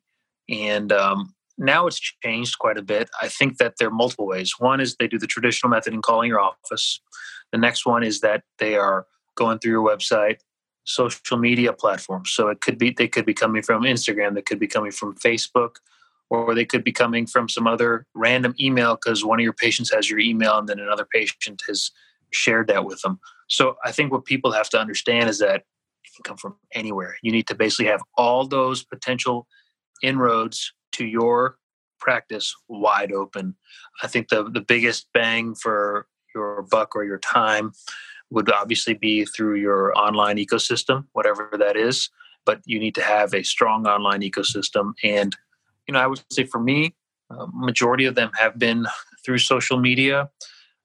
And 0.50 0.92
um, 0.92 1.34
now 1.58 1.88
it's 1.88 2.00
changed 2.00 2.58
quite 2.60 2.78
a 2.78 2.82
bit. 2.82 3.10
I 3.22 3.28
think 3.28 3.58
that 3.58 3.76
there 3.78 3.88
are 3.88 3.92
multiple 3.92 4.28
ways. 4.28 4.56
One 4.60 4.80
is 4.80 4.96
they 4.96 5.08
do 5.08 5.20
the 5.20 5.28
traditional 5.28 5.70
method 5.70 5.94
in 5.94 6.02
calling 6.02 6.30
your 6.30 6.40
office. 6.40 7.00
The 7.52 7.58
next 7.58 7.86
one 7.86 8.04
is 8.04 8.22
that 8.22 8.44
they 8.60 8.76
are 8.76 9.06
going 9.36 9.60
through 9.60 9.72
your 9.72 9.88
website, 9.88 10.38
social 10.86 11.38
media 11.38 11.74
platforms. 11.74 12.32
So 12.32 12.48
it 12.48 12.62
could 12.62 12.78
be 12.78 12.92
they 12.92 13.08
could 13.08 13.26
be 13.26 13.34
coming 13.34 13.62
from 13.62 13.84
Instagram, 13.84 14.34
they 14.34 14.42
could 14.42 14.60
be 14.60 14.68
coming 14.68 14.92
from 14.92 15.16
Facebook, 15.16 15.76
or 16.30 16.56
they 16.56 16.66
could 16.66 16.84
be 16.84 16.92
coming 16.92 17.28
from 17.28 17.48
some 17.48 17.68
other 17.68 18.06
random 18.16 18.56
email 18.60 18.96
because 18.96 19.24
one 19.24 19.40
of 19.40 19.44
your 19.44 19.54
patients 19.54 19.94
has 19.94 20.10
your 20.10 20.20
email 20.20 20.58
and 20.58 20.68
then 20.68 20.80
another 20.80 21.08
patient 21.14 21.62
has 21.68 21.92
shared 22.32 22.68
that 22.68 22.86
with 22.86 23.02
them. 23.02 23.20
So 23.48 23.76
I 23.86 23.92
think 23.92 24.12
what 24.12 24.26
people 24.26 24.52
have 24.52 24.70
to 24.70 24.80
understand 24.80 25.30
is 25.30 25.40
that 25.40 25.58
it 25.58 26.16
can 26.16 26.24
come 26.24 26.38
from 26.38 26.56
anywhere. 26.74 27.18
You 27.22 27.32
need 27.32 27.48
to 27.48 27.56
basically 27.56 27.86
have 27.86 28.02
all 28.18 28.48
those 28.48 28.84
potential 28.84 29.48
inroads 30.02 30.74
to 30.94 31.06
your 31.06 31.58
practice 32.00 32.56
wide 32.68 33.12
open. 33.12 33.56
I 34.02 34.08
think 34.08 34.30
the 34.30 34.50
the 34.50 34.62
biggest 34.62 35.08
bang 35.14 35.56
for 35.56 36.08
your 36.34 36.64
buck 36.64 36.96
or 36.96 37.04
your 37.04 37.20
time 37.20 37.74
would 38.30 38.52
obviously 38.52 38.96
be 38.96 39.26
through 39.26 39.56
your 39.56 39.98
online 39.98 40.38
ecosystem, 40.38 41.06
whatever 41.14 41.52
that 41.60 41.78
is. 41.78 42.10
But 42.46 42.62
you 42.66 42.80
need 42.80 42.96
to 42.96 43.04
have 43.04 43.34
a 43.34 43.44
strong 43.44 43.88
online 43.88 44.22
ecosystem 44.22 44.94
and 45.04 45.36
you 45.88 45.94
know, 45.94 46.00
I 46.00 46.08
would 46.08 46.24
say 46.32 46.46
for 46.46 46.60
me, 46.60 46.96
uh, 47.30 47.48
majority 47.54 48.06
of 48.06 48.16
them 48.16 48.32
have 48.38 48.58
been 48.58 48.86
through 49.26 49.40
social 49.40 49.80
media. 49.80 50.30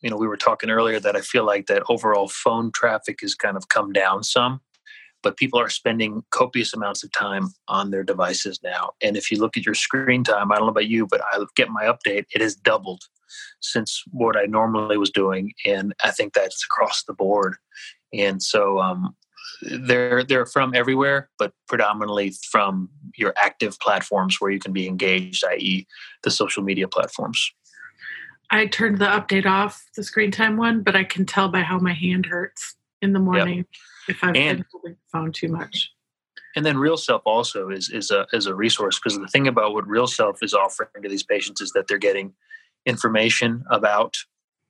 You 0.00 0.10
know, 0.10 0.16
we 0.16 0.26
were 0.26 0.36
talking 0.36 0.70
earlier 0.70 1.00
that 1.00 1.16
I 1.16 1.20
feel 1.20 1.44
like 1.44 1.66
that 1.66 1.82
overall 1.88 2.28
phone 2.28 2.70
traffic 2.72 3.18
has 3.22 3.34
kind 3.34 3.56
of 3.56 3.68
come 3.68 3.92
down 3.92 4.22
some, 4.22 4.60
but 5.22 5.36
people 5.36 5.60
are 5.60 5.68
spending 5.68 6.22
copious 6.30 6.72
amounts 6.74 7.02
of 7.02 7.12
time 7.12 7.48
on 7.66 7.90
their 7.90 8.04
devices 8.04 8.60
now. 8.62 8.90
And 9.02 9.16
if 9.16 9.30
you 9.30 9.38
look 9.38 9.56
at 9.56 9.66
your 9.66 9.74
screen 9.74 10.24
time, 10.24 10.52
I 10.52 10.56
don't 10.56 10.66
know 10.66 10.70
about 10.70 10.88
you, 10.88 11.06
but 11.06 11.20
I 11.32 11.42
get 11.56 11.70
my 11.70 11.84
update, 11.84 12.26
it 12.34 12.40
has 12.40 12.54
doubled 12.54 13.02
since 13.60 14.02
what 14.10 14.36
I 14.36 14.44
normally 14.44 14.96
was 14.96 15.10
doing. 15.10 15.52
And 15.66 15.94
I 16.02 16.10
think 16.10 16.32
that's 16.32 16.64
across 16.64 17.04
the 17.04 17.12
board. 17.12 17.56
And 18.12 18.42
so 18.42 18.78
um, 18.78 19.14
they're 19.62 20.24
they're 20.24 20.46
from 20.46 20.74
everywhere, 20.74 21.30
but 21.38 21.52
predominantly 21.66 22.32
from 22.50 22.88
your 23.16 23.34
active 23.40 23.78
platforms 23.80 24.40
where 24.40 24.50
you 24.50 24.60
can 24.60 24.72
be 24.72 24.86
engaged, 24.86 25.44
i.e., 25.44 25.86
the 26.22 26.30
social 26.30 26.62
media 26.62 26.88
platforms. 26.88 27.52
I 28.50 28.66
turned 28.66 28.98
the 28.98 29.06
update 29.06 29.44
off, 29.44 29.84
the 29.94 30.02
screen 30.02 30.30
time 30.30 30.56
one, 30.56 30.82
but 30.82 30.96
I 30.96 31.04
can 31.04 31.26
tell 31.26 31.48
by 31.48 31.60
how 31.60 31.78
my 31.78 31.92
hand 31.92 32.26
hurts 32.26 32.76
in 33.02 33.12
the 33.12 33.18
morning 33.18 33.58
yep. 33.58 33.66
If 34.08 34.22
I've 34.22 34.36
and, 34.36 34.58
been 34.58 34.66
holding 34.72 34.92
the 34.92 35.08
phone 35.12 35.32
too 35.32 35.48
much. 35.48 35.92
And 36.56 36.64
then 36.64 36.78
Real 36.78 36.96
Self 36.96 37.22
also 37.24 37.68
is 37.68 37.90
is 37.90 38.10
a 38.10 38.26
is 38.32 38.46
a 38.46 38.54
resource 38.54 38.98
because 38.98 39.18
the 39.18 39.28
thing 39.28 39.46
about 39.46 39.74
what 39.74 39.86
Real 39.86 40.06
Self 40.06 40.42
is 40.42 40.54
offering 40.54 41.02
to 41.02 41.08
these 41.08 41.22
patients 41.22 41.60
is 41.60 41.72
that 41.72 41.86
they're 41.88 41.98
getting 41.98 42.34
information 42.86 43.64
about 43.70 44.16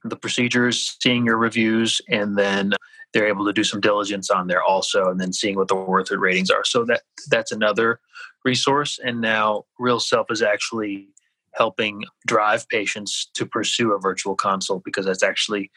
the 0.04 0.16
procedures, 0.16 0.96
seeing 1.00 1.24
your 1.24 1.36
reviews, 1.36 2.00
and 2.08 2.36
then 2.36 2.72
they're 3.12 3.28
able 3.28 3.46
to 3.46 3.52
do 3.52 3.64
some 3.64 3.80
diligence 3.80 4.30
on 4.30 4.48
there 4.48 4.62
also, 4.62 5.08
and 5.08 5.20
then 5.20 5.32
seeing 5.32 5.56
what 5.56 5.68
the 5.68 5.74
worth 5.74 6.10
it 6.10 6.18
ratings 6.18 6.50
are. 6.50 6.64
So 6.64 6.84
that 6.84 7.02
that's 7.30 7.52
another 7.52 8.00
resource. 8.44 8.98
And 9.02 9.20
now 9.20 9.64
Real 9.78 10.00
Self 10.00 10.30
is 10.30 10.42
actually 10.42 11.08
helping 11.54 12.04
drive 12.26 12.68
patients 12.68 13.30
to 13.34 13.46
pursue 13.46 13.92
a 13.92 13.98
virtual 13.98 14.36
consult 14.36 14.84
because 14.84 15.06
that's 15.06 15.22
actually 15.22 15.70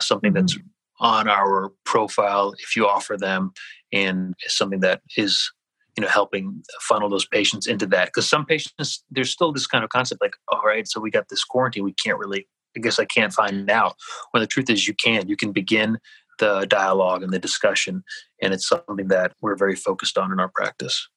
something 0.00 0.32
mm-hmm. 0.32 0.40
that's 0.40 0.58
on 0.98 1.28
our 1.28 1.72
profile 1.84 2.54
if 2.58 2.76
you 2.76 2.86
offer 2.86 3.16
them 3.16 3.52
and 3.92 4.34
something 4.46 4.80
that 4.80 5.02
is 5.16 5.52
you 5.96 6.02
know 6.02 6.08
helping 6.08 6.62
funnel 6.80 7.08
those 7.08 7.26
patients 7.26 7.66
into 7.66 7.86
that. 7.86 8.06
Because 8.06 8.28
some 8.28 8.44
patients 8.44 9.04
there's 9.10 9.30
still 9.30 9.52
this 9.52 9.66
kind 9.66 9.84
of 9.84 9.90
concept 9.90 10.20
like 10.20 10.34
all 10.48 10.62
right 10.64 10.86
so 10.86 11.00
we 11.00 11.10
got 11.10 11.28
this 11.28 11.44
quarantine 11.44 11.84
we 11.84 11.94
can't 11.94 12.18
really 12.18 12.46
i 12.76 12.80
guess 12.80 12.98
i 12.98 13.04
can't 13.04 13.32
find 13.32 13.70
out. 13.70 13.96
When 14.30 14.40
the 14.40 14.46
truth 14.46 14.70
is 14.70 14.86
you 14.86 14.94
can 14.94 15.28
you 15.28 15.36
can 15.36 15.52
begin 15.52 15.98
the 16.38 16.66
dialogue 16.68 17.22
and 17.22 17.32
the 17.32 17.38
discussion 17.38 18.04
and 18.42 18.52
it's 18.52 18.68
something 18.68 19.08
that 19.08 19.32
we're 19.40 19.56
very 19.56 19.74
focused 19.74 20.18
on 20.18 20.30
in 20.32 20.38
our 20.38 20.50
practice. 20.54 21.08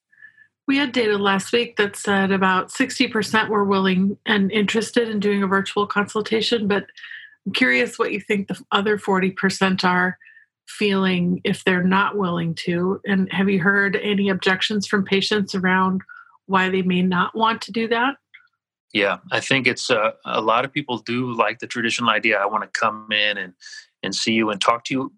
We 0.65 0.77
had 0.77 0.91
data 0.93 1.17
last 1.17 1.51
week 1.51 1.75
that 1.77 1.95
said 1.95 2.31
about 2.31 2.69
60% 2.69 3.49
were 3.49 3.65
willing 3.65 4.17
and 4.25 4.51
interested 4.51 5.09
in 5.09 5.19
doing 5.19 5.43
a 5.43 5.47
virtual 5.47 5.87
consultation 5.87 6.67
but 6.67 6.85
i'm 7.45 7.53
curious 7.53 7.97
what 7.97 8.11
you 8.11 8.19
think 8.19 8.47
the 8.47 8.61
other 8.71 8.97
40% 8.97 9.83
are 9.83 10.17
feeling 10.69 11.41
if 11.43 11.63
they're 11.63 11.83
not 11.83 12.15
willing 12.15 12.53
to? 12.53 13.01
And 13.05 13.31
have 13.31 13.49
you 13.49 13.59
heard 13.59 13.95
any 13.95 14.29
objections 14.29 14.87
from 14.87 15.03
patients 15.03 15.55
around 15.55 16.01
why 16.45 16.69
they 16.69 16.83
may 16.83 17.01
not 17.01 17.35
want 17.35 17.61
to 17.63 17.71
do 17.71 17.87
that? 17.87 18.15
Yeah, 18.93 19.17
I 19.31 19.39
think 19.39 19.67
it's 19.67 19.89
uh, 19.89 20.11
a 20.25 20.41
lot 20.41 20.65
of 20.65 20.71
people 20.71 20.99
do 20.99 21.31
like 21.33 21.59
the 21.59 21.67
traditional 21.67 22.09
idea. 22.09 22.39
I 22.39 22.45
want 22.45 22.63
to 22.63 22.79
come 22.79 23.11
in 23.11 23.37
and 23.37 23.53
and 24.01 24.15
see 24.15 24.31
you 24.31 24.49
and 24.49 24.61
talk 24.61 24.85
to 24.85 24.93
you, 24.93 25.13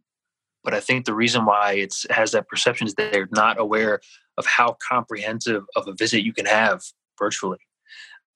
but 0.63 0.73
I 0.73 0.79
think 0.79 1.05
the 1.05 1.13
reason 1.13 1.45
why 1.45 1.73
it 1.73 1.93
has 2.09 2.31
that 2.31 2.47
perception 2.47 2.87
is 2.87 2.95
that 2.95 3.13
they're 3.13 3.29
not 3.31 3.59
aware 3.59 4.01
of 4.37 4.45
how 4.47 4.75
comprehensive 4.89 5.63
of 5.75 5.87
a 5.87 5.93
visit 5.93 6.23
you 6.23 6.33
can 6.33 6.47
have 6.47 6.81
virtually. 7.19 7.59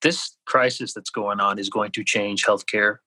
This 0.02 0.36
crisis 0.46 0.94
that's 0.94 1.10
going 1.10 1.40
on 1.40 1.58
is 1.58 1.68
going 1.68 1.90
to 1.92 2.04
change 2.04 2.44
healthcare 2.44 2.98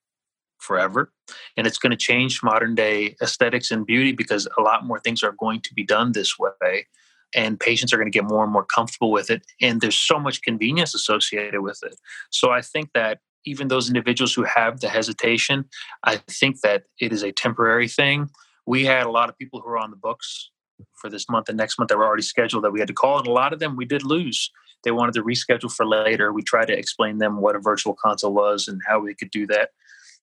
forever. 0.60 1.12
And 1.58 1.66
it's 1.66 1.78
going 1.78 1.92
to 1.92 1.98
change 1.98 2.44
modern 2.44 2.76
day 2.76 3.16
aesthetics 3.22 3.72
and 3.72 3.86
beauty 3.86 4.12
because 4.12 4.48
a 4.58 4.62
lot 4.62 4.86
more 4.86 5.00
things 5.00 5.24
are 5.24 5.36
going 5.40 5.62
to 5.62 5.74
be 5.74 5.84
done 5.84 6.12
this 6.12 6.38
way. 6.38 6.88
And 7.36 7.60
patients 7.60 7.94
are 7.94 7.98
going 7.98 8.12
to 8.12 8.18
get 8.18 8.28
more 8.28 8.44
and 8.44 8.52
more 8.52 8.66
comfortable 8.66 9.12
with 9.12 9.30
it. 9.30 9.44
And 9.62 9.82
there's 9.82 9.98
so 9.98 10.20
much 10.20 10.42
convenience 10.42 10.96
associated 10.96 11.62
with 11.62 11.80
it. 11.84 11.96
So 12.32 12.52
I 12.52 12.62
think 12.62 12.90
that 12.94 13.20
even 13.46 13.68
those 13.68 13.88
individuals 13.88 14.34
who 14.34 14.44
have 14.44 14.80
the 14.80 14.90
hesitation, 14.90 15.66
I 16.04 16.18
think 16.28 16.62
that 16.62 16.84
it 17.00 17.14
is 17.14 17.24
a 17.24 17.32
temporary 17.32 17.88
thing. 17.88 18.30
We 18.66 18.86
had 18.86 19.06
a 19.06 19.12
lot 19.12 19.30
of 19.30 19.38
people 19.38 19.62
who 19.62 19.70
are 19.70 19.78
on 19.78 19.92
the 19.92 19.98
books 19.98 20.52
for 20.96 21.10
this 21.10 21.30
month 21.30 21.50
and 21.50 21.58
next 21.58 21.78
month 21.78 21.90
that 21.90 21.98
were 21.98 22.06
already 22.06 22.24
scheduled 22.24 22.64
that 22.64 22.72
we 22.72 22.80
had 22.80 22.88
to 22.88 22.94
call. 22.94 23.20
And 23.20 23.28
a 23.28 23.32
lot 23.32 23.54
of 23.54 23.60
them 23.60 23.76
we 23.76 23.86
did 23.86 24.04
lose. 24.04 24.52
They 24.84 24.92
wanted 24.92 25.14
to 25.16 25.24
reschedule 25.24 25.72
for 25.72 25.86
later. 25.86 26.32
We 26.32 26.42
tried 26.42 26.68
to 26.68 26.78
explain 26.78 27.18
them 27.18 27.42
what 27.42 27.56
a 27.56 27.60
virtual 27.60 27.94
consult 27.94 28.34
was 28.34 28.68
and 28.68 28.82
how 28.88 29.00
we 29.00 29.14
could 29.14 29.32
do 29.32 29.46
that 29.48 29.72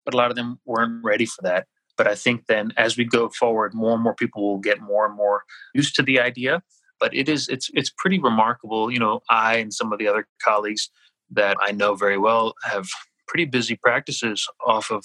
but 0.06 0.14
a 0.14 0.16
lot 0.16 0.30
of 0.30 0.36
them 0.36 0.58
weren't 0.64 1.04
ready 1.04 1.26
for 1.26 1.42
that. 1.42 1.66
But 1.98 2.06
I 2.06 2.14
think 2.14 2.46
then 2.46 2.72
as 2.78 2.96
we 2.96 3.04
go 3.04 3.28
forward, 3.28 3.74
more 3.74 3.92
and 3.94 4.02
more 4.02 4.14
people 4.14 4.48
will 4.48 4.58
get 4.58 4.80
more 4.80 5.04
and 5.04 5.14
more 5.14 5.42
used 5.74 5.94
to 5.96 6.02
the 6.02 6.20
idea. 6.20 6.62
But 6.98 7.14
it 7.14 7.28
is 7.28 7.48
it's 7.48 7.68
it's 7.74 7.90
pretty 7.90 8.18
remarkable. 8.18 8.90
You 8.90 8.98
know, 8.98 9.20
I 9.28 9.56
and 9.56 9.74
some 9.74 9.92
of 9.92 9.98
the 9.98 10.08
other 10.08 10.26
colleagues 10.42 10.88
that 11.30 11.58
I 11.60 11.72
know 11.72 11.94
very 11.94 12.16
well 12.16 12.54
have 12.64 12.88
pretty 13.28 13.44
busy 13.44 13.76
practices 13.76 14.46
off 14.64 14.90
of 14.90 15.04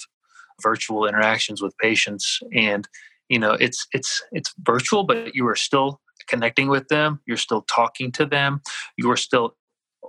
virtual 0.62 1.06
interactions 1.06 1.60
with 1.60 1.76
patients 1.78 2.38
and 2.54 2.88
you 3.28 3.38
know 3.38 3.52
it's 3.52 3.86
it's 3.92 4.22
it's 4.30 4.54
virtual 4.60 5.02
but 5.02 5.34
you 5.34 5.46
are 5.48 5.56
still 5.56 6.00
connecting 6.28 6.68
with 6.68 6.86
them 6.88 7.20
you're 7.26 7.36
still 7.36 7.62
talking 7.62 8.12
to 8.12 8.24
them 8.24 8.60
you 8.96 9.10
are 9.10 9.16
still 9.16 9.56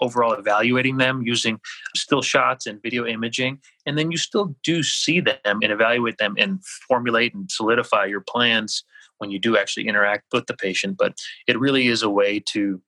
overall 0.01 0.33
evaluating 0.33 0.97
them 0.97 1.21
using 1.23 1.59
still 1.95 2.21
shots 2.21 2.65
and 2.65 2.81
video 2.81 3.05
imaging. 3.05 3.59
And 3.85 3.97
then 3.97 4.11
you 4.11 4.17
still 4.17 4.55
do 4.63 4.83
see 4.83 5.19
them 5.19 5.37
and 5.45 5.71
evaluate 5.71 6.17
them 6.17 6.35
and 6.37 6.63
formulate 6.87 7.33
and 7.33 7.49
solidify 7.51 8.05
your 8.05 8.21
plans 8.21 8.83
when 9.19 9.31
you 9.31 9.39
do 9.39 9.57
actually 9.57 9.87
interact 9.87 10.25
with 10.33 10.47
the 10.47 10.55
patient. 10.55 10.97
But 10.97 11.15
it 11.47 11.59
really 11.59 11.87
is 11.87 12.01
a 12.01 12.09
way 12.09 12.41
to 12.53 12.81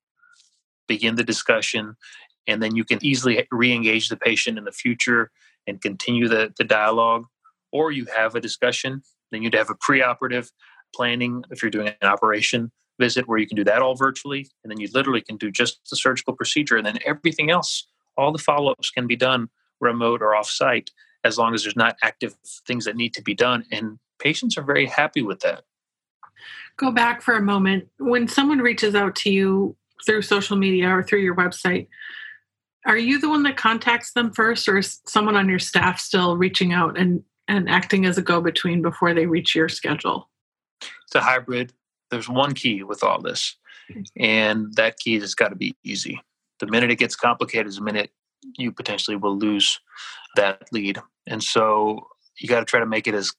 begin 0.88 1.16
the 1.16 1.24
discussion 1.24 1.96
and 2.48 2.62
then 2.62 2.76
you 2.76 2.84
can 2.84 3.04
easily 3.04 3.48
re-engage 3.52 4.10
the 4.10 4.18
patient 4.18 4.58
in 4.58 4.66
the 4.66 4.72
future 4.72 5.32
and 5.68 5.82
continue 5.82 6.28
the, 6.28 6.54
the 6.58 6.64
dialogue 6.64 7.26
or 7.72 7.92
you 7.92 8.06
have 8.16 8.36
a 8.36 8.40
discussion 8.40 9.02
then 9.32 9.42
you'd 9.42 9.56
have 9.56 9.70
a 9.70 9.76
preoperative 9.76 10.52
planning 10.94 11.44
if 11.52 11.62
you're 11.62 11.72
doing 11.72 11.88
an 11.88 12.08
operation 12.08 12.72
visit 13.00 13.28
where 13.28 13.38
you 13.38 13.48
can 13.48 13.56
do 13.56 13.64
that 13.64 13.82
all 13.82 13.96
virtually 13.96 14.48
and 14.64 14.72
then 14.72 14.80
you 14.80 14.88
literally 14.94 15.22
can 15.22 15.38
do 15.38 15.52
just 15.52 15.80
the 15.90 15.96
surgical 15.96 16.34
procedure 16.34 16.78
and 16.78 16.86
then 16.86 17.00
everything 17.06 17.50
else 17.50 17.88
all 18.18 18.32
the 18.32 18.38
follow-ups 18.38 18.90
can 18.90 19.08
be 19.08 19.16
done 19.16 19.50
remote 19.82 20.22
or 20.22 20.36
off-site 20.36 20.92
as 21.24 21.38
long 21.38 21.54
as 21.54 21.64
there's 21.64 21.76
not 21.76 21.98
active 22.04 22.36
things 22.68 22.86
that 22.86 22.96
need 22.96 23.14
to 23.14 23.22
be 23.22 23.34
done 23.34 23.66
and 23.72 24.00
patients 24.20 24.58
are 24.58 24.64
very 24.64 24.86
happy 24.86 25.22
with 25.22 25.42
that. 25.42 25.64
Go 26.78 26.92
back 26.92 27.22
for 27.22 27.36
a 27.36 27.42
moment. 27.42 27.88
When 28.00 28.28
someone 28.28 28.60
reaches 28.60 28.96
out 28.96 29.16
to 29.18 29.32
you 29.32 29.76
through 30.06 30.22
social 30.22 30.56
media 30.56 30.90
or 30.90 31.04
through 31.04 31.20
your 31.20 31.36
website 31.36 31.88
are 32.86 32.98
you 32.98 33.20
the 33.20 33.30
one 33.30 33.44
that 33.44 33.58
contacts 33.58 34.14
them 34.14 34.32
first 34.32 34.68
or 34.68 34.78
is 34.78 35.02
someone 35.08 35.36
on 35.36 35.50
your 35.50 35.60
staff 35.60 36.00
still 36.00 36.38
reaching 36.38 36.72
out 36.72 36.98
and 36.98 37.24
and 37.48 37.70
acting 37.70 38.06
as 38.06 38.18
a 38.18 38.24
go-between 38.24 38.82
before 38.82 39.14
they 39.14 39.28
reach 39.28 39.54
your 39.54 39.70
schedule? 39.70 40.30
It's 40.82 41.16
a 41.16 41.22
hybrid 41.22 41.74
there's 42.16 42.30
one 42.30 42.54
key 42.54 42.82
with 42.82 43.04
all 43.04 43.22
this, 43.22 43.58
and 44.18 44.74
that 44.76 44.98
key 44.98 45.20
has 45.20 45.36
got 45.36 45.50
to 45.50 45.56
be 45.56 45.76
easy. 45.84 46.22
The 46.60 46.68
minute 46.68 46.92
it 46.92 46.96
gets 46.96 47.16
complicated 47.16 47.68
is 47.68 47.76
the 47.76 47.82
minute 47.82 48.12
you 48.58 48.72
potentially 48.72 49.18
will 49.18 49.38
lose 49.38 49.80
that 50.38 50.64
lead. 50.72 51.00
And 51.28 51.44
so 51.44 52.08
you 52.40 52.48
got 52.48 52.60
to 52.60 52.66
try 52.66 52.80
to 52.80 52.86
make 52.86 53.08
it 53.08 53.14
as 53.14 53.34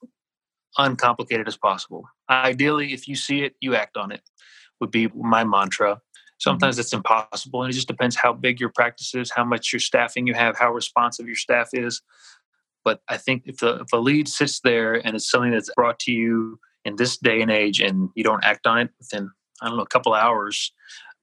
uncomplicated 0.76 1.48
as 1.48 1.56
possible. 1.56 2.04
Ideally, 2.28 2.92
if 2.92 3.08
you 3.08 3.16
see 3.16 3.42
it, 3.42 3.54
you 3.60 3.74
act 3.74 3.96
on 3.96 4.12
it, 4.12 4.20
would 4.78 4.90
be 4.90 5.08
my 5.08 5.42
mantra. 5.42 6.02
Sometimes 6.38 6.74
mm-hmm. 6.74 6.80
it's 6.80 6.92
impossible, 6.92 7.62
and 7.62 7.70
it 7.70 7.74
just 7.74 7.88
depends 7.88 8.14
how 8.14 8.34
big 8.34 8.60
your 8.60 8.70
practice 8.74 9.14
is, 9.14 9.30
how 9.30 9.44
much 9.44 9.72
your 9.72 9.80
staffing 9.80 10.26
you 10.26 10.34
have, 10.34 10.58
how 10.58 10.70
responsive 10.70 11.26
your 11.26 11.36
staff 11.36 11.70
is. 11.72 12.02
But 12.84 13.00
I 13.08 13.16
think 13.16 13.44
if 13.46 13.56
the 13.56 13.76
if 13.80 13.92
a 13.94 13.96
lead 13.96 14.28
sits 14.28 14.60
there 14.60 14.94
and 14.94 15.16
it's 15.16 15.30
something 15.30 15.50
that's 15.50 15.70
brought 15.74 15.98
to 16.00 16.12
you 16.12 16.60
in 16.86 16.96
this 16.96 17.18
day 17.18 17.42
and 17.42 17.50
age 17.50 17.80
and 17.80 18.08
you 18.14 18.22
don't 18.22 18.44
act 18.44 18.66
on 18.66 18.78
it 18.78 18.90
within 18.98 19.30
i 19.60 19.66
don't 19.66 19.76
know 19.76 19.82
a 19.82 19.88
couple 19.88 20.14
hours 20.14 20.72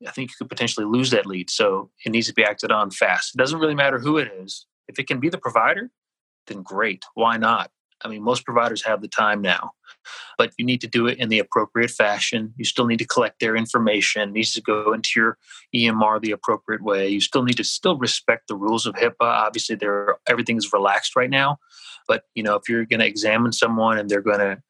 i 0.08 0.12
think 0.12 0.30
you 0.30 0.36
could 0.38 0.50
potentially 0.50 0.86
lose 0.86 1.12
that 1.12 1.26
lead. 1.26 1.50
So 1.50 1.90
it 2.06 2.12
needs 2.12 2.28
to 2.28 2.34
be 2.34 2.44
acted 2.44 2.72
on 2.72 2.92
fast. 2.92 3.34
It 3.34 3.38
doesn't 3.38 3.60
really 3.60 3.76
matter 3.76 4.00
who 4.00 4.18
it 4.18 4.30
is. 4.38 4.66
If 4.90 5.00
it 5.00 5.08
can 5.08 5.20
be 5.20 5.30
the 5.30 5.38
provider 5.38 5.90
then 6.48 6.62
great. 6.62 7.06
Why 7.14 7.38
not? 7.38 7.72
I 8.04 8.10
mean 8.10 8.22
most 8.22 8.44
providers 8.44 8.84
have 8.84 9.02
the 9.02 9.08
time 9.08 9.42
now 9.42 9.72
but 10.38 10.52
you 10.58 10.66
need 10.66 10.82
to 10.82 10.88
do 10.88 11.08
it 11.08 11.18
in 11.20 11.30
the 11.30 11.40
appropriate 11.40 11.92
fashion. 11.92 12.54
You 12.58 12.66
still 12.66 12.86
need 12.86 13.00
to 13.00 13.08
collect 13.08 13.40
their 13.40 13.56
information. 13.56 14.30
It 14.30 14.32
needs 14.34 14.54
to 14.56 14.62
go 14.62 14.92
into 14.92 15.12
your 15.16 15.38
emr 15.74 16.20
the 16.20 16.32
appropriate 16.32 16.84
way. 16.84 17.08
You 17.08 17.22
still 17.22 17.44
need 17.44 17.56
to 17.58 17.64
still 17.64 17.98
respect 17.98 18.50
the 18.50 18.56
rules 18.56 18.86
of 18.86 18.96
hipaa. 18.96 19.16
Obviously 19.22 19.78
there 19.78 20.18
everything's 20.28 20.74
relaxed 20.74 21.16
right 21.16 21.30
now 21.30 21.60
but 22.08 22.24
you 22.36 22.44
know 22.44 22.56
if 22.56 22.68
you're 22.68 22.86
going 22.86 23.00
to 23.00 23.08
examine 23.08 23.54
someone 23.54 23.98
and 23.98 24.10
they're 24.10 24.22
going 24.22 24.40
to 24.40 24.62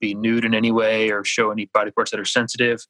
be 0.00 0.14
nude 0.14 0.44
in 0.44 0.54
any 0.54 0.72
way 0.72 1.10
or 1.10 1.24
show 1.24 1.50
any 1.50 1.66
body 1.66 1.90
parts 1.90 2.10
that 2.10 2.20
are 2.20 2.24
sensitive. 2.24 2.80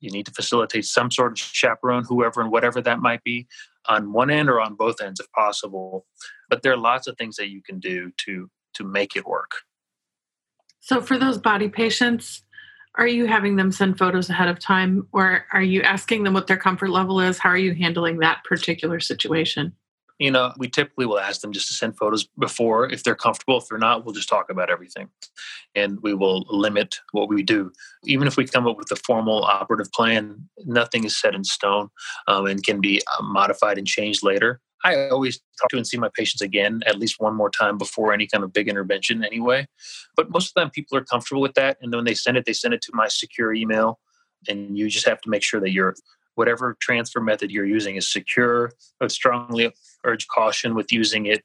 You 0.00 0.10
need 0.10 0.26
to 0.26 0.32
facilitate 0.32 0.84
some 0.84 1.10
sort 1.10 1.32
of 1.32 1.38
chaperone, 1.38 2.04
whoever 2.04 2.40
and 2.40 2.50
whatever 2.50 2.80
that 2.82 3.00
might 3.00 3.22
be, 3.24 3.46
on 3.86 4.12
one 4.12 4.30
end 4.30 4.48
or 4.48 4.60
on 4.60 4.74
both 4.74 5.00
ends 5.00 5.20
if 5.20 5.30
possible. 5.32 6.06
But 6.48 6.62
there 6.62 6.72
are 6.72 6.76
lots 6.76 7.06
of 7.06 7.16
things 7.16 7.36
that 7.36 7.48
you 7.48 7.62
can 7.62 7.78
do 7.78 8.12
to 8.26 8.50
to 8.74 8.84
make 8.84 9.16
it 9.16 9.26
work. 9.26 9.52
So 10.80 11.00
for 11.00 11.16
those 11.16 11.38
body 11.38 11.68
patients, 11.68 12.42
are 12.96 13.06
you 13.06 13.26
having 13.26 13.56
them 13.56 13.72
send 13.72 13.98
photos 13.98 14.28
ahead 14.28 14.48
of 14.48 14.58
time 14.58 15.08
or 15.12 15.46
are 15.52 15.62
you 15.62 15.82
asking 15.82 16.22
them 16.22 16.34
what 16.34 16.46
their 16.46 16.56
comfort 16.56 16.90
level 16.90 17.20
is? 17.20 17.38
How 17.38 17.48
are 17.50 17.56
you 17.56 17.74
handling 17.74 18.18
that 18.18 18.44
particular 18.44 19.00
situation? 19.00 19.72
You 20.18 20.30
know, 20.30 20.52
we 20.56 20.68
typically 20.68 21.06
will 21.06 21.18
ask 21.18 21.40
them 21.40 21.52
just 21.52 21.68
to 21.68 21.74
send 21.74 21.96
photos 21.96 22.26
before 22.38 22.88
if 22.90 23.02
they're 23.02 23.16
comfortable. 23.16 23.58
If 23.58 23.68
they're 23.68 23.78
not, 23.78 24.04
we'll 24.04 24.14
just 24.14 24.28
talk 24.28 24.48
about 24.48 24.70
everything. 24.70 25.08
And 25.74 26.00
we 26.02 26.14
will 26.14 26.46
limit 26.48 26.96
what 27.12 27.28
we 27.28 27.42
do. 27.42 27.72
Even 28.04 28.28
if 28.28 28.36
we 28.36 28.46
come 28.46 28.66
up 28.66 28.76
with 28.76 28.90
a 28.92 28.96
formal 28.96 29.42
operative 29.42 29.90
plan, 29.92 30.48
nothing 30.64 31.04
is 31.04 31.18
set 31.18 31.34
in 31.34 31.42
stone 31.42 31.88
um, 32.28 32.46
and 32.46 32.62
can 32.62 32.80
be 32.80 33.02
uh, 33.18 33.22
modified 33.22 33.76
and 33.76 33.86
changed 33.86 34.22
later. 34.22 34.60
I 34.84 35.08
always 35.08 35.40
talk 35.58 35.70
to 35.70 35.78
and 35.78 35.86
see 35.86 35.96
my 35.96 36.10
patients 36.14 36.42
again 36.42 36.82
at 36.86 36.98
least 36.98 37.16
one 37.18 37.34
more 37.34 37.50
time 37.50 37.78
before 37.78 38.12
any 38.12 38.26
kind 38.26 38.44
of 38.44 38.52
big 38.52 38.68
intervention 38.68 39.24
anyway. 39.24 39.66
But 40.14 40.30
most 40.30 40.48
of 40.48 40.54
the 40.54 40.60
time 40.60 40.70
people 40.70 40.98
are 40.98 41.04
comfortable 41.04 41.40
with 41.40 41.54
that. 41.54 41.78
And 41.80 41.92
when 41.92 42.04
they 42.04 42.14
send 42.14 42.36
it, 42.36 42.44
they 42.44 42.52
send 42.52 42.74
it 42.74 42.82
to 42.82 42.92
my 42.94 43.08
secure 43.08 43.54
email. 43.54 43.98
And 44.46 44.76
you 44.76 44.90
just 44.90 45.08
have 45.08 45.22
to 45.22 45.30
make 45.30 45.42
sure 45.42 45.60
that 45.60 45.72
you're 45.72 45.94
whatever 46.34 46.76
transfer 46.80 47.20
method 47.20 47.50
you're 47.50 47.66
using 47.66 47.96
is 47.96 48.10
secure. 48.10 48.72
I 49.00 49.04
would 49.04 49.12
strongly 49.12 49.72
urge 50.04 50.26
caution 50.28 50.74
with 50.74 50.92
using 50.92 51.26
it. 51.26 51.44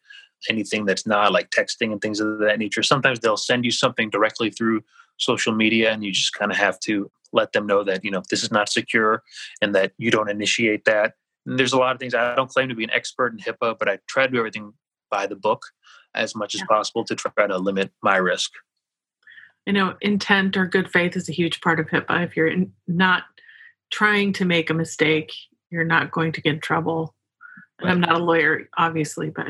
Anything 0.50 0.86
that's 0.86 1.06
not 1.06 1.34
like 1.34 1.50
texting 1.50 1.92
and 1.92 2.02
things 2.02 2.22
of 2.22 2.40
that 2.40 2.60
nature. 2.60 2.82
Sometimes 2.82 3.20
they'll 3.20 3.36
send 3.36 3.66
you 3.66 3.72
something 3.72 4.10
directly 4.10 4.50
through 4.50 4.82
social 5.18 5.54
media, 5.54 5.92
and 5.92 6.04
you 6.04 6.14
just 6.14 6.34
kind 6.34 6.50
of 6.50 6.58
have 6.58 6.80
to 6.82 7.12
let 7.34 7.52
them 7.52 7.68
know 7.68 7.84
that 7.84 8.04
you 8.06 8.12
know 8.12 8.24
this 8.30 8.42
is 8.42 8.52
not 8.52 8.70
secure 8.70 9.22
and 9.62 9.76
that 9.76 9.92
you 9.98 10.12
don't 10.12 10.30
initiate 10.30 10.86
that. 10.86 11.16
And 11.46 11.60
there's 11.60 11.74
a 11.74 11.78
lot 11.78 11.94
of 11.94 12.00
things 12.00 12.14
I 12.14 12.36
don't 12.36 12.50
claim 12.50 12.70
to 12.70 12.76
be 12.76 12.84
an 12.84 12.92
expert 12.92 13.34
in 13.34 13.40
HIPAA, 13.40 13.78
but 13.78 13.90
I 13.90 14.00
try 14.08 14.26
to 14.28 14.32
do 14.32 14.38
everything 14.38 14.74
by 15.12 15.28
the 15.28 15.36
book 15.36 15.66
as 16.16 16.36
much 16.36 16.56
as 16.56 16.62
possible 16.70 17.04
to 17.06 17.16
try 17.16 17.48
to 17.48 17.58
limit 17.58 17.92
my 18.02 18.18
risk. 18.18 18.52
You 19.66 19.74
know, 19.74 19.96
intent 20.02 20.58
or 20.58 20.66
good 20.66 20.90
faith 20.90 21.16
is 21.16 21.30
a 21.30 21.34
huge 21.34 21.62
part 21.62 21.80
of 21.80 21.88
HIPAA. 21.88 22.26
If 22.26 22.38
you're 22.38 22.54
not 22.88 23.24
trying 23.92 24.34
to 24.34 24.46
make 24.46 24.70
a 24.70 24.74
mistake, 24.74 25.34
you're 25.70 25.84
not 25.84 26.12
going 26.12 26.32
to 26.34 26.42
get 26.42 26.56
in 26.56 26.60
trouble. 26.60 27.16
And 27.80 27.90
I'm 27.90 28.02
not 28.02 28.20
a 28.20 28.24
lawyer, 28.24 28.70
obviously, 28.78 29.30
but 29.30 29.48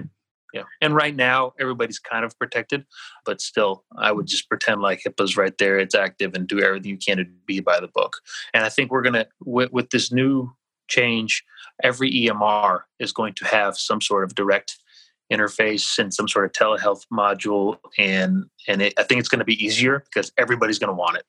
yeah. 0.53 0.63
And 0.81 0.95
right 0.95 1.15
now, 1.15 1.53
everybody's 1.59 1.99
kind 1.99 2.25
of 2.25 2.37
protected, 2.39 2.85
but 3.25 3.39
still, 3.39 3.83
I 3.97 4.11
would 4.11 4.25
just 4.25 4.49
pretend 4.49 4.81
like 4.81 5.03
HIPAA's 5.05 5.37
right 5.37 5.55
there, 5.57 5.77
it's 5.77 5.95
active, 5.95 6.33
and 6.33 6.47
do 6.47 6.59
everything 6.59 6.89
you 6.89 6.97
can 6.97 7.17
to 7.17 7.25
be 7.45 7.59
by 7.59 7.79
the 7.79 7.87
book. 7.87 8.17
And 8.53 8.63
I 8.63 8.69
think 8.69 8.91
we're 8.91 9.03
going 9.03 9.13
to, 9.13 9.27
with, 9.45 9.71
with 9.71 9.91
this 9.91 10.11
new 10.11 10.51
change, 10.87 11.43
every 11.83 12.11
EMR 12.11 12.81
is 12.99 13.11
going 13.11 13.35
to 13.35 13.45
have 13.45 13.77
some 13.77 14.01
sort 14.01 14.23
of 14.23 14.33
direct 14.33 14.78
interface 15.31 15.99
and 15.99 16.13
some 16.13 16.27
sort 16.27 16.45
of 16.45 16.51
telehealth 16.51 17.05
module 17.13 17.77
and 17.97 18.45
and 18.67 18.81
it, 18.81 18.93
i 18.97 19.03
think 19.03 19.19
it's 19.19 19.29
going 19.29 19.39
to 19.39 19.45
be 19.45 19.63
easier 19.63 20.03
because 20.05 20.31
everybody's 20.37 20.79
going 20.79 20.89
to 20.89 20.95
want 20.95 21.17
it. 21.17 21.25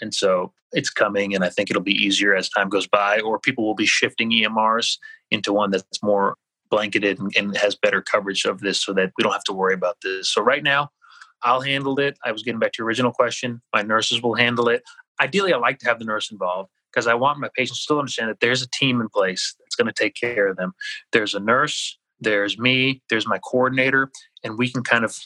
And 0.00 0.14
so 0.14 0.52
it's 0.72 0.90
coming 0.90 1.34
and 1.34 1.44
i 1.44 1.48
think 1.48 1.70
it'll 1.70 1.82
be 1.82 1.92
easier 1.92 2.34
as 2.34 2.48
time 2.48 2.68
goes 2.68 2.86
by 2.86 3.20
or 3.20 3.38
people 3.38 3.64
will 3.64 3.74
be 3.74 3.86
shifting 3.86 4.30
emrs 4.30 4.98
into 5.30 5.52
one 5.52 5.70
that's 5.70 6.02
more 6.02 6.36
blanketed 6.70 7.18
and, 7.18 7.34
and 7.36 7.56
has 7.56 7.74
better 7.74 8.02
coverage 8.02 8.44
of 8.44 8.60
this 8.60 8.82
so 8.82 8.92
that 8.92 9.12
we 9.16 9.24
don't 9.24 9.32
have 9.32 9.44
to 9.44 9.54
worry 9.54 9.72
about 9.72 9.96
this. 10.02 10.30
So 10.30 10.42
right 10.42 10.62
now 10.62 10.90
i'll 11.42 11.62
handle 11.62 11.98
it. 11.98 12.18
I 12.24 12.32
was 12.32 12.42
getting 12.42 12.60
back 12.60 12.72
to 12.72 12.78
your 12.82 12.86
original 12.86 13.12
question. 13.12 13.62
My 13.72 13.82
nurses 13.82 14.22
will 14.22 14.34
handle 14.34 14.68
it. 14.68 14.82
Ideally 15.20 15.54
i 15.54 15.56
like 15.56 15.78
to 15.78 15.86
have 15.86 15.98
the 15.98 16.04
nurse 16.04 16.30
involved 16.30 16.70
because 16.92 17.06
i 17.06 17.14
want 17.14 17.38
my 17.38 17.48
patients 17.56 17.86
to 17.86 17.98
understand 17.98 18.28
that 18.28 18.40
there's 18.40 18.62
a 18.62 18.68
team 18.68 19.00
in 19.00 19.08
place 19.08 19.54
that's 19.58 19.74
going 19.74 19.86
to 19.86 19.92
take 19.92 20.14
care 20.14 20.48
of 20.48 20.58
them. 20.58 20.74
There's 21.12 21.34
a 21.34 21.40
nurse 21.40 21.98
there's 22.20 22.58
me 22.58 23.02
there's 23.10 23.26
my 23.26 23.38
coordinator 23.38 24.10
and 24.44 24.58
we 24.58 24.70
can 24.70 24.82
kind 24.82 25.04
of 25.04 25.16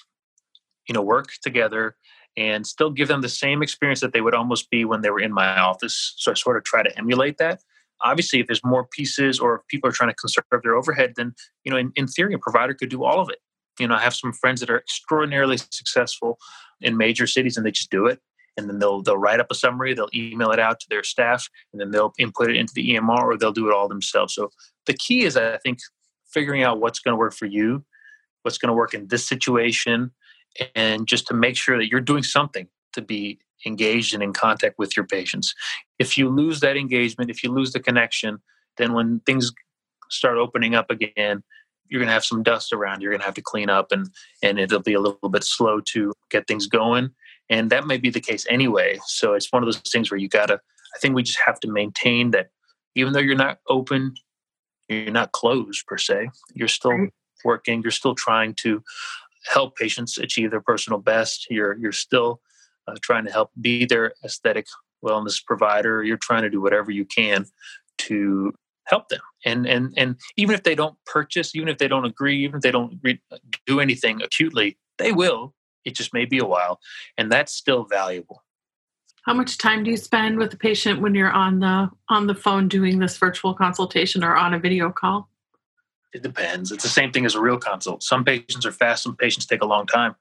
you 0.89 0.95
know 0.95 1.03
work 1.03 1.31
together 1.43 1.97
and 2.37 2.67
still 2.67 2.91
give 2.91 3.09
them 3.09 3.21
the 3.21 3.29
same 3.29 3.63
experience 3.63 4.01
that 4.01 4.13
they 4.13 4.21
would 4.21 4.35
almost 4.35 4.71
be 4.71 4.85
when 4.85 5.03
they 5.03 5.11
were 5.11 5.21
in 5.21 5.33
my 5.33 5.59
office. 5.59 6.15
So 6.17 6.31
i 6.31 6.35
sort 6.35 6.57
of 6.57 6.65
try 6.65 6.83
to 6.83 6.99
emulate 6.99 7.39
that. 7.39 7.61
Obviously 8.01 8.41
if 8.41 8.47
there's 8.47 8.65
more 8.65 8.87
pieces 8.91 9.39
or 9.39 9.57
if 9.57 9.67
people 9.69 9.89
are 9.89 9.93
trying 9.93 10.11
to 10.11 10.17
conserve 10.17 10.45
their 10.63 10.75
overhead 10.75 11.15
then 11.17 11.35
you 11.65 11.71
know 11.71 11.79
in, 11.79 11.93
in 11.95 12.07
theory 12.07 12.35
a 12.35 12.39
provider 12.39 12.75
could 12.75 12.91
do 12.91 13.05
all 13.05 13.21
of 13.21 13.29
it. 13.29 13.39
You 13.79 13.89
know 13.89 13.95
i 13.95 14.01
have 14.01 14.15
some 14.15 14.33
friends 14.33 14.61
that 14.61 14.71
are 14.71 14.79
extraordinarily 14.79 15.57
successful 15.57 16.39
in 16.81 16.97
major 16.97 17.27
cities 17.27 17.57
and 17.57 17.65
they 17.65 17.71
just 17.71 17.91
do 17.91 18.07
it. 18.07 18.21
And 18.59 18.69
then 18.69 18.81
they'll 18.81 19.03
they'll 19.03 19.17
write 19.17 19.41
up 19.41 19.51
a 19.51 19.55
summary 19.55 19.95
they'll 19.95 20.11
email 20.15 20.51
it 20.51 20.59
out 20.59 20.81
to 20.81 20.87
their 20.91 21.05
staff 21.05 21.49
and 21.73 21.81
then 21.81 21.91
they'll 21.91 22.13
input 22.19 22.51
it 22.51 22.57
into 22.57 22.75
the 22.75 22.91
emr 22.97 23.23
or 23.23 23.37
they'll 23.37 23.53
do 23.53 23.69
it 23.69 23.75
all 23.75 23.89
themselves. 23.89 24.35
So 24.35 24.51
the 24.87 24.95
key 24.95 25.25
is 25.25 25.37
i 25.37 25.59
think 25.59 25.79
figuring 26.33 26.62
out 26.62 26.81
what's 26.81 26.99
going 26.99 27.12
to 27.12 27.18
work 27.18 27.35
for 27.35 27.47
you, 27.47 27.85
what's 28.42 28.59
going 28.59 28.68
to 28.68 28.75
work 28.75 28.95
in 28.95 29.09
this 29.09 29.27
situation, 29.27 30.11
and 30.75 31.07
just 31.07 31.27
to 31.29 31.35
make 31.35 31.57
sure 31.57 31.79
that 31.79 31.88
you're 31.88 32.01
doing 32.01 32.23
something 32.23 32.68
to 32.92 33.03
be 33.03 33.38
engaged 33.64 34.12
and 34.14 34.23
in 34.23 34.33
contact 34.33 34.79
with 34.79 34.97
your 34.97 35.07
patients. 35.07 35.55
If 35.99 36.18
you 36.18 36.29
lose 36.29 36.61
that 36.61 36.77
engagement, 36.77 37.31
if 37.31 37.42
you 37.42 37.53
lose 37.53 37.73
the 37.73 37.81
connection, 37.81 38.38
then 38.77 38.92
when 38.92 39.21
things 39.21 39.53
start 40.11 40.37
opening 40.37 40.75
up 40.75 40.90
again, 40.90 41.42
you're 41.88 42.01
going 42.01 42.09
to 42.09 42.12
have 42.12 42.25
some 42.25 42.42
dust 42.42 42.73
around. 42.73 43.03
You're 43.03 43.12
going 43.12 43.21
to 43.21 43.27
have 43.27 43.35
to 43.35 43.42
clean 43.42 43.68
up, 43.68 43.92
and 43.92 44.09
and 44.42 44.59
it'll 44.59 44.81
be 44.81 44.95
a 44.95 45.01
little 45.01 45.29
bit 45.29 45.45
slow 45.45 45.81
to 45.81 46.12
get 46.31 46.47
things 46.47 46.66
going. 46.66 47.11
And 47.51 47.71
that 47.71 47.87
may 47.87 47.99
be 47.99 48.09
the 48.09 48.21
case 48.21 48.47
anyway. 48.49 48.99
So 49.07 49.35
it's 49.35 49.53
one 49.53 49.62
of 49.62 49.66
those 49.66 49.79
things 49.79 50.11
where 50.11 50.18
you 50.18 50.29
got 50.29 50.47
to. 50.47 50.55
I 50.55 50.99
think 50.99 51.14
we 51.14 51.23
just 51.23 51.40
have 51.45 51.61
to 51.61 51.71
maintain 51.71 52.31
that, 52.31 52.51
even 52.95 53.12
though 53.12 53.21
you're 53.21 53.35
not 53.35 53.59
open, 53.68 54.14
you're 54.93 55.13
not 55.13 55.33
closed 55.33 55.87
per 55.87 55.99
se. 55.99 56.31
You're 56.55 56.69
still 56.69 56.93
right. 56.93 57.13
working. 57.45 57.83
You're 57.83 57.91
still 57.91 58.15
trying 58.15 58.55
to 58.57 58.83
help 59.53 59.77
patients 59.77 60.19
achieve 60.19 60.51
their 60.51 60.61
personal 60.61 60.99
best. 60.99 61.47
You're 61.51 61.77
you're 61.77 61.93
still 61.93 62.41
uh, 62.87 62.95
trying 63.03 63.25
to 63.25 63.33
help 63.33 63.51
be 63.61 63.85
their 63.85 64.15
aesthetic 64.25 64.67
wellness 65.05 65.45
provider. 65.45 66.03
You're 66.03 66.19
trying 66.19 66.43
to 66.43 66.51
do 66.51 66.61
whatever 66.61 66.91
you 66.91 67.05
can 67.05 67.47
to 67.99 68.53
help 68.85 69.09
them. 69.09 69.21
And 69.45 69.67
and 69.67 69.93
and 69.97 70.17
even 70.37 70.55
if 70.55 70.63
they 70.63 70.75
don't 70.75 70.97
purchase, 71.07 71.55
even 71.55 71.69
if 71.69 71.79
they 71.79 71.89
don't 71.89 72.05
agree, 72.05 72.45
even 72.45 72.57
if 72.57 72.63
they 72.63 72.71
don't 72.71 72.99
re- 73.03 73.23
do 73.67 73.81
anything 73.81 74.23
acutely, 74.23 74.79
they 74.99 75.13
will. 75.13 75.55
It 75.85 75.97
just 75.97 76.15
may 76.15 76.25
be 76.27 76.39
a 76.39 76.47
while, 76.47 76.79
and 77.19 77.31
that's 77.31 77.53
still 77.53 77.85
valuable. 77.85 78.45
How 79.23 79.35
much 79.35 79.57
time 79.57 79.85
do 79.85 79.91
you 79.91 79.97
spend 79.97 80.37
with 80.37 80.51
the 80.51 80.57
patient 80.57 81.01
when 81.01 81.15
you're 81.15 81.31
on 81.31 81.61
the 81.61 81.91
on 82.09 82.27
the 82.27 82.35
phone 82.35 82.69
doing 82.69 82.99
this 82.99 83.17
virtual 83.17 83.55
consultation 83.55 84.25
or 84.25 84.37
on 84.37 84.53
a 84.53 84.59
video 84.59 84.91
call? 84.91 85.29
It 86.13 86.23
depends. 86.23 86.73
It's 86.73 86.83
the 86.83 86.91
same 86.91 87.13
thing 87.13 87.25
as 87.25 87.35
a 87.35 87.41
real 87.41 87.57
consult. 87.57 88.03
Some 88.03 88.25
patients 88.25 88.67
are 88.67 88.73
fast, 88.73 89.03
some 89.03 89.17
patients 89.17 89.47
take 89.47 89.63
a 89.63 89.67
long 89.67 89.87
time. 89.87 90.17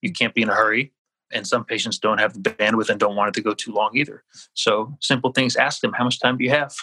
You 0.00 0.12
can't 0.12 0.34
be 0.34 0.42
in 0.42 0.48
a 0.48 0.54
hurry. 0.54 0.92
And 1.32 1.46
some 1.46 1.64
patients 1.64 1.98
don't 1.98 2.18
have 2.18 2.34
the 2.34 2.50
bandwidth 2.50 2.90
and 2.90 3.00
don't 3.00 3.16
want 3.16 3.28
it 3.28 3.34
to 3.34 3.40
go 3.42 3.54
too 3.54 3.72
long 3.72 3.90
either. 3.94 4.22
So 4.52 4.96
simple 5.00 5.32
things, 5.32 5.56
ask 5.56 5.80
them 5.80 5.92
how 5.92 6.04
much 6.04 6.20
time 6.20 6.38
do 6.38 6.44
you 6.44 6.50
have? 6.50 6.74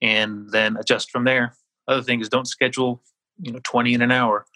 And 0.00 0.50
then 0.50 0.76
adjust 0.78 1.10
from 1.10 1.24
there. 1.24 1.54
Other 1.86 2.02
thing 2.02 2.20
is 2.20 2.30
don't 2.30 2.48
schedule, 2.48 3.02
you 3.42 3.52
know, 3.52 3.60
20 3.62 3.92
in 3.92 4.00
an 4.00 4.10
hour. 4.10 4.46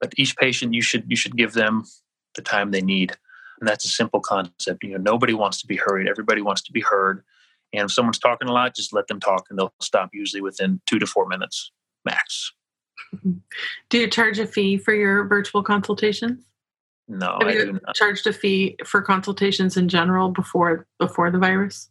But 0.00 0.14
each 0.16 0.36
patient 0.36 0.74
you 0.74 0.82
should 0.82 1.04
you 1.08 1.16
should 1.16 1.36
give 1.36 1.52
them 1.52 1.84
the 2.34 2.42
time 2.42 2.72
they 2.72 2.82
need 2.82 3.16
and 3.60 3.68
that's 3.68 3.84
a 3.84 3.88
simple 3.88 4.20
concept. 4.20 4.82
You 4.82 4.92
know, 4.92 4.98
nobody 4.98 5.34
wants 5.34 5.60
to 5.60 5.66
be 5.66 5.76
hurried. 5.76 6.08
Everybody 6.08 6.42
wants 6.42 6.62
to 6.62 6.72
be 6.72 6.80
heard. 6.80 7.22
And 7.72 7.84
if 7.86 7.92
someone's 7.92 8.18
talking 8.18 8.48
a 8.48 8.52
lot, 8.52 8.74
just 8.74 8.92
let 8.92 9.08
them 9.08 9.20
talk 9.20 9.46
and 9.50 9.58
they'll 9.58 9.74
stop 9.80 10.10
usually 10.12 10.40
within 10.40 10.80
two 10.86 10.98
to 10.98 11.06
four 11.06 11.26
minutes 11.26 11.70
max. 12.04 12.52
Do 13.90 13.98
you 13.98 14.08
charge 14.08 14.38
a 14.38 14.46
fee 14.46 14.78
for 14.78 14.94
your 14.94 15.24
virtual 15.24 15.62
consultations? 15.62 16.44
No, 17.08 17.38
Have 17.40 17.48
I 17.48 17.52
you 17.52 17.80
charged 17.94 18.26
a 18.26 18.32
fee 18.32 18.76
for 18.84 19.00
consultations 19.00 19.76
in 19.78 19.88
general 19.88 20.30
before 20.30 20.86
before 20.98 21.30
the 21.30 21.38
virus? 21.38 21.88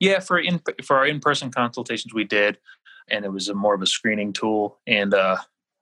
Yeah, 0.00 0.18
for 0.18 0.38
in 0.38 0.60
for 0.84 0.96
our 0.96 1.06
in 1.06 1.20
person 1.20 1.52
consultations 1.52 2.12
we 2.12 2.24
did, 2.24 2.58
and 3.08 3.24
it 3.24 3.32
was 3.32 3.48
a 3.48 3.54
more 3.54 3.74
of 3.74 3.82
a 3.82 3.86
screening 3.86 4.32
tool. 4.32 4.80
And 4.88 5.14
uh, 5.14 5.36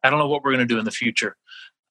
I 0.04 0.11
don't 0.11 0.18
know 0.18 0.28
what 0.28 0.44
we're 0.44 0.52
going 0.52 0.68
to 0.68 0.74
do 0.74 0.78
in 0.78 0.85
the 0.85 0.90
future. 0.90 1.37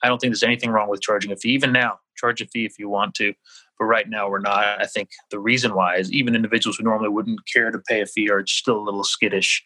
I 0.04 0.08
don't 0.08 0.20
think 0.20 0.32
there's 0.32 0.44
anything 0.44 0.70
wrong 0.70 0.88
with 0.88 1.02
charging 1.02 1.32
a 1.32 1.36
fee. 1.36 1.50
Even 1.50 1.72
now, 1.72 2.00
charge 2.18 2.42
a 2.42 2.48
fee 2.48 2.66
if 2.66 2.80
you 2.80 2.90
want 2.90 3.14
to. 3.16 3.34
But 3.80 3.86
right 3.86 4.10
now, 4.10 4.30
we're 4.30 4.40
not. 4.40 4.82
I 4.82 4.86
think 4.86 5.10
the 5.32 5.40
reason 5.40 5.76
why 5.76 5.98
is 5.98 6.12
even 6.12 6.36
individuals 6.36 6.78
who 6.78 6.84
normally 6.84 7.10
wouldn't 7.10 7.42
care 7.52 7.72
to 7.72 7.80
pay 7.80 8.02
a 8.02 8.06
fee 8.06 8.30
are 8.30 8.46
still 8.48 8.78
a 8.78 8.84
little 8.84 9.04
skittish. 9.04 9.64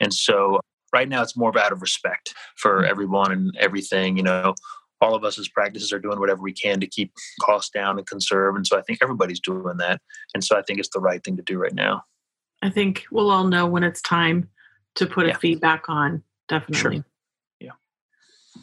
And 0.00 0.12
so 0.12 0.60
right 0.92 1.08
now, 1.08 1.22
it's 1.22 1.36
more 1.36 1.56
out 1.58 1.72
of 1.72 1.80
respect 1.80 2.34
for 2.56 2.80
mm-hmm. 2.80 2.90
everyone 2.90 3.32
and 3.32 3.56
everything. 3.58 4.16
You 4.16 4.24
know, 4.24 4.54
all 5.00 5.14
of 5.14 5.24
us 5.24 5.38
as 5.38 5.48
practices 5.48 5.92
are 5.92 5.98
doing 5.98 6.20
whatever 6.20 6.42
we 6.42 6.52
can 6.52 6.80
to 6.80 6.86
keep 6.86 7.12
costs 7.40 7.70
down 7.70 7.98
and 7.98 8.06
conserve. 8.06 8.56
And 8.56 8.66
so 8.66 8.78
I 8.78 8.82
think 8.82 9.00
everybody's 9.02 9.40
doing 9.40 9.76
that. 9.78 10.00
And 10.32 10.44
so 10.44 10.56
I 10.56 10.62
think 10.62 10.78
it's 10.78 10.90
the 10.90 11.00
right 11.00 11.22
thing 11.22 11.36
to 11.36 11.42
do 11.42 11.58
right 11.58 11.74
now. 11.74 12.04
I 12.62 12.70
think 12.70 13.04
we'll 13.10 13.30
all 13.30 13.44
know 13.44 13.66
when 13.66 13.82
it's 13.82 14.00
time 14.00 14.48
to 14.94 15.06
put 15.06 15.26
yeah. 15.26 15.32
a 15.32 15.38
fee 15.38 15.56
back 15.56 15.88
on. 15.88 16.22
Definitely. 16.48 16.98
Sure. 16.98 17.04
Yeah. 17.60 17.70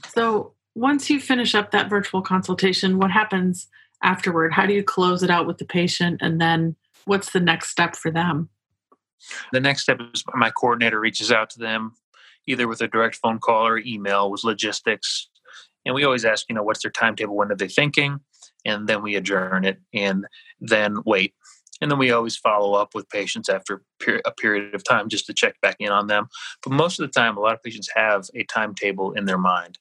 So 0.09 0.53
once 0.79 1.09
you 1.09 1.19
finish 1.19 1.55
up 1.55 1.71
that 1.71 1.89
virtual 1.89 2.21
consultation, 2.21 2.97
what 2.97 3.11
happens 3.11 3.67
afterward? 4.01 4.53
How 4.53 4.65
do 4.65 4.73
you 4.73 4.81
close 4.81 5.23
it 5.23 5.29
out 5.29 5.45
with 5.45 5.57
the 5.57 5.65
patient? 5.65 6.21
And 6.21 6.39
then 6.39 6.77
what's 7.03 7.31
the 7.31 7.41
next 7.41 7.67
step 7.67 7.97
for 7.97 8.09
them? 8.09 8.47
The 9.51 9.59
next 9.59 9.81
step 9.81 9.99
is 10.13 10.23
my 10.33 10.49
coordinator 10.51 10.97
reaches 10.97 11.33
out 11.33 11.49
to 11.51 11.59
them 11.59 11.95
either 12.47 12.65
with 12.65 12.79
a 12.79 12.87
direct 12.87 13.17
phone 13.17 13.39
call 13.39 13.67
or 13.67 13.77
email 13.79 14.31
with 14.31 14.45
logistics. 14.45 15.27
And 15.85 15.93
we 15.93 16.05
always 16.05 16.23
ask, 16.23 16.45
you 16.47 16.55
know, 16.55 16.63
what's 16.63 16.81
their 16.81 16.91
timetable? 16.91 17.35
When 17.35 17.51
are 17.51 17.57
they 17.57 17.67
thinking? 17.67 18.21
And 18.65 18.87
then 18.87 19.03
we 19.03 19.15
adjourn 19.15 19.65
it 19.65 19.79
and 19.93 20.25
then 20.61 20.99
wait. 21.05 21.33
And 21.81 21.91
then 21.91 21.99
we 21.99 22.11
always 22.11 22.37
follow 22.37 22.73
up 22.73 22.95
with 22.95 23.09
patients 23.09 23.49
after 23.49 23.83
a 24.25 24.31
period 24.31 24.73
of 24.73 24.83
time 24.85 25.09
just 25.09 25.25
to 25.27 25.33
check 25.33 25.59
back 25.61 25.75
in 25.79 25.89
on 25.89 26.07
them. 26.07 26.29
But 26.63 26.71
most 26.71 26.99
of 26.99 27.05
the 27.05 27.11
time, 27.11 27.35
a 27.35 27.41
lot 27.41 27.53
of 27.53 27.63
patients 27.63 27.89
have 27.95 28.27
a 28.33 28.45
timetable 28.45 29.11
in 29.11 29.25
their 29.25 29.37
mind. 29.37 29.77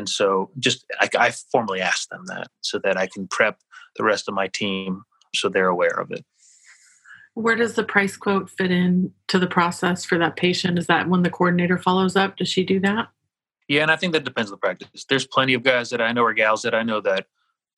And 0.00 0.08
so 0.08 0.50
just 0.58 0.86
I, 0.98 1.10
I 1.18 1.30
formally 1.52 1.82
ask 1.82 2.08
them 2.08 2.24
that 2.28 2.48
so 2.62 2.80
that 2.84 2.96
I 2.96 3.06
can 3.06 3.28
prep 3.28 3.58
the 3.96 4.02
rest 4.02 4.28
of 4.28 4.34
my 4.34 4.48
team 4.48 5.02
so 5.34 5.50
they're 5.50 5.68
aware 5.68 6.00
of 6.00 6.10
it. 6.10 6.24
Where 7.34 7.54
does 7.54 7.74
the 7.74 7.84
price 7.84 8.16
quote 8.16 8.48
fit 8.48 8.70
in 8.70 9.12
to 9.28 9.38
the 9.38 9.46
process 9.46 10.06
for 10.06 10.16
that 10.16 10.36
patient? 10.36 10.78
Is 10.78 10.86
that 10.86 11.10
when 11.10 11.22
the 11.22 11.28
coordinator 11.28 11.76
follows 11.76 12.16
up? 12.16 12.38
Does 12.38 12.48
she 12.48 12.64
do 12.64 12.80
that? 12.80 13.08
Yeah, 13.68 13.82
and 13.82 13.90
I 13.90 13.96
think 13.96 14.14
that 14.14 14.24
depends 14.24 14.50
on 14.50 14.54
the 14.54 14.60
practice. 14.60 15.04
There's 15.06 15.26
plenty 15.26 15.52
of 15.52 15.62
guys 15.62 15.90
that 15.90 16.00
I 16.00 16.12
know 16.12 16.22
or 16.22 16.32
gals 16.32 16.62
that 16.62 16.74
I 16.74 16.82
know 16.82 17.02
that 17.02 17.26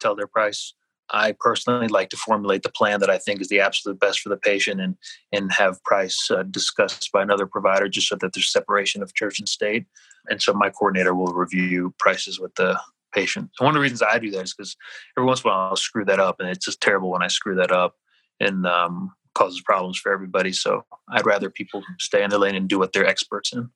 tell 0.01 0.15
their 0.15 0.29
price. 0.29 0.75
I 1.11 1.35
personally 1.41 1.89
like 1.89 2.09
to 2.11 2.17
formulate 2.17 2.63
the 2.63 2.71
plan 2.71 3.01
that 3.01 3.11
I 3.11 3.19
think 3.19 3.41
is 3.41 3.49
the 3.49 3.59
absolute 3.59 3.99
best 3.99 4.21
for 4.21 4.29
the 4.29 4.37
patient 4.37 4.81
and 4.81 4.97
and 5.33 5.53
have 5.53 5.83
price 5.83 6.31
uh, 6.31 6.45
discussed 6.45 7.11
by 7.13 7.21
another 7.21 7.47
provider 7.47 7.89
just 7.89 8.09
so 8.09 8.17
that 8.21 8.33
there's 8.33 8.53
separation 8.53 9.03
of 9.03 9.13
church 9.13 9.41
and 9.41 9.49
state. 9.49 9.87
And 10.29 10.41
so 10.41 10.53
my 10.53 10.71
coordinator 10.71 11.15
will 11.15 11.33
review 11.33 11.95
prices 11.99 12.39
with 12.39 12.55
the 12.55 12.79
patient. 13.13 13.51
And 13.59 13.67
one 13.67 13.75
of 13.75 13.79
the 13.79 13.83
reasons 13.83 14.03
I 14.03 14.19
do 14.19 14.31
that 14.33 14.45
is 14.45 14.55
because 14.55 14.77
every 15.17 15.27
once 15.27 15.43
in 15.43 15.49
a 15.49 15.53
while 15.53 15.69
I'll 15.71 15.77
screw 15.77 16.05
that 16.07 16.21
up, 16.21 16.41
and 16.41 16.49
it's 16.49 16.65
just 16.65 16.81
terrible 16.81 17.11
when 17.11 17.23
I 17.23 17.29
screw 17.29 17.55
that 17.57 17.73
up 17.73 17.97
and 18.41 18.67
um, 18.67 19.13
causes 19.35 19.61
problems 19.61 19.99
for 19.99 20.13
everybody. 20.13 20.53
So 20.53 20.85
I'd 21.11 21.27
rather 21.27 21.51
people 21.51 21.83
stay 21.99 22.23
in 22.23 22.31
their 22.31 22.39
lane 22.39 22.55
and 22.55 22.69
do 22.69 22.79
what 22.79 22.93
they're 22.93 23.07
experts 23.07 23.53
in. 23.53 23.71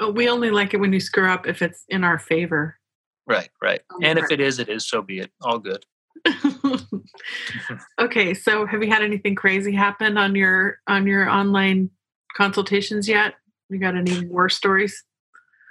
Oh, 0.00 0.10
we 0.10 0.28
only 0.28 0.50
like 0.50 0.74
it 0.74 0.80
when 0.80 0.92
you 0.92 1.00
screw 1.00 1.30
up 1.30 1.46
if 1.46 1.62
it's 1.62 1.84
in 1.88 2.02
our 2.02 2.18
favor. 2.18 2.76
Right, 3.26 3.48
right. 3.62 3.80
Oh, 3.92 4.00
and 4.02 4.18
if 4.18 4.30
it 4.30 4.40
is, 4.40 4.58
it 4.58 4.68
is. 4.68 4.86
So 4.86 5.02
be 5.02 5.20
it. 5.20 5.30
All 5.42 5.58
good. 5.58 5.84
okay, 8.00 8.34
so 8.34 8.66
have 8.66 8.82
you 8.82 8.90
had 8.90 9.02
anything 9.02 9.34
crazy 9.34 9.74
happen 9.74 10.16
on 10.16 10.34
your 10.34 10.78
on 10.86 11.06
your 11.06 11.28
online 11.28 11.90
consultations 12.36 13.08
yet? 13.08 13.34
You 13.68 13.78
got 13.78 13.96
any 13.96 14.26
war 14.26 14.48
stories? 14.48 15.04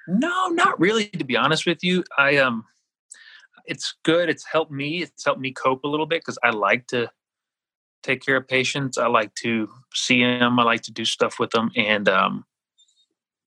No, 0.08 0.48
not 0.50 0.80
really. 0.80 1.08
To 1.08 1.24
be 1.24 1.38
honest 1.38 1.66
with 1.66 1.84
you, 1.84 2.04
I 2.18 2.38
um, 2.38 2.66
it's 3.66 3.96
good. 4.04 4.30
It's 4.30 4.46
helped 4.46 4.72
me. 4.72 5.04
It's 5.04 5.24
helped 5.24 5.42
me 5.42 5.52
cope 5.52 5.84
a 5.84 5.88
little 5.88 6.06
bit 6.06 6.22
because 6.22 6.40
I 6.44 6.50
like 6.50 6.88
to 6.88 7.10
take 8.02 8.22
care 8.22 8.38
of 8.38 8.48
patients. 8.48 8.98
I 8.98 9.08
like 9.08 9.34
to 9.36 9.70
see 9.94 10.24
them. 10.24 10.60
I 10.60 10.64
like 10.64 10.82
to 10.84 10.92
do 10.92 11.06
stuff 11.06 11.40
with 11.40 11.52
them, 11.52 11.72
and 11.76 12.10
um, 12.10 12.46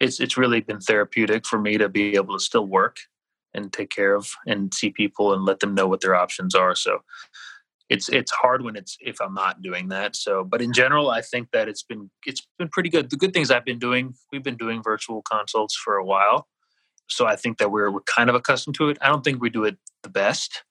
it's 0.01 0.21
it's 0.21 0.37
really 0.37 0.61
been 0.61 0.81
therapeutic 0.81 1.47
for 1.47 1.59
me 1.59 1.79
to 1.79 1.89
be 1.89 2.15
able 2.15 2.37
to 2.37 2.43
still 2.43 2.67
work 2.67 2.99
and 3.55 3.73
take 3.73 3.91
care 3.91 4.15
of 4.15 4.31
and 4.47 4.73
see 4.73 4.91
people 4.91 5.33
and 5.33 5.45
let 5.45 5.61
them 5.61 5.75
know 5.75 5.87
what 5.87 6.01
their 6.01 6.15
options 6.15 6.55
are. 6.55 6.75
So 6.75 7.03
it's 7.89 8.09
it's 8.09 8.33
hard 8.33 8.63
when 8.63 8.77
it's 8.77 8.97
if 9.01 9.21
I'm 9.21 9.35
not 9.35 9.63
doing 9.63 9.89
that. 9.89 10.17
So, 10.17 10.45
but 10.45 10.61
in 10.61 10.73
general, 10.73 11.11
I 11.11 11.21
think 11.21 11.51
that 11.53 11.69
it's 11.69 11.83
been 11.83 12.11
it's 12.27 12.47
been 12.59 12.69
pretty 12.69 12.89
good. 12.89 13.11
The 13.11 13.17
good 13.17 13.33
things 13.33 13.51
I've 13.51 13.65
been 13.65 13.79
doing, 13.79 14.15
we've 14.33 14.43
been 14.43 14.57
doing 14.57 14.83
virtual 14.83 15.23
consults 15.23 15.77
for 15.77 15.97
a 15.97 16.05
while, 16.05 16.49
so 17.09 17.27
I 17.27 17.37
think 17.37 17.59
that 17.59 17.71
we're 17.71 17.91
we're 17.91 18.01
kind 18.03 18.29
of 18.29 18.35
accustomed 18.35 18.77
to 18.77 18.89
it. 18.89 18.99
I 19.01 19.09
don't 19.09 19.23
think 19.23 19.41
we 19.41 19.51
do 19.51 19.65
it 19.65 19.77
the 20.03 20.09
best, 20.09 20.65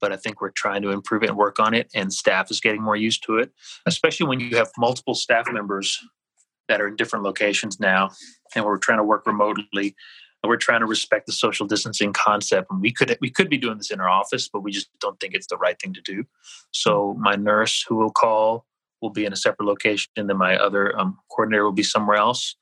but 0.00 0.12
I 0.12 0.16
think 0.16 0.40
we're 0.40 0.50
trying 0.50 0.82
to 0.82 0.90
improve 0.90 1.22
it 1.22 1.30
and 1.30 1.38
work 1.38 1.58
on 1.58 1.74
it. 1.74 1.90
And 1.94 2.12
staff 2.12 2.50
is 2.50 2.60
getting 2.60 2.82
more 2.82 2.96
used 2.96 3.24
to 3.24 3.38
it, 3.38 3.50
especially 3.86 4.26
when 4.26 4.40
you 4.40 4.56
have 4.56 4.70
multiple 4.78 5.14
staff 5.14 5.46
members 5.50 5.98
that 6.68 6.80
are 6.80 6.88
in 6.88 6.96
different 6.96 7.24
locations 7.24 7.80
now, 7.80 8.10
and 8.54 8.64
we're 8.64 8.78
trying 8.78 8.98
to 8.98 9.04
work 9.04 9.26
remotely. 9.26 9.94
We're 10.46 10.56
trying 10.56 10.80
to 10.80 10.86
respect 10.86 11.26
the 11.26 11.32
social 11.32 11.66
distancing 11.66 12.12
concept, 12.12 12.70
and 12.70 12.80
we 12.80 12.92
could 12.92 13.16
we 13.20 13.30
could 13.30 13.48
be 13.48 13.58
doing 13.58 13.78
this 13.78 13.90
in 13.90 14.00
our 14.00 14.08
office, 14.08 14.48
but 14.48 14.60
we 14.60 14.72
just 14.72 14.88
don't 15.00 15.18
think 15.20 15.34
it's 15.34 15.46
the 15.46 15.56
right 15.56 15.78
thing 15.80 15.94
to 15.94 16.00
do. 16.00 16.24
So 16.72 17.16
my 17.18 17.36
nurse, 17.36 17.84
who 17.88 17.96
will 17.96 18.10
call, 18.10 18.66
will 19.00 19.10
be 19.10 19.24
in 19.24 19.32
a 19.32 19.36
separate 19.36 19.66
location, 19.66 20.10
and 20.16 20.28
then 20.28 20.36
my 20.36 20.56
other 20.56 20.98
um, 20.98 21.18
coordinator 21.30 21.64
will 21.64 21.72
be 21.72 21.82
somewhere 21.82 22.16
else. 22.16 22.56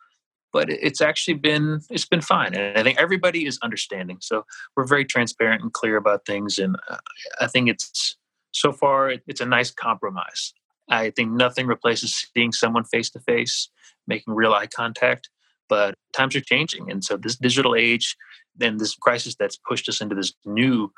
But 0.53 0.71
it's 0.71 1.01
actually 1.01 1.35
been 1.35 1.81
it's 1.91 2.07
been 2.07 2.21
fine. 2.21 2.55
And 2.55 2.79
i 2.79 2.83
think 2.83 3.01
everybody 3.01 3.47
is 3.47 3.59
understanding. 3.63 4.19
So 4.21 4.45
we're 4.77 4.87
very 4.87 5.05
transparent 5.05 5.63
and 5.63 5.73
clear 5.73 5.97
about 5.97 6.27
things. 6.27 6.59
And 6.59 6.77
uh, 6.89 6.99
i 7.41 7.47
think 7.47 7.69
it's 7.69 8.17
so 8.53 8.73
far 8.73 9.13
it's 9.27 9.41
a 9.41 9.47
nice 9.47 9.71
compromise. 9.71 10.53
I 10.89 11.11
think 11.11 11.33
nothing 11.33 11.67
replaces 11.67 12.29
seeing 12.35 12.53
someone 12.53 12.85
face 12.85 13.11
to 13.11 13.21
face 13.21 13.69
making 14.07 14.35
real 14.35 14.53
eye 14.53 14.67
contact 14.67 15.31
but 15.69 15.95
times 16.13 16.37
are 16.37 16.41
changing 16.41 16.91
and 16.91 17.05
so 17.05 17.17
this 17.17 17.37
digital 17.37 17.75
age 17.75 18.17
and 18.61 18.79
this 18.79 18.95
crisis 18.95 19.35
that's 19.39 19.59
pushed 19.69 19.89
us 19.89 20.01
into 20.01 20.15
this 20.15 20.33
new 20.45 20.93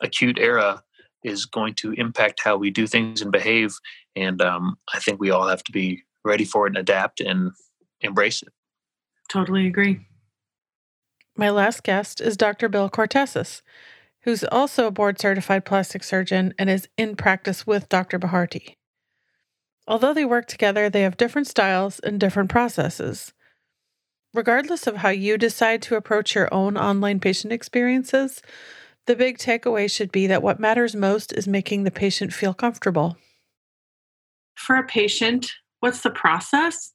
acute 0.00 0.38
era 0.38 0.82
is 1.24 1.44
going 1.44 1.74
to 1.74 1.92
impact 1.92 2.40
how 2.42 2.56
we 2.56 2.70
do 2.70 2.86
things 2.86 3.20
and 3.22 3.32
behave 3.32 3.74
and 4.16 4.40
um, 4.42 4.76
i 4.94 4.98
think 4.98 5.20
we 5.20 5.30
all 5.30 5.46
have 5.46 5.62
to 5.62 5.72
be 5.72 6.02
ready 6.24 6.44
for 6.44 6.66
it 6.66 6.70
and 6.70 6.78
adapt 6.78 7.20
and 7.20 7.52
embrace 8.00 8.42
it 8.42 8.52
Totally 9.32 9.66
agree. 9.66 10.06
My 11.38 11.48
last 11.48 11.82
guest 11.84 12.20
is 12.20 12.36
Dr. 12.36 12.68
Bill 12.68 12.90
Kortesis, 12.90 13.62
who's 14.24 14.44
also 14.44 14.86
a 14.86 14.90
board 14.90 15.18
certified 15.18 15.64
plastic 15.64 16.04
surgeon 16.04 16.52
and 16.58 16.68
is 16.68 16.86
in 16.98 17.16
practice 17.16 17.66
with 17.66 17.88
Dr. 17.88 18.18
Bharti. 18.18 18.74
Although 19.88 20.12
they 20.12 20.26
work 20.26 20.48
together, 20.48 20.90
they 20.90 21.00
have 21.00 21.16
different 21.16 21.46
styles 21.46 21.98
and 22.00 22.20
different 22.20 22.50
processes. 22.50 23.32
Regardless 24.34 24.86
of 24.86 24.96
how 24.96 25.10
you 25.10 25.36
decide 25.36 25.82
to 25.82 25.96
approach 25.96 26.34
your 26.34 26.52
own 26.52 26.76
online 26.76 27.20
patient 27.20 27.52
experiences, 27.52 28.40
the 29.06 29.16
big 29.16 29.38
takeaway 29.38 29.90
should 29.90 30.10
be 30.10 30.26
that 30.26 30.42
what 30.42 30.60
matters 30.60 30.94
most 30.94 31.32
is 31.32 31.46
making 31.46 31.84
the 31.84 31.90
patient 31.90 32.32
feel 32.32 32.54
comfortable. 32.54 33.16
For 34.54 34.76
a 34.76 34.84
patient, 34.84 35.52
what's 35.80 36.02
the 36.02 36.10
process? 36.10 36.92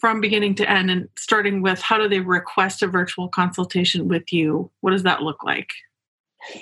from 0.00 0.20
beginning 0.20 0.54
to 0.56 0.70
end 0.70 0.90
and 0.90 1.08
starting 1.16 1.62
with 1.62 1.80
how 1.80 1.98
do 1.98 2.08
they 2.08 2.20
request 2.20 2.82
a 2.82 2.86
virtual 2.86 3.28
consultation 3.28 4.08
with 4.08 4.32
you? 4.32 4.70
What 4.80 4.92
does 4.92 5.02
that 5.02 5.22
look 5.22 5.42
like? 5.44 5.70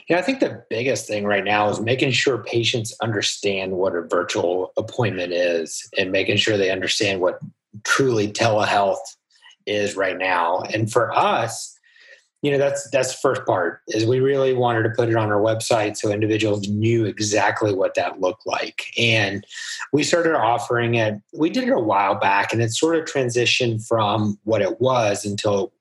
Yeah, 0.09 0.18
I 0.18 0.22
think 0.22 0.40
the 0.40 0.64
biggest 0.70 1.07
thing 1.07 1.25
right 1.25 1.44
now 1.44 1.68
is 1.68 1.81
making 1.81 2.12
sure 2.12 2.42
patients 2.42 2.96
understand 3.03 3.72
what 3.72 3.94
a 3.94 4.03
virtual 4.03 4.72
appointment 4.77 5.33
is 5.33 5.87
and 5.99 6.11
making 6.11 6.38
sure 6.38 6.57
they 6.57 6.70
understand 6.70 7.20
what 7.20 7.38
truly 7.85 8.33
telehealth 8.33 9.15
is 9.66 9.96
right 9.96 10.18
now. 10.18 10.61
And 10.72 10.90
for 10.90 11.12
us, 11.16 11.76
you 12.42 12.52
know 12.52 12.59
that's 12.59 12.88
that's 12.90 13.12
the 13.12 13.18
first 13.20 13.44
part 13.44 13.81
is 13.88 14.05
we 14.05 14.20
really 14.20 14.52
wanted 14.52 14.85
to 14.85 14.90
put 14.90 15.09
it 15.09 15.16
on 15.16 15.33
our 15.33 15.40
website 15.40 15.96
so 15.96 16.11
individuals 16.11 16.68
knew 16.68 17.05
exactly 17.05 17.74
what 17.74 17.94
that 17.94 18.20
looked 18.20 18.46
like. 18.46 18.92
And 18.96 19.44
we 19.92 20.05
started 20.05 20.37
offering 20.37 20.94
it 20.94 21.20
we 21.33 21.50
did 21.50 21.64
it 21.64 21.72
a 21.72 21.81
while 21.81 22.14
back 22.14 22.52
and 22.52 22.62
it 22.62 22.72
sort 22.72 22.96
of 22.96 23.05
transitioned 23.05 23.87
from 23.87 24.38
what 24.44 24.62
it 24.62 24.81
was 24.81 25.24
until 25.24 25.72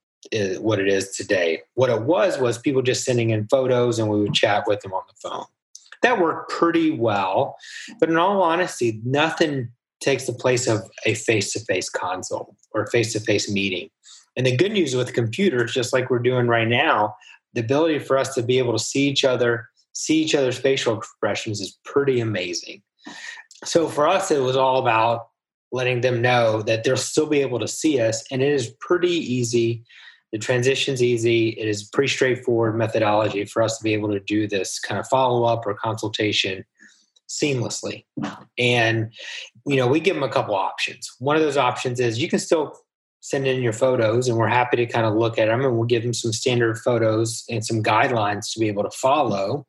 what 0.60 0.80
it 0.80 0.88
is 0.88 1.16
today. 1.16 1.62
What 1.76 1.92
it 1.92 2.02
was 2.02 2.40
was 2.40 2.58
people 2.58 2.82
just 2.82 3.06
sending 3.06 3.30
in 3.30 3.48
photos 3.48 4.00
and 4.00 4.10
we 4.10 4.20
would 4.20 4.34
chat 4.34 4.64
with 4.66 4.80
them 4.80 4.94
on 4.94 5.04
the 5.08 5.30
phone. 5.30 5.46
That 6.02 6.20
worked 6.20 6.50
pretty 6.50 6.90
well 6.90 7.58
but 8.00 8.10
in 8.10 8.18
all 8.18 8.42
honesty 8.42 9.02
nothing 9.04 9.70
takes 10.02 10.26
the 10.26 10.34
place 10.34 10.68
of 10.68 10.82
a 11.06 11.14
face-to-face 11.14 11.90
consult 11.90 12.54
or 12.74 12.88
face-to-face 12.88 13.50
meeting 13.50 13.90
and 14.36 14.46
the 14.46 14.56
good 14.56 14.72
news 14.72 14.96
with 14.96 15.14
computers, 15.14 15.74
just 15.74 15.94
like 15.94 16.10
we're 16.10 16.20
doing 16.20 16.48
right 16.48 16.68
now, 16.68 17.16
the 17.54 17.62
ability 17.62 18.00
for 18.00 18.18
us 18.18 18.34
to 18.36 18.44
be 18.44 18.58
able 18.58 18.74
to 18.74 18.84
see 18.84 19.08
each 19.08 19.24
other, 19.24 19.70
see 19.94 20.22
each 20.22 20.36
other's 20.36 20.58
facial 20.58 20.98
expressions 20.98 21.62
is 21.62 21.80
pretty 21.86 22.20
amazing. 22.20 22.82
So 23.64 23.88
for 23.88 24.08
us, 24.08 24.32
it 24.32 24.42
was 24.42 24.58
all 24.58 24.80
about 24.80 25.28
letting 25.72 26.02
them 26.02 26.22
know 26.22 26.62
that 26.64 26.84
they'll 26.84 26.98
still 26.98 27.28
be 27.28 27.42
able 27.42 27.60
to 27.60 27.68
see 27.68 28.00
us. 28.00 28.24
And 28.30 28.42
it 28.42 28.52
is 28.52 28.74
pretty 28.82 29.10
easy. 29.10 29.84
The 30.32 30.38
transition's 30.38 31.02
easy. 31.02 31.50
It 31.50 31.68
is 31.68 31.84
pretty 31.84 32.10
straightforward 32.10 32.78
methodology 32.78 33.46
for 33.46 33.62
us 33.62 33.78
to 33.78 33.84
be 33.84 33.94
able 33.94 34.12
to 34.12 34.20
do 34.20 34.48
this 34.48 34.80
kind 34.80 35.00
of 35.00 35.08
follow 35.08 35.46
up 35.46 35.66
or 35.66 35.76
consultation 35.76 36.66
seamlessly. 37.28 38.06
And, 38.58 39.12
you 39.66 39.78
know, 39.78 39.88
we 39.88 40.00
give 40.00 40.16
them 40.16 40.24
a 40.24 40.30
couple 40.30 40.56
options. 40.56 41.12
One 41.20 41.36
of 41.36 41.42
those 41.42 41.58
options 41.58 42.00
is 42.00 42.22
you 42.22 42.30
can 42.30 42.40
still 42.40 42.76
send 43.26 43.48
in 43.48 43.64
your 43.64 43.74
photos 43.74 44.28
and 44.28 44.38
we're 44.38 44.48
happy 44.48 44.78
to 44.78 44.86
kind 44.86 45.08
of 45.08 45.16
look 45.16 45.40
at 45.40 45.48
them 45.48 45.66
and 45.66 45.76
we'll 45.76 45.88
give 45.88 46.04
them 46.04 46.14
some 46.14 46.32
standard 46.32 46.78
photos 46.78 47.44
and 47.50 47.66
some 47.66 47.82
guidelines 47.82 48.54
to 48.54 48.60
be 48.60 48.68
able 48.68 48.84
to 48.84 48.92
follow 48.92 49.66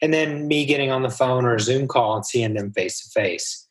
and 0.00 0.14
then 0.14 0.48
me 0.48 0.64
getting 0.64 0.90
on 0.90 1.02
the 1.02 1.10
phone 1.10 1.44
or 1.44 1.54
a 1.54 1.60
zoom 1.60 1.86
call 1.86 2.16
and 2.16 2.24
seeing 2.24 2.54
them 2.54 2.72
face 2.72 3.02
to 3.02 3.10
face 3.10 3.66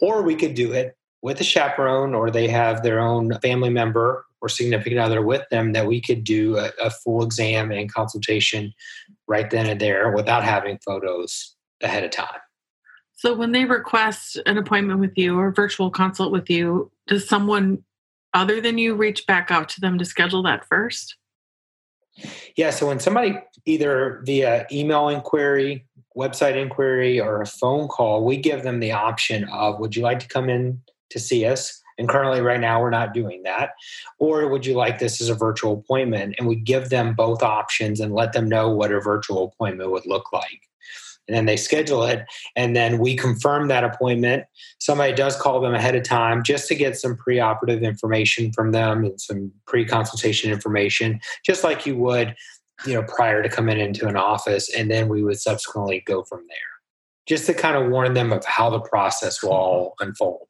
or 0.00 0.22
we 0.22 0.34
could 0.34 0.54
do 0.54 0.72
it 0.72 0.96
with 1.20 1.38
a 1.38 1.44
chaperone 1.44 2.14
or 2.14 2.30
they 2.30 2.48
have 2.48 2.82
their 2.82 2.98
own 2.98 3.38
family 3.40 3.68
member 3.68 4.24
or 4.40 4.48
significant 4.48 4.98
other 4.98 5.20
with 5.20 5.46
them 5.50 5.72
that 5.72 5.86
we 5.86 6.00
could 6.00 6.24
do 6.24 6.56
a, 6.56 6.70
a 6.82 6.88
full 6.88 7.22
exam 7.22 7.70
and 7.70 7.92
consultation 7.92 8.72
right 9.28 9.50
then 9.50 9.66
and 9.66 9.80
there 9.80 10.12
without 10.12 10.44
having 10.44 10.78
photos 10.78 11.56
ahead 11.82 12.04
of 12.04 12.10
time 12.10 12.40
so 13.22 13.32
when 13.34 13.52
they 13.52 13.66
request 13.66 14.36
an 14.46 14.58
appointment 14.58 14.98
with 14.98 15.16
you 15.16 15.38
or 15.38 15.52
virtual 15.52 15.92
consult 15.92 16.32
with 16.32 16.50
you 16.50 16.90
does 17.06 17.28
someone 17.28 17.84
other 18.34 18.60
than 18.60 18.78
you 18.78 18.96
reach 18.96 19.28
back 19.28 19.48
out 19.48 19.68
to 19.68 19.80
them 19.80 19.96
to 19.98 20.04
schedule 20.04 20.42
that 20.42 20.66
first? 20.66 21.14
Yeah, 22.56 22.70
so 22.70 22.88
when 22.88 22.98
somebody 22.98 23.38
either 23.64 24.22
via 24.26 24.66
email 24.72 25.08
inquiry, 25.08 25.86
website 26.16 26.56
inquiry, 26.56 27.20
or 27.20 27.40
a 27.40 27.46
phone 27.46 27.86
call, 27.86 28.24
we 28.24 28.38
give 28.38 28.64
them 28.64 28.80
the 28.80 28.90
option 28.90 29.44
of 29.50 29.78
would 29.78 29.94
you 29.94 30.02
like 30.02 30.18
to 30.18 30.26
come 30.26 30.50
in 30.50 30.82
to 31.10 31.20
see 31.20 31.46
us? 31.46 31.80
And 31.98 32.08
currently, 32.08 32.40
right 32.40 32.58
now, 32.58 32.80
we're 32.80 32.90
not 32.90 33.14
doing 33.14 33.44
that. 33.44 33.74
Or 34.18 34.48
would 34.48 34.66
you 34.66 34.74
like 34.74 34.98
this 34.98 35.20
as 35.20 35.28
a 35.28 35.34
virtual 35.36 35.74
appointment? 35.74 36.34
And 36.38 36.48
we 36.48 36.56
give 36.56 36.90
them 36.90 37.14
both 37.14 37.40
options 37.40 38.00
and 38.00 38.16
let 38.16 38.32
them 38.32 38.48
know 38.48 38.68
what 38.70 38.90
a 38.90 38.98
virtual 38.98 39.44
appointment 39.44 39.92
would 39.92 40.06
look 40.06 40.32
like 40.32 40.62
and 41.28 41.36
then 41.36 41.46
they 41.46 41.56
schedule 41.56 42.02
it 42.04 42.24
and 42.56 42.74
then 42.74 42.98
we 42.98 43.16
confirm 43.16 43.68
that 43.68 43.84
appointment. 43.84 44.44
Somebody 44.78 45.12
does 45.12 45.36
call 45.36 45.60
them 45.60 45.74
ahead 45.74 45.94
of 45.94 46.02
time 46.02 46.42
just 46.42 46.68
to 46.68 46.74
get 46.74 46.96
some 46.96 47.16
preoperative 47.16 47.82
information 47.82 48.52
from 48.52 48.72
them 48.72 49.04
and 49.04 49.20
some 49.20 49.52
pre-consultation 49.66 50.50
information 50.50 51.20
just 51.44 51.64
like 51.64 51.86
you 51.86 51.96
would 51.96 52.34
you 52.86 52.94
know 52.94 53.02
prior 53.04 53.42
to 53.42 53.48
coming 53.48 53.78
into 53.78 54.08
an 54.08 54.16
office 54.16 54.72
and 54.74 54.90
then 54.90 55.08
we 55.08 55.22
would 55.22 55.40
subsequently 55.40 56.02
go 56.06 56.22
from 56.24 56.40
there. 56.48 56.56
Just 57.26 57.46
to 57.46 57.54
kind 57.54 57.76
of 57.76 57.90
warn 57.90 58.14
them 58.14 58.32
of 58.32 58.44
how 58.44 58.68
the 58.68 58.80
process 58.80 59.42
will 59.42 59.52
all 59.52 59.94
unfold. 60.00 60.48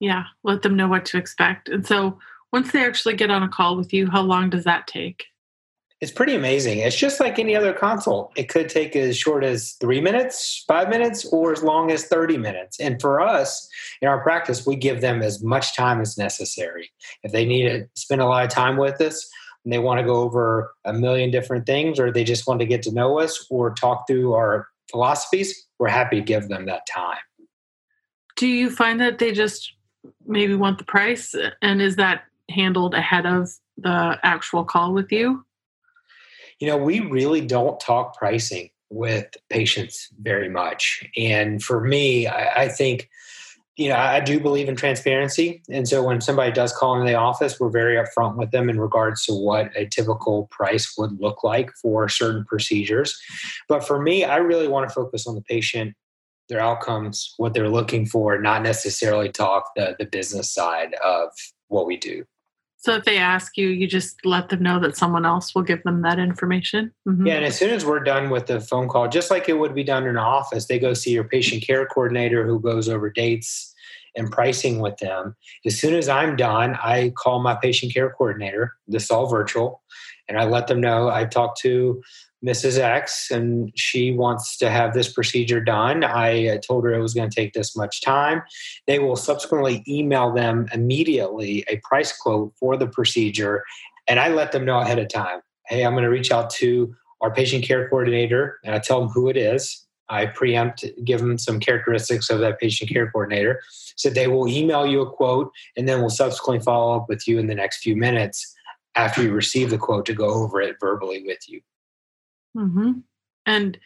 Yeah 0.00 0.24
let 0.44 0.62
them 0.62 0.76
know 0.76 0.88
what 0.88 1.04
to 1.06 1.18
expect. 1.18 1.68
And 1.68 1.86
so 1.86 2.18
once 2.52 2.70
they 2.70 2.84
actually 2.84 3.16
get 3.16 3.30
on 3.30 3.42
a 3.42 3.48
call 3.48 3.76
with 3.76 3.92
you 3.92 4.08
how 4.08 4.22
long 4.22 4.50
does 4.50 4.64
that 4.64 4.86
take 4.86 5.26
it's 6.02 6.10
pretty 6.10 6.34
amazing. 6.34 6.80
It's 6.80 6.96
just 6.96 7.20
like 7.20 7.38
any 7.38 7.54
other 7.54 7.72
consult. 7.72 8.32
It 8.34 8.48
could 8.48 8.68
take 8.68 8.96
as 8.96 9.16
short 9.16 9.44
as 9.44 9.76
three 9.80 10.00
minutes, 10.00 10.64
five 10.66 10.88
minutes, 10.88 11.24
or 11.26 11.52
as 11.52 11.62
long 11.62 11.92
as 11.92 12.06
30 12.06 12.38
minutes. 12.38 12.80
And 12.80 13.00
for 13.00 13.20
us, 13.20 13.68
in 14.00 14.08
our 14.08 14.20
practice, 14.20 14.66
we 14.66 14.74
give 14.74 15.00
them 15.00 15.22
as 15.22 15.44
much 15.44 15.76
time 15.76 16.00
as 16.00 16.18
necessary. 16.18 16.90
If 17.22 17.30
they 17.30 17.46
need 17.46 17.68
to 17.68 17.88
spend 17.94 18.20
a 18.20 18.26
lot 18.26 18.44
of 18.44 18.50
time 18.50 18.76
with 18.76 19.00
us, 19.00 19.30
and 19.64 19.72
they 19.72 19.78
want 19.78 20.00
to 20.00 20.04
go 20.04 20.16
over 20.16 20.74
a 20.84 20.92
million 20.92 21.30
different 21.30 21.66
things 21.66 22.00
or 22.00 22.10
they 22.10 22.24
just 22.24 22.48
want 22.48 22.58
to 22.58 22.66
get 22.66 22.82
to 22.82 22.92
know 22.92 23.20
us 23.20 23.46
or 23.48 23.72
talk 23.72 24.08
through 24.08 24.32
our 24.32 24.66
philosophies, 24.90 25.68
we're 25.78 25.86
happy 25.86 26.16
to 26.16 26.22
give 26.22 26.48
them 26.48 26.66
that 26.66 26.84
time. 26.92 27.20
Do 28.34 28.48
you 28.48 28.70
find 28.70 29.00
that 29.00 29.20
they 29.20 29.30
just 29.30 29.74
maybe 30.26 30.56
want 30.56 30.78
the 30.78 30.84
price? 30.84 31.32
And 31.62 31.80
is 31.80 31.94
that 31.94 32.24
handled 32.48 32.94
ahead 32.94 33.24
of 33.24 33.50
the 33.78 34.18
actual 34.24 34.64
call 34.64 34.92
with 34.92 35.12
you? 35.12 35.44
You 36.62 36.68
know, 36.68 36.76
we 36.76 37.00
really 37.00 37.40
don't 37.40 37.80
talk 37.80 38.16
pricing 38.16 38.70
with 38.88 39.26
patients 39.50 40.06
very 40.20 40.48
much. 40.48 41.02
And 41.16 41.60
for 41.60 41.80
me, 41.80 42.28
I, 42.28 42.62
I 42.62 42.68
think 42.68 43.10
you 43.76 43.88
know, 43.88 43.96
I 43.96 44.20
do 44.20 44.38
believe 44.38 44.68
in 44.68 44.76
transparency. 44.76 45.60
And 45.68 45.88
so 45.88 46.04
when 46.04 46.20
somebody 46.20 46.52
does 46.52 46.72
call 46.72 47.00
in 47.00 47.04
the 47.04 47.16
office, 47.16 47.58
we're 47.58 47.68
very 47.68 47.96
upfront 47.96 48.36
with 48.36 48.52
them 48.52 48.70
in 48.70 48.78
regards 48.78 49.26
to 49.26 49.32
what 49.32 49.72
a 49.74 49.86
typical 49.86 50.46
price 50.52 50.94
would 50.96 51.20
look 51.20 51.42
like 51.42 51.72
for 51.82 52.08
certain 52.08 52.44
procedures. 52.44 53.20
But 53.68 53.84
for 53.84 54.00
me, 54.00 54.22
I 54.22 54.36
really 54.36 54.68
want 54.68 54.88
to 54.88 54.94
focus 54.94 55.26
on 55.26 55.34
the 55.34 55.42
patient, 55.42 55.96
their 56.48 56.60
outcomes, 56.60 57.34
what 57.38 57.54
they're 57.54 57.68
looking 57.68 58.06
for, 58.06 58.40
not 58.40 58.62
necessarily 58.62 59.30
talk 59.30 59.70
the, 59.74 59.96
the 59.98 60.06
business 60.06 60.54
side 60.54 60.94
of 61.04 61.30
what 61.66 61.86
we 61.86 61.96
do. 61.96 62.24
So 62.82 62.96
if 62.96 63.04
they 63.04 63.16
ask 63.16 63.56
you, 63.56 63.68
you 63.68 63.86
just 63.86 64.26
let 64.26 64.48
them 64.48 64.60
know 64.60 64.80
that 64.80 64.96
someone 64.96 65.24
else 65.24 65.54
will 65.54 65.62
give 65.62 65.84
them 65.84 66.02
that 66.02 66.18
information. 66.18 66.92
Mm-hmm. 67.06 67.28
Yeah, 67.28 67.34
and 67.34 67.44
as 67.44 67.56
soon 67.56 67.70
as 67.70 67.84
we're 67.84 68.00
done 68.02 68.28
with 68.28 68.46
the 68.46 68.60
phone 68.60 68.88
call, 68.88 69.06
just 69.06 69.30
like 69.30 69.48
it 69.48 69.52
would 69.52 69.72
be 69.72 69.84
done 69.84 70.02
in 70.02 70.10
an 70.10 70.16
office, 70.16 70.66
they 70.66 70.80
go 70.80 70.92
see 70.92 71.12
your 71.12 71.22
patient 71.22 71.62
care 71.64 71.86
coordinator 71.86 72.44
who 72.44 72.58
goes 72.58 72.88
over 72.88 73.08
dates 73.08 73.72
and 74.16 74.32
pricing 74.32 74.80
with 74.80 74.96
them. 74.96 75.36
As 75.64 75.78
soon 75.78 75.94
as 75.94 76.08
I'm 76.08 76.34
done, 76.34 76.76
I 76.82 77.10
call 77.10 77.40
my 77.40 77.54
patient 77.54 77.94
care 77.94 78.10
coordinator. 78.10 78.74
This 78.88 79.04
is 79.04 79.10
all 79.12 79.26
virtual, 79.26 79.80
and 80.28 80.36
I 80.36 80.44
let 80.44 80.66
them 80.66 80.80
know 80.80 81.08
I 81.08 81.24
talked 81.24 81.60
to 81.60 82.02
Mrs. 82.44 82.78
X 82.78 83.30
and 83.30 83.70
she 83.76 84.10
wants 84.10 84.56
to 84.58 84.68
have 84.68 84.94
this 84.94 85.12
procedure 85.12 85.60
done. 85.60 86.02
I 86.02 86.48
uh, 86.48 86.58
told 86.58 86.84
her 86.84 86.92
it 86.92 87.00
was 87.00 87.14
going 87.14 87.30
to 87.30 87.34
take 87.34 87.52
this 87.52 87.76
much 87.76 88.00
time. 88.00 88.42
They 88.86 88.98
will 88.98 89.16
subsequently 89.16 89.84
email 89.86 90.32
them 90.32 90.66
immediately 90.72 91.64
a 91.68 91.80
price 91.84 92.16
quote 92.16 92.52
for 92.58 92.76
the 92.76 92.88
procedure. 92.88 93.62
And 94.08 94.18
I 94.18 94.28
let 94.28 94.52
them 94.52 94.64
know 94.64 94.80
ahead 94.80 94.98
of 94.98 95.08
time 95.08 95.40
hey, 95.66 95.84
I'm 95.84 95.92
going 95.92 96.04
to 96.04 96.10
reach 96.10 96.32
out 96.32 96.50
to 96.50 96.94
our 97.20 97.32
patient 97.32 97.64
care 97.64 97.88
coordinator 97.88 98.58
and 98.64 98.74
I 98.74 98.78
tell 98.78 99.00
them 99.00 99.08
who 99.08 99.28
it 99.28 99.36
is. 99.36 99.86
I 100.08 100.26
preempt, 100.26 100.84
give 101.04 101.20
them 101.20 101.38
some 101.38 101.60
characteristics 101.60 102.28
of 102.28 102.40
that 102.40 102.60
patient 102.60 102.90
care 102.90 103.10
coordinator. 103.10 103.62
So 103.96 104.10
they 104.10 104.26
will 104.26 104.48
email 104.48 104.86
you 104.86 105.00
a 105.00 105.10
quote 105.10 105.50
and 105.76 105.88
then 105.88 106.00
we'll 106.00 106.10
subsequently 106.10 106.62
follow 106.62 106.96
up 106.96 107.08
with 107.08 107.26
you 107.26 107.38
in 107.38 107.46
the 107.46 107.54
next 107.54 107.78
few 107.78 107.96
minutes 107.96 108.54
after 108.96 109.22
you 109.22 109.32
receive 109.32 109.70
the 109.70 109.78
quote 109.78 110.04
to 110.06 110.12
go 110.12 110.26
over 110.26 110.60
it 110.60 110.76
verbally 110.80 111.22
with 111.24 111.48
you. 111.48 111.62
Mm-hmm. 112.56 112.92
And 113.46 113.78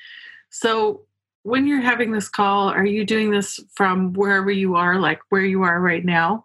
so 0.51 1.03
when 1.43 1.67
you're 1.67 1.81
having 1.81 2.11
this 2.11 2.29
call, 2.29 2.69
are 2.69 2.85
you 2.85 3.05
doing 3.05 3.31
this 3.31 3.61
from 3.75 4.13
wherever 4.15 4.51
you 4.51 4.75
are, 4.75 4.99
like 4.99 5.21
where 5.29 5.45
you 5.45 5.63
are 5.63 5.81
right 5.81 6.05
now? 6.05 6.45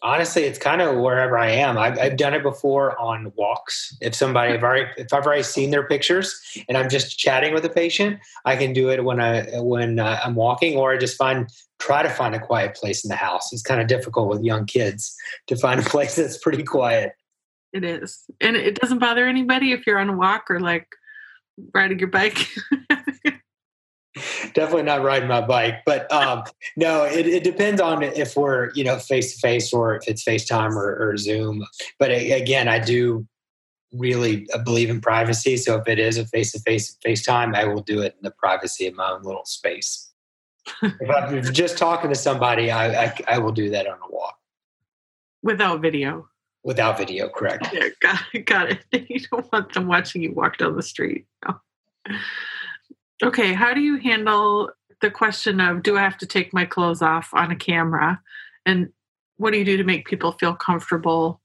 Honestly, 0.00 0.44
it's 0.44 0.60
kind 0.60 0.80
of 0.80 0.96
wherever 0.96 1.36
I 1.36 1.50
am. 1.50 1.76
I've, 1.76 1.98
I've 1.98 2.16
done 2.16 2.32
it 2.32 2.44
before 2.44 2.96
on 3.00 3.32
walks. 3.34 3.96
If 4.00 4.14
somebody, 4.14 4.52
if, 4.52 4.62
I, 4.62 4.92
if 4.96 5.12
I've 5.12 5.26
already 5.26 5.42
seen 5.42 5.70
their 5.70 5.88
pictures 5.88 6.40
and 6.68 6.78
I'm 6.78 6.88
just 6.88 7.18
chatting 7.18 7.52
with 7.52 7.64
a 7.64 7.68
patient, 7.68 8.20
I 8.44 8.54
can 8.54 8.72
do 8.72 8.90
it 8.90 9.02
when 9.02 9.18
I 9.18 9.42
when 9.58 9.98
uh, 9.98 10.20
I'm 10.24 10.36
walking, 10.36 10.76
or 10.76 10.92
I 10.92 10.98
just 10.98 11.16
find 11.16 11.48
try 11.80 12.04
to 12.04 12.08
find 12.08 12.36
a 12.36 12.38
quiet 12.38 12.76
place 12.76 13.04
in 13.04 13.08
the 13.08 13.16
house. 13.16 13.52
It's 13.52 13.62
kind 13.62 13.80
of 13.80 13.88
difficult 13.88 14.28
with 14.28 14.44
young 14.44 14.66
kids 14.66 15.16
to 15.48 15.56
find 15.56 15.80
a 15.80 15.82
place 15.82 16.14
that's 16.14 16.38
pretty 16.38 16.62
quiet. 16.62 17.14
It 17.72 17.82
is, 17.82 18.22
and 18.40 18.56
it 18.56 18.80
doesn't 18.80 19.00
bother 19.00 19.26
anybody 19.26 19.72
if 19.72 19.84
you're 19.84 19.98
on 19.98 20.10
a 20.10 20.16
walk 20.16 20.48
or 20.48 20.60
like 20.60 20.86
riding 21.74 21.98
your 21.98 22.08
bike? 22.08 22.48
Definitely 24.54 24.82
not 24.82 25.02
riding 25.02 25.28
my 25.28 25.40
bike, 25.40 25.82
but 25.86 26.10
um, 26.12 26.42
no, 26.76 27.04
it, 27.04 27.26
it, 27.26 27.44
depends 27.44 27.80
on 27.80 28.02
if 28.02 28.36
we're 28.36 28.72
you 28.74 28.82
know 28.82 28.98
face 28.98 29.34
to 29.34 29.40
face 29.40 29.72
or 29.72 29.94
if 29.96 30.08
it's 30.08 30.24
FaceTime 30.24 30.74
or, 30.74 31.10
or 31.10 31.16
Zoom. 31.16 31.64
But 32.00 32.10
again, 32.10 32.66
I 32.66 32.80
do 32.80 33.28
really 33.92 34.48
uh, 34.52 34.58
believe 34.58 34.90
in 34.90 35.00
privacy. 35.00 35.56
So 35.56 35.76
if 35.76 35.86
it 35.86 35.98
is 35.98 36.18
a 36.18 36.26
face 36.26 36.52
to 36.52 36.58
face 36.60 36.96
FaceTime, 37.04 37.54
I 37.54 37.64
will 37.64 37.82
do 37.82 38.00
it 38.02 38.16
in 38.18 38.22
the 38.22 38.32
privacy 38.32 38.86
of 38.86 38.94
my 38.94 39.10
own 39.10 39.22
little 39.22 39.44
space. 39.44 40.10
if 40.82 41.10
I'm 41.10 41.42
just 41.52 41.78
talking 41.78 42.10
to 42.10 42.16
somebody, 42.16 42.70
I, 42.70 43.04
I, 43.04 43.14
I 43.28 43.38
will 43.38 43.52
do 43.52 43.70
that 43.70 43.86
on 43.86 43.98
a 43.98 44.12
walk 44.12 44.36
without 45.42 45.80
video. 45.80 46.28
Without 46.64 46.98
video, 46.98 47.28
correct. 47.28 47.68
Yeah, 47.72 47.88
got 48.00 48.20
it. 48.32 48.46
Got 48.46 48.70
it. 48.70 48.84
You 49.08 49.20
don't 49.30 49.50
want 49.52 49.72
them 49.72 49.86
watching 49.86 50.22
you 50.22 50.32
walk 50.32 50.58
down 50.58 50.76
the 50.76 50.82
street. 50.82 51.26
No. 51.46 51.60
Okay, 53.22 53.52
how 53.52 53.74
do 53.74 53.80
you 53.80 53.96
handle 53.98 54.70
the 55.00 55.10
question 55.10 55.60
of 55.60 55.82
do 55.82 55.96
I 55.96 56.02
have 56.02 56.18
to 56.18 56.26
take 56.26 56.52
my 56.52 56.64
clothes 56.64 57.02
off 57.02 57.30
on 57.32 57.50
a 57.50 57.56
camera? 57.56 58.20
And 58.66 58.90
what 59.36 59.52
do 59.52 59.58
you 59.58 59.64
do 59.64 59.76
to 59.76 59.84
make 59.84 60.06
people 60.06 60.32
feel 60.32 60.54
comfortable 60.54 61.40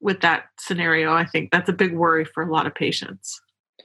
with 0.00 0.20
that 0.20 0.46
scenario? 0.58 1.12
I 1.12 1.24
think 1.24 1.50
that's 1.50 1.68
a 1.68 1.74
big 1.74 1.94
worry 1.94 2.24
for 2.24 2.42
a 2.42 2.50
lot 2.50 2.66
of 2.66 2.74
patients. 2.74 3.40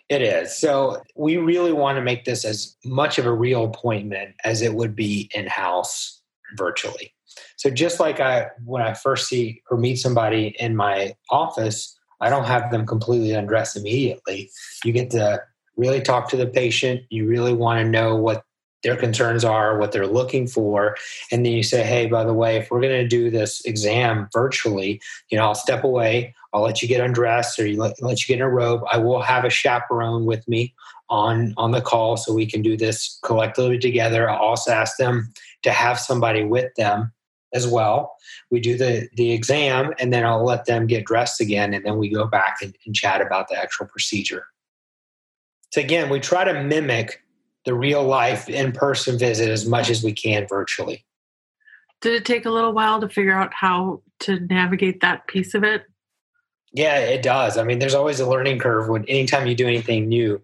It 0.10 0.22
is. 0.22 0.56
So 0.58 1.02
we 1.16 1.38
really 1.38 1.74
want 1.74 1.98
to 1.98 2.02
make 2.02 2.26
this 2.26 2.46
as 2.46 2.76
much 2.84 3.18
of 3.18 3.26
a 3.26 3.32
real 3.32 3.66
appointment 3.66 4.36
as 4.44 4.62
it 4.62 4.74
would 4.74 4.96
be 4.96 5.30
in 5.34 5.48
house 5.48 6.22
virtually. 6.56 7.14
So 7.58 7.70
just 7.70 8.00
like 8.00 8.20
I 8.20 8.48
when 8.66 8.82
I 8.82 8.94
first 8.94 9.28
see 9.28 9.62
or 9.70 9.78
meet 9.78 9.96
somebody 9.96 10.56
in 10.60 10.76
my 10.76 11.16
office, 11.30 11.98
I 12.22 12.30
don't 12.30 12.46
have 12.46 12.72
them 12.72 12.86
completely 12.86 13.34
undressed 13.34 13.76
immediately. 13.76 14.50
You 14.84 14.94
get 14.94 15.12
to 15.12 15.42
really 15.76 16.02
talk 16.02 16.30
to 16.30 16.38
the 16.38 16.48
patient. 16.48 17.02
You 17.10 17.28
really 17.28 17.54
want 17.54 17.80
to 17.80 17.90
know 17.90 18.16
what 18.16 18.44
their 18.84 18.96
concerns 18.98 19.46
are, 19.46 19.78
what 19.78 19.94
they're 19.94 20.08
looking 20.08 20.46
for, 20.46 20.98
and 21.32 21.46
then 21.46 21.54
you 21.54 21.64
say, 21.64 21.84
"Hey, 21.84 22.08
by 22.08 22.24
the 22.26 22.34
way, 22.34 22.58
if 22.58 22.70
we're 22.70 22.82
going 22.82 23.02
to 23.02 23.08
do 23.08 23.30
this 23.30 23.64
exam 23.66 24.28
virtually, 24.34 25.02
you 25.30 25.38
know, 25.38 25.46
I'll 25.46 25.56
step 25.56 25.84
away. 25.86 26.36
I'll 26.54 26.62
let 26.64 26.82
you 26.82 26.88
get 26.88 27.02
undressed, 27.02 27.58
or 27.60 27.66
you 27.66 27.80
let, 27.80 28.02
let 28.02 28.22
you 28.22 28.28
get 28.28 28.42
in 28.42 28.46
a 28.46 28.50
robe. 28.50 28.82
I 28.92 28.98
will 28.98 29.22
have 29.22 29.46
a 29.46 29.50
chaperone 29.50 30.26
with 30.26 30.46
me 30.48 30.74
on 31.10 31.54
on 31.58 31.72
the 31.72 31.82
call, 31.82 32.18
so 32.18 32.34
we 32.34 32.46
can 32.46 32.62
do 32.62 32.76
this 32.76 33.20
collectively 33.24 33.80
together. 33.80 34.30
I'll 34.30 34.38
also 34.38 34.72
ask 34.72 34.98
them 34.98 35.32
to 35.64 35.72
have 35.72 36.00
somebody 36.00 36.44
with 36.44 36.74
them 36.76 37.12
as 37.54 37.68
well. 37.68 38.16
We 38.52 38.60
do 38.60 38.78
the 38.78 39.08
the 39.16 39.32
exam, 39.32 39.94
and 40.00 40.12
then 40.12 40.26
I'll 40.26 40.44
let 40.44 40.66
them 40.66 40.88
get 40.88 41.06
dressed 41.06 41.40
again, 41.42 41.74
and 41.74 41.86
then 41.86 41.98
we 41.98 42.10
go 42.10 42.26
back 42.26 42.58
and, 42.62 42.76
and 42.86 42.96
chat 42.96 43.22
about 43.22 43.48
the 43.48 43.58
actual 43.58 43.86
procedure. 43.88 44.46
So 45.72 45.82
again, 45.82 46.10
we 46.10 46.20
try 46.20 46.44
to 46.44 46.64
mimic 46.64 47.24
the 47.66 47.74
real 47.74 48.04
life 48.04 48.50
in 48.50 48.72
person 48.72 49.18
visit 49.18 49.50
as 49.50 49.66
much 49.66 49.90
as 49.90 50.04
we 50.04 50.12
can 50.12 50.46
virtually. 50.48 51.06
Did 52.02 52.14
it 52.14 52.26
take 52.26 52.46
a 52.46 52.52
little 52.52 52.74
while 52.74 53.00
to 53.00 53.08
figure 53.08 53.34
out 53.34 53.54
how 53.54 54.02
to 54.20 54.40
navigate 54.42 55.02
that 55.02 55.26
piece 55.28 55.54
of 55.54 55.64
it? 55.64 55.84
Yeah, 56.74 56.98
it 56.98 57.22
does. 57.22 57.58
I 57.58 57.64
mean, 57.64 57.80
there's 57.80 57.94
always 57.94 58.20
a 58.20 58.30
learning 58.30 58.60
curve 58.60 58.90
when 58.90 59.06
anytime 59.06 59.48
you 59.48 59.56
do 59.56 59.68
anything 59.68 60.10
new. 60.10 60.42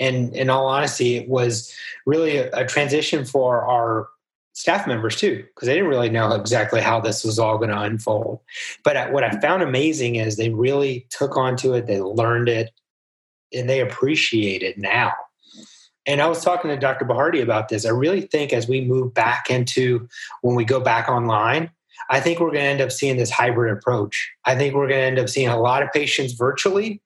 And 0.00 0.34
in 0.34 0.50
all 0.50 0.66
honesty, 0.66 1.16
it 1.16 1.28
was 1.28 1.72
really 2.06 2.38
a, 2.38 2.50
a 2.52 2.66
transition 2.66 3.24
for 3.24 3.64
our 3.64 4.08
staff 4.56 4.86
members 4.86 5.16
too, 5.16 5.44
because 5.54 5.66
they 5.66 5.74
didn't 5.74 5.90
really 5.90 6.08
know 6.08 6.32
exactly 6.32 6.80
how 6.80 6.98
this 6.98 7.22
was 7.22 7.38
all 7.38 7.58
going 7.58 7.68
to 7.68 7.78
unfold. 7.78 8.40
But 8.84 9.12
what 9.12 9.22
I 9.22 9.28
mm-hmm. 9.28 9.40
found 9.40 9.62
amazing 9.62 10.16
is 10.16 10.36
they 10.36 10.48
really 10.48 11.06
took 11.10 11.36
onto 11.36 11.74
it, 11.74 11.86
they 11.86 12.00
learned 12.00 12.48
it, 12.48 12.70
and 13.52 13.68
they 13.68 13.80
appreciate 13.80 14.62
it 14.62 14.78
now. 14.78 15.12
And 16.06 16.22
I 16.22 16.26
was 16.26 16.42
talking 16.42 16.70
to 16.70 16.76
Dr. 16.78 17.04
Bharti 17.04 17.42
about 17.42 17.68
this. 17.68 17.84
I 17.84 17.90
really 17.90 18.22
think 18.22 18.54
as 18.54 18.66
we 18.66 18.80
move 18.80 19.12
back 19.12 19.50
into 19.50 20.08
when 20.40 20.56
we 20.56 20.64
go 20.64 20.80
back 20.80 21.10
online, 21.10 21.70
I 22.08 22.20
think 22.20 22.40
we're 22.40 22.52
going 22.52 22.64
to 22.64 22.70
end 22.70 22.80
up 22.80 22.92
seeing 22.92 23.18
this 23.18 23.30
hybrid 23.30 23.76
approach. 23.76 24.32
I 24.46 24.54
think 24.54 24.74
we're 24.74 24.88
going 24.88 25.00
to 25.00 25.06
end 25.06 25.18
up 25.18 25.28
seeing 25.28 25.48
a 25.48 25.60
lot 25.60 25.82
of 25.82 25.92
patients 25.92 26.32
virtually, 26.32 27.02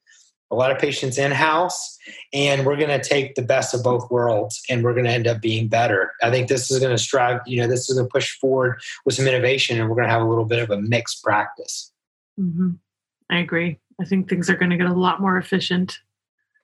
a 0.53 0.55
lot 0.55 0.71
of 0.71 0.79
patients 0.79 1.19
in 1.19 1.33
house, 1.33 1.99
and 2.33 2.65
we're 2.65 2.77
going 2.77 2.89
to 2.89 3.03
take 3.03 3.35
the 3.35 3.43
best 3.43 3.75
of 3.75 3.83
both 3.83 4.11
worlds 4.11 4.63
and 4.69 4.85
we're 4.85 4.93
going 4.93 5.07
to 5.07 5.11
end 5.11 5.27
up 5.27 5.41
being 5.41 5.69
better. 5.69 6.13
I 6.23 6.31
think 6.31 6.49
this 6.49 6.71
is 6.71 6.79
going 6.79 6.97
to 6.97 7.03
strive, 7.03 7.41
you 7.47 7.61
know, 7.61 7.69
this 7.69 7.89
is 7.89 7.97
going 7.97 8.07
to 8.07 8.13
push 8.13 8.39
forward 8.39 8.81
with 9.05 9.15
some 9.15 9.27
innovation 9.27 9.81
and 9.81 9.89
we're 9.89 9.97
going 9.97 10.09
to 10.09 10.13
have 10.13 10.23
a 10.23 10.29
little 10.29 10.45
bit 10.45 10.61
of 10.61 10.71
a 10.71 10.81
mixed 10.81 11.23
practice. 11.23 11.93
Mm-hmm. 12.39 12.71
I 13.31 13.39
agree. 13.39 13.79
I 14.01 14.05
think 14.05 14.29
things 14.29 14.49
are 14.51 14.57
going 14.57 14.71
to 14.71 14.77
get 14.77 14.87
a 14.87 14.95
lot 14.95 15.21
more 15.21 15.37
efficient. 15.37 15.99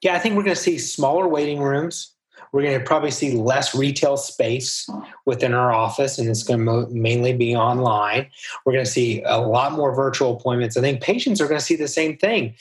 Yeah, 0.02 0.14
I 0.14 0.18
think 0.18 0.36
we're 0.36 0.44
going 0.44 0.56
to 0.56 0.62
see 0.62 0.78
smaller 0.78 1.28
waiting 1.28 1.60
rooms. 1.60 2.12
We're 2.52 2.62
going 2.62 2.78
to 2.78 2.84
probably 2.84 3.10
see 3.10 3.32
less 3.32 3.74
retail 3.74 4.16
space 4.16 4.88
within 5.24 5.52
our 5.52 5.72
office, 5.72 6.18
and 6.18 6.28
it's 6.28 6.42
going 6.42 6.64
to 6.64 6.86
mainly 6.90 7.34
be 7.34 7.56
online. 7.56 8.28
We're 8.64 8.72
going 8.72 8.84
to 8.84 8.90
see 8.90 9.22
a 9.24 9.38
lot 9.38 9.72
more 9.72 9.94
virtual 9.94 10.36
appointments. 10.36 10.76
I 10.76 10.80
think 10.80 11.02
patients 11.02 11.40
are 11.40 11.48
going 11.48 11.58
to 11.58 11.64
see 11.64 11.76
the 11.76 11.88
same 11.88 12.16
thing 12.16 12.54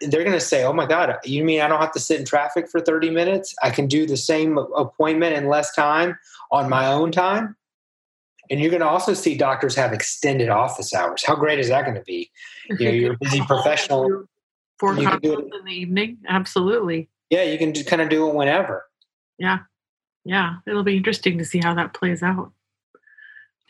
they're 0.00 0.24
going 0.24 0.32
to 0.32 0.40
say, 0.40 0.64
"Oh 0.64 0.72
my 0.72 0.86
God, 0.86 1.16
you 1.24 1.44
mean 1.44 1.60
I 1.60 1.68
don't 1.68 1.80
have 1.80 1.92
to 1.92 2.00
sit 2.00 2.18
in 2.18 2.26
traffic 2.26 2.68
for 2.68 2.80
30 2.80 3.10
minutes? 3.10 3.54
I 3.62 3.70
can 3.70 3.86
do 3.86 4.06
the 4.06 4.16
same 4.16 4.58
appointment 4.58 5.36
in 5.36 5.48
less 5.48 5.74
time 5.74 6.18
on 6.50 6.68
my 6.68 6.86
own 6.86 7.12
time." 7.12 7.56
And 8.50 8.58
you're 8.60 8.70
going 8.70 8.80
to 8.80 8.88
also 8.88 9.14
see 9.14 9.36
doctors 9.36 9.76
have 9.76 9.92
extended 9.92 10.48
office 10.48 10.92
hours. 10.92 11.22
How 11.24 11.36
great 11.36 11.60
is 11.60 11.68
that 11.68 11.84
going 11.84 11.96
to 11.96 12.02
be? 12.02 12.30
You 12.68 12.84
know, 12.84 12.90
you're 12.90 13.12
a 13.12 13.18
busy 13.20 13.40
professional. 13.46 14.24
Four 14.78 14.94
You 14.96 15.08
can 15.08 15.20
do 15.20 15.36
consults 15.36 15.56
in 15.56 15.64
the 15.64 15.72
evening. 15.72 16.18
Absolutely. 16.28 17.08
Yeah, 17.28 17.44
you 17.44 17.58
can 17.58 17.72
kind 17.84 18.02
of 18.02 18.08
do 18.08 18.28
it 18.28 18.34
whenever. 18.34 18.84
Yeah. 19.38 19.58
Yeah. 20.24 20.56
It'll 20.66 20.82
be 20.82 20.96
interesting 20.96 21.38
to 21.38 21.44
see 21.44 21.60
how 21.62 21.74
that 21.74 21.94
plays 21.94 22.22
out. 22.24 22.50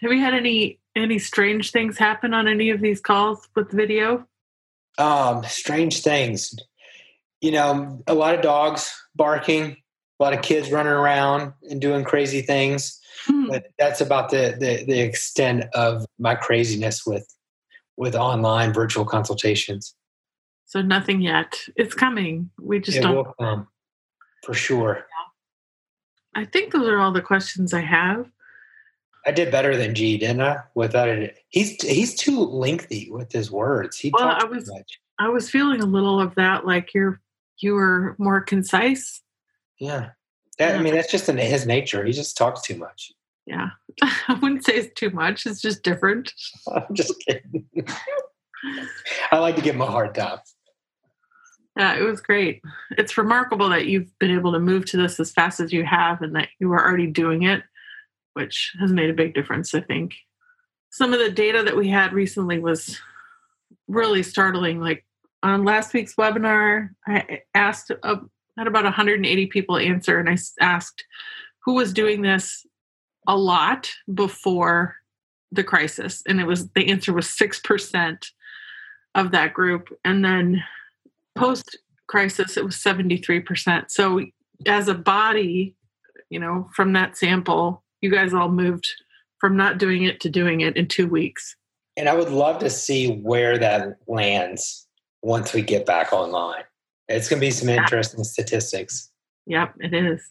Have 0.01 0.13
you 0.13 0.21
had 0.21 0.35
any 0.35 0.79
any 0.97 1.19
strange 1.19 1.73
things 1.73 1.99
happen 1.99 2.33
on 2.33 2.49
any 2.49 2.71
of 2.71 2.81
these 2.81 3.01
calls 3.01 3.49
with 3.55 3.71
video? 3.71 4.27
Um, 4.99 5.45
strange 5.45 6.03
things. 6.03 6.55
You 7.41 7.53
know, 7.53 8.03
a 8.07 8.15
lot 8.15 8.35
of 8.35 8.43
dogs 8.43 8.93
barking, 9.15 9.77
a 10.19 10.23
lot 10.23 10.35
of 10.35 10.43
kids 10.43 10.71
running 10.71 10.93
around 10.93 11.55
and 11.71 11.81
doing 11.81 12.05
crazy 12.05 12.43
things. 12.43 13.01
Hmm. 13.27 13.49
But 13.49 13.67
that's 13.79 14.01
about 14.01 14.31
the, 14.31 14.57
the 14.59 14.85
the 14.85 15.01
extent 15.01 15.65
of 15.75 16.07
my 16.19 16.35
craziness 16.35 17.07
with 17.07 17.27
with 17.97 18.15
online 18.15 18.73
virtual 18.73 19.05
consultations. 19.05 19.95
So 20.67 20.81
nothing 20.83 21.21
yet. 21.21 21.61
It's 21.77 21.95
coming. 21.95 22.51
We 22.61 22.81
just 22.81 22.99
it 22.99 23.03
don't. 23.03 23.17
will 23.17 23.35
come 23.39 23.69
for 24.45 24.55
sure. 24.55 25.07
I 26.35 26.45
think 26.45 26.73
those 26.73 26.89
are 26.89 26.99
all 26.99 27.13
the 27.13 27.21
questions 27.21 27.75
I 27.75 27.81
have. 27.81 28.31
I 29.31 29.33
did 29.33 29.53
better 29.53 29.77
than 29.77 29.95
G, 29.95 30.19
didn't 30.19 30.41
I? 30.43 30.57
Without 30.75 31.09
it, 31.09 31.39
he's 31.51 31.81
he's 31.83 32.17
too 32.17 32.41
lengthy 32.41 33.09
with 33.13 33.31
his 33.31 33.49
words. 33.49 33.97
He 33.97 34.11
Well, 34.13 34.27
talks 34.27 34.43
I 34.45 34.47
too 34.49 34.55
was- 34.55 34.69
much. 34.69 34.99
I 35.21 35.29
was 35.29 35.49
feeling 35.49 35.81
a 35.81 35.87
little 35.87 36.19
of 36.21 36.35
that, 36.35 36.67
like 36.67 36.93
you're 36.95 37.21
you 37.59 37.75
were 37.75 38.17
more 38.19 38.41
concise. 38.41 39.23
Yeah, 39.79 40.11
that, 40.59 40.75
I 40.75 40.83
mean 40.83 40.95
that's 40.95 41.13
just 41.13 41.29
in 41.29 41.37
his 41.39 41.65
nature. 41.65 42.05
He 42.05 42.11
just 42.13 42.37
talks 42.37 42.63
too 42.63 42.77
much. 42.77 43.13
Yeah. 43.47 43.69
I 44.03 44.35
wouldn't 44.35 44.65
say 44.65 44.75
it's 44.75 44.99
too 44.99 45.11
much. 45.11 45.47
It's 45.47 45.61
just 45.61 45.85
different. 45.85 46.33
I'm 46.75 46.93
just 46.93 47.15
kidding. 47.25 47.67
I 49.31 49.39
like 49.39 49.55
to 49.57 49.63
give 49.63 49.77
him 49.77 49.83
a 49.83 49.87
hard 49.87 50.13
time. 50.17 50.39
Yeah, 51.77 51.95
it 51.99 52.03
was 52.03 52.21
great. 52.21 52.63
It's 52.99 53.17
remarkable 53.17 53.69
that 53.69 53.87
you've 53.87 54.11
been 54.19 54.33
able 54.33 54.53
to 54.53 54.59
move 54.59 54.87
to 54.87 54.97
this 54.97 55.21
as 55.21 55.31
fast 55.31 55.61
as 55.61 55.73
you 55.73 55.85
have 55.85 56.21
and 56.21 56.35
that 56.35 56.49
you 56.59 56.69
were 56.69 56.85
already 56.85 57.07
doing 57.07 57.45
it, 57.45 57.63
which 58.35 58.73
has 58.81 58.93
made 58.93 59.11
a 59.11 59.15
big 59.15 59.35
difference, 59.35 59.75
I 59.75 59.81
think. 59.81 60.15
Some 60.91 61.13
of 61.13 61.21
the 61.21 61.31
data 61.31 61.63
that 61.63 61.77
we 61.77 61.89
had 61.89 62.13
recently 62.13 62.59
was 62.59 62.99
really 63.89 64.23
startling. 64.23 64.81
Like 64.81 65.05
on 65.43 65.65
last 65.65 65.93
week's 65.95 66.15
webinar, 66.17 66.91
I 67.07 67.43
asked, 67.55 67.91
uh, 68.03 68.17
had 68.59 68.67
about 68.67 68.85
180 68.85 69.47
people 69.47 69.77
answer, 69.77 70.19
and 70.19 70.29
I 70.29 70.37
asked 70.61 71.05
who 71.65 71.75
was 71.75 71.93
doing 71.93 72.23
this 72.23 72.67
a 73.27 73.37
lot 73.37 73.91
before 74.13 74.97
the 75.53 75.65
crisis. 75.65 76.23
And 76.27 76.41
it 76.41 76.47
was 76.47 76.69
the 76.71 76.89
answer 76.89 77.13
was 77.13 77.27
6% 77.27 78.27
of 79.15 79.31
that 79.33 79.53
group. 79.53 79.89
And 80.05 80.25
then 80.25 80.63
post 81.35 81.79
crisis 82.07 82.57
it 82.57 82.65
was 82.65 82.75
73% 82.77 83.89
so 83.89 84.21
as 84.67 84.89
a 84.89 84.95
body 84.95 85.77
you 86.29 86.41
know 86.41 86.69
from 86.75 86.93
that 86.93 87.17
sample 87.17 87.85
you 88.01 88.11
guys 88.11 88.35
all 88.35 88.49
moved 88.49 88.89
from 89.39 89.57
not 89.57 89.79
doing 89.79 90.05
it 90.05 90.21
to 90.21 90.29
doing 90.29 90.61
it 90.61 90.77
in 90.77 90.87
two 90.87 91.07
weeks. 91.07 91.57
And 91.97 92.09
I 92.09 92.15
would 92.15 92.31
love 92.31 92.61
to 92.61 92.71
see 92.71 93.17
where 93.17 93.59
that 93.59 93.97
lands 94.07 94.87
once 95.23 95.53
we 95.53 95.63
get 95.63 95.87
back 95.87 96.13
online. 96.13 96.63
It's 97.09 97.29
going 97.29 97.41
to 97.41 97.47
be 97.47 97.51
some 97.51 97.69
interesting 97.69 98.25
statistics. 98.25 99.11
yep 99.47 99.75
it 99.81 99.93
is. 99.93 100.31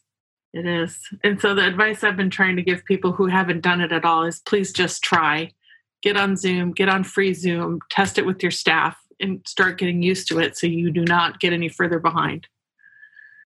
It 0.52 0.66
is. 0.66 0.98
And 1.24 1.40
so 1.40 1.54
the 1.54 1.68
advice 1.68 2.04
i've 2.04 2.18
been 2.18 2.30
trying 2.30 2.56
to 2.56 2.64
give 2.64 2.86
people 2.86 3.12
who 3.12 3.28
haven't 3.28 3.62
done 3.62 3.82
it 3.82 3.92
at 3.92 4.06
all 4.06 4.24
is 4.24 4.40
please 4.40 4.72
just 4.72 5.04
try. 5.04 5.52
Get 6.02 6.16
on 6.16 6.38
zoom 6.38 6.72
get 6.72 6.90
on 6.90 7.04
free 7.04 7.34
zoom 7.34 7.80
test 7.90 8.18
it 8.18 8.26
with 8.26 8.42
your 8.42 8.52
staff 8.52 8.98
and 9.20 9.42
start 9.46 9.78
getting 9.78 10.02
used 10.02 10.28
to 10.30 10.40
it 10.40 10.58
so 10.58 10.66
you 10.66 10.92
do 10.92 11.04
not 11.04 11.42
get 11.42 11.52
any 11.52 11.68
further 11.68 12.00
behind 12.00 12.48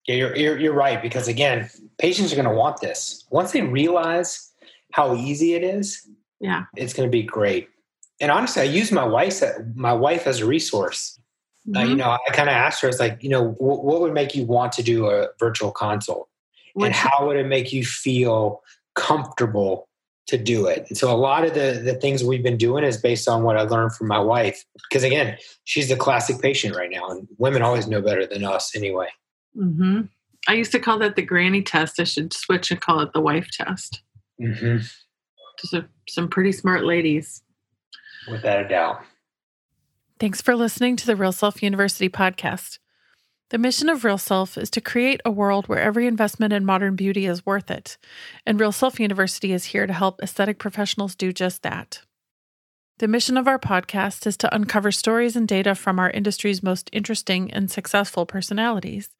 Yeah, 0.06 0.16
you're, 0.16 0.36
you're, 0.36 0.58
you're 0.58 0.74
right. 0.74 1.00
Because 1.00 1.28
again, 1.28 1.70
patients 1.98 2.32
are 2.32 2.36
going 2.36 2.48
to 2.48 2.54
want 2.54 2.80
this. 2.80 3.24
Once 3.30 3.52
they 3.52 3.62
realize 3.62 4.50
how 4.92 5.14
easy 5.14 5.54
it 5.54 5.62
is, 5.62 6.08
yeah 6.40 6.64
it's 6.76 6.92
going 6.92 7.08
to 7.08 7.10
be 7.10 7.22
great. 7.22 7.68
And 8.20 8.30
honestly, 8.30 8.62
I 8.62 8.66
use 8.66 8.92
my 8.92 9.04
wife, 9.04 9.42
my 9.74 9.92
wife 9.92 10.26
as 10.26 10.40
a 10.40 10.46
resource. 10.46 11.18
Uh, 11.74 11.80
you 11.80 11.94
know, 11.94 12.10
I 12.10 12.32
kind 12.32 12.48
of 12.48 12.54
asked 12.54 12.82
her, 12.82 12.88
it's 12.88 12.98
like, 12.98 13.22
you 13.22 13.28
know, 13.28 13.50
wh- 13.52 13.84
what 13.84 14.00
would 14.00 14.12
make 14.12 14.34
you 14.34 14.44
want 14.44 14.72
to 14.72 14.82
do 14.82 15.08
a 15.08 15.28
virtual 15.38 15.70
consult? 15.70 16.28
and 16.80 16.94
how 16.94 17.26
would 17.26 17.36
it 17.36 17.46
make 17.46 17.72
you 17.72 17.84
feel 17.84 18.62
comfortable 18.94 19.88
to 20.26 20.38
do 20.38 20.66
it? 20.66 20.86
And 20.88 20.96
so 20.96 21.12
a 21.12 21.16
lot 21.16 21.44
of 21.44 21.54
the, 21.54 21.80
the 21.84 21.94
things 21.94 22.24
we've 22.24 22.42
been 22.42 22.56
doing 22.56 22.84
is 22.84 22.96
based 22.96 23.28
on 23.28 23.42
what 23.42 23.56
I 23.56 23.62
learned 23.62 23.94
from 23.94 24.08
my 24.08 24.18
wife. 24.18 24.64
Because 24.88 25.04
again, 25.04 25.36
she's 25.64 25.88
the 25.88 25.96
classic 25.96 26.40
patient 26.40 26.74
right 26.74 26.90
now, 26.90 27.08
and 27.10 27.28
women 27.38 27.62
always 27.62 27.86
know 27.86 28.00
better 28.00 28.26
than 28.26 28.44
us 28.44 28.74
anyway. 28.74 29.08
Hmm 29.54 30.02
I 30.48 30.54
used 30.54 30.72
to 30.72 30.80
call 30.80 30.98
that 30.98 31.14
the 31.14 31.22
granny 31.22 31.62
test. 31.62 32.00
I 32.00 32.04
should 32.04 32.32
switch 32.32 32.72
and 32.72 32.80
call 32.80 33.00
it 33.00 33.12
the 33.12 33.20
wife 33.20 33.48
test. 33.52 34.02
hmm 34.40 34.78
Just 35.60 35.74
a, 35.74 35.86
some 36.08 36.28
pretty 36.28 36.52
smart 36.52 36.84
ladies. 36.84 37.42
Without 38.30 38.64
a 38.64 38.68
doubt. 38.68 39.02
Thanks 40.18 40.40
for 40.40 40.54
listening 40.54 40.96
to 40.96 41.06
the 41.06 41.16
Real 41.16 41.32
Self 41.32 41.62
University 41.62 42.08
podcast. 42.08 42.78
The 43.50 43.58
mission 43.58 43.88
of 43.88 44.04
Real 44.04 44.18
Self 44.18 44.56
is 44.56 44.70
to 44.70 44.80
create 44.80 45.20
a 45.24 45.30
world 45.30 45.68
where 45.68 45.80
every 45.80 46.06
investment 46.06 46.52
in 46.52 46.64
modern 46.64 46.96
beauty 46.96 47.26
is 47.26 47.44
worth 47.44 47.70
it. 47.70 47.98
And 48.46 48.58
Real 48.58 48.72
Self 48.72 48.98
University 48.98 49.52
is 49.52 49.66
here 49.66 49.86
to 49.86 49.92
help 49.92 50.22
aesthetic 50.22 50.58
professionals 50.58 51.14
do 51.14 51.32
just 51.32 51.62
that. 51.62 52.00
The 52.98 53.08
mission 53.08 53.36
of 53.36 53.48
our 53.48 53.58
podcast 53.58 54.26
is 54.26 54.36
to 54.38 54.54
uncover 54.54 54.92
stories 54.92 55.34
and 55.36 55.48
data 55.48 55.74
from 55.74 55.98
our 55.98 56.10
industry's 56.10 56.62
most 56.62 56.88
interesting 56.92 57.52
and 57.52 57.70
successful 57.70 58.24
personalities. 58.24 59.10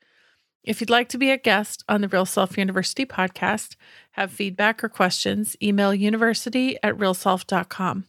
If 0.65 0.81
you'd 0.81 0.91
like 0.91 1.09
to 1.09 1.19
be 1.19 1.31
a 1.31 1.37
guest 1.37 1.83
on 1.89 2.03
the 2.03 2.09
Real 2.09 2.25
Self 2.25 2.57
University 2.57 3.05
podcast, 3.05 3.75
have 4.13 4.31
feedback 4.31 4.85
or 4.85 4.89
questions, 4.89 5.57
email 5.61 5.93
university 5.93 6.77
at 6.83 6.97
realself.com. 6.97 8.05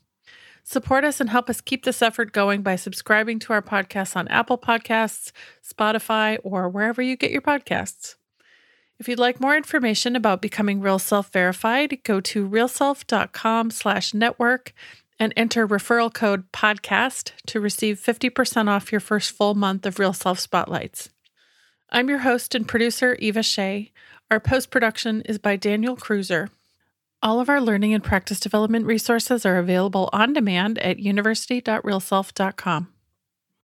Support 0.63 1.03
us 1.03 1.19
and 1.19 1.29
help 1.29 1.49
us 1.49 1.61
keep 1.61 1.83
this 1.83 2.01
effort 2.01 2.31
going 2.31 2.61
by 2.61 2.75
subscribing 2.75 3.39
to 3.39 3.53
our 3.53 3.61
podcast 3.61 4.15
on 4.15 4.27
Apple 4.29 4.57
Podcasts, 4.57 5.31
Spotify, 5.67 6.37
or 6.43 6.69
wherever 6.69 7.01
you 7.01 7.17
get 7.17 7.31
your 7.31 7.41
podcasts. 7.41 8.15
If 8.99 9.09
you'd 9.09 9.19
like 9.19 9.41
more 9.41 9.57
information 9.57 10.15
about 10.15 10.41
becoming 10.41 10.79
Real 10.79 10.99
Self 10.99 11.31
verified, 11.33 12.03
go 12.03 12.21
to 12.21 12.47
realself.com 12.47 13.71
slash 13.71 14.13
network 14.13 14.73
and 15.19 15.33
enter 15.35 15.67
referral 15.67 16.13
code 16.13 16.51
podcast 16.51 17.31
to 17.47 17.59
receive 17.59 17.99
50% 17.99 18.69
off 18.69 18.91
your 18.91 19.01
first 19.01 19.31
full 19.31 19.55
month 19.55 19.85
of 19.85 19.99
Real 19.99 20.13
Self 20.13 20.39
Spotlights. 20.39 21.09
I'm 21.95 22.09
your 22.09 22.19
host 22.19 22.55
and 22.55 22.67
producer, 22.67 23.15
Eva 23.19 23.43
Shea. 23.43 23.91
Our 24.31 24.39
post 24.39 24.71
production 24.71 25.21
is 25.21 25.37
by 25.37 25.57
Daniel 25.57 25.95
Cruiser. 25.95 26.49
All 27.21 27.39
of 27.39 27.49
our 27.49 27.61
learning 27.61 27.93
and 27.93 28.03
practice 28.03 28.39
development 28.39 28.87
resources 28.87 29.45
are 29.45 29.57
available 29.57 30.09
on 30.11 30.33
demand 30.33 30.79
at 30.79 30.97
university.realself.com. 30.97 32.92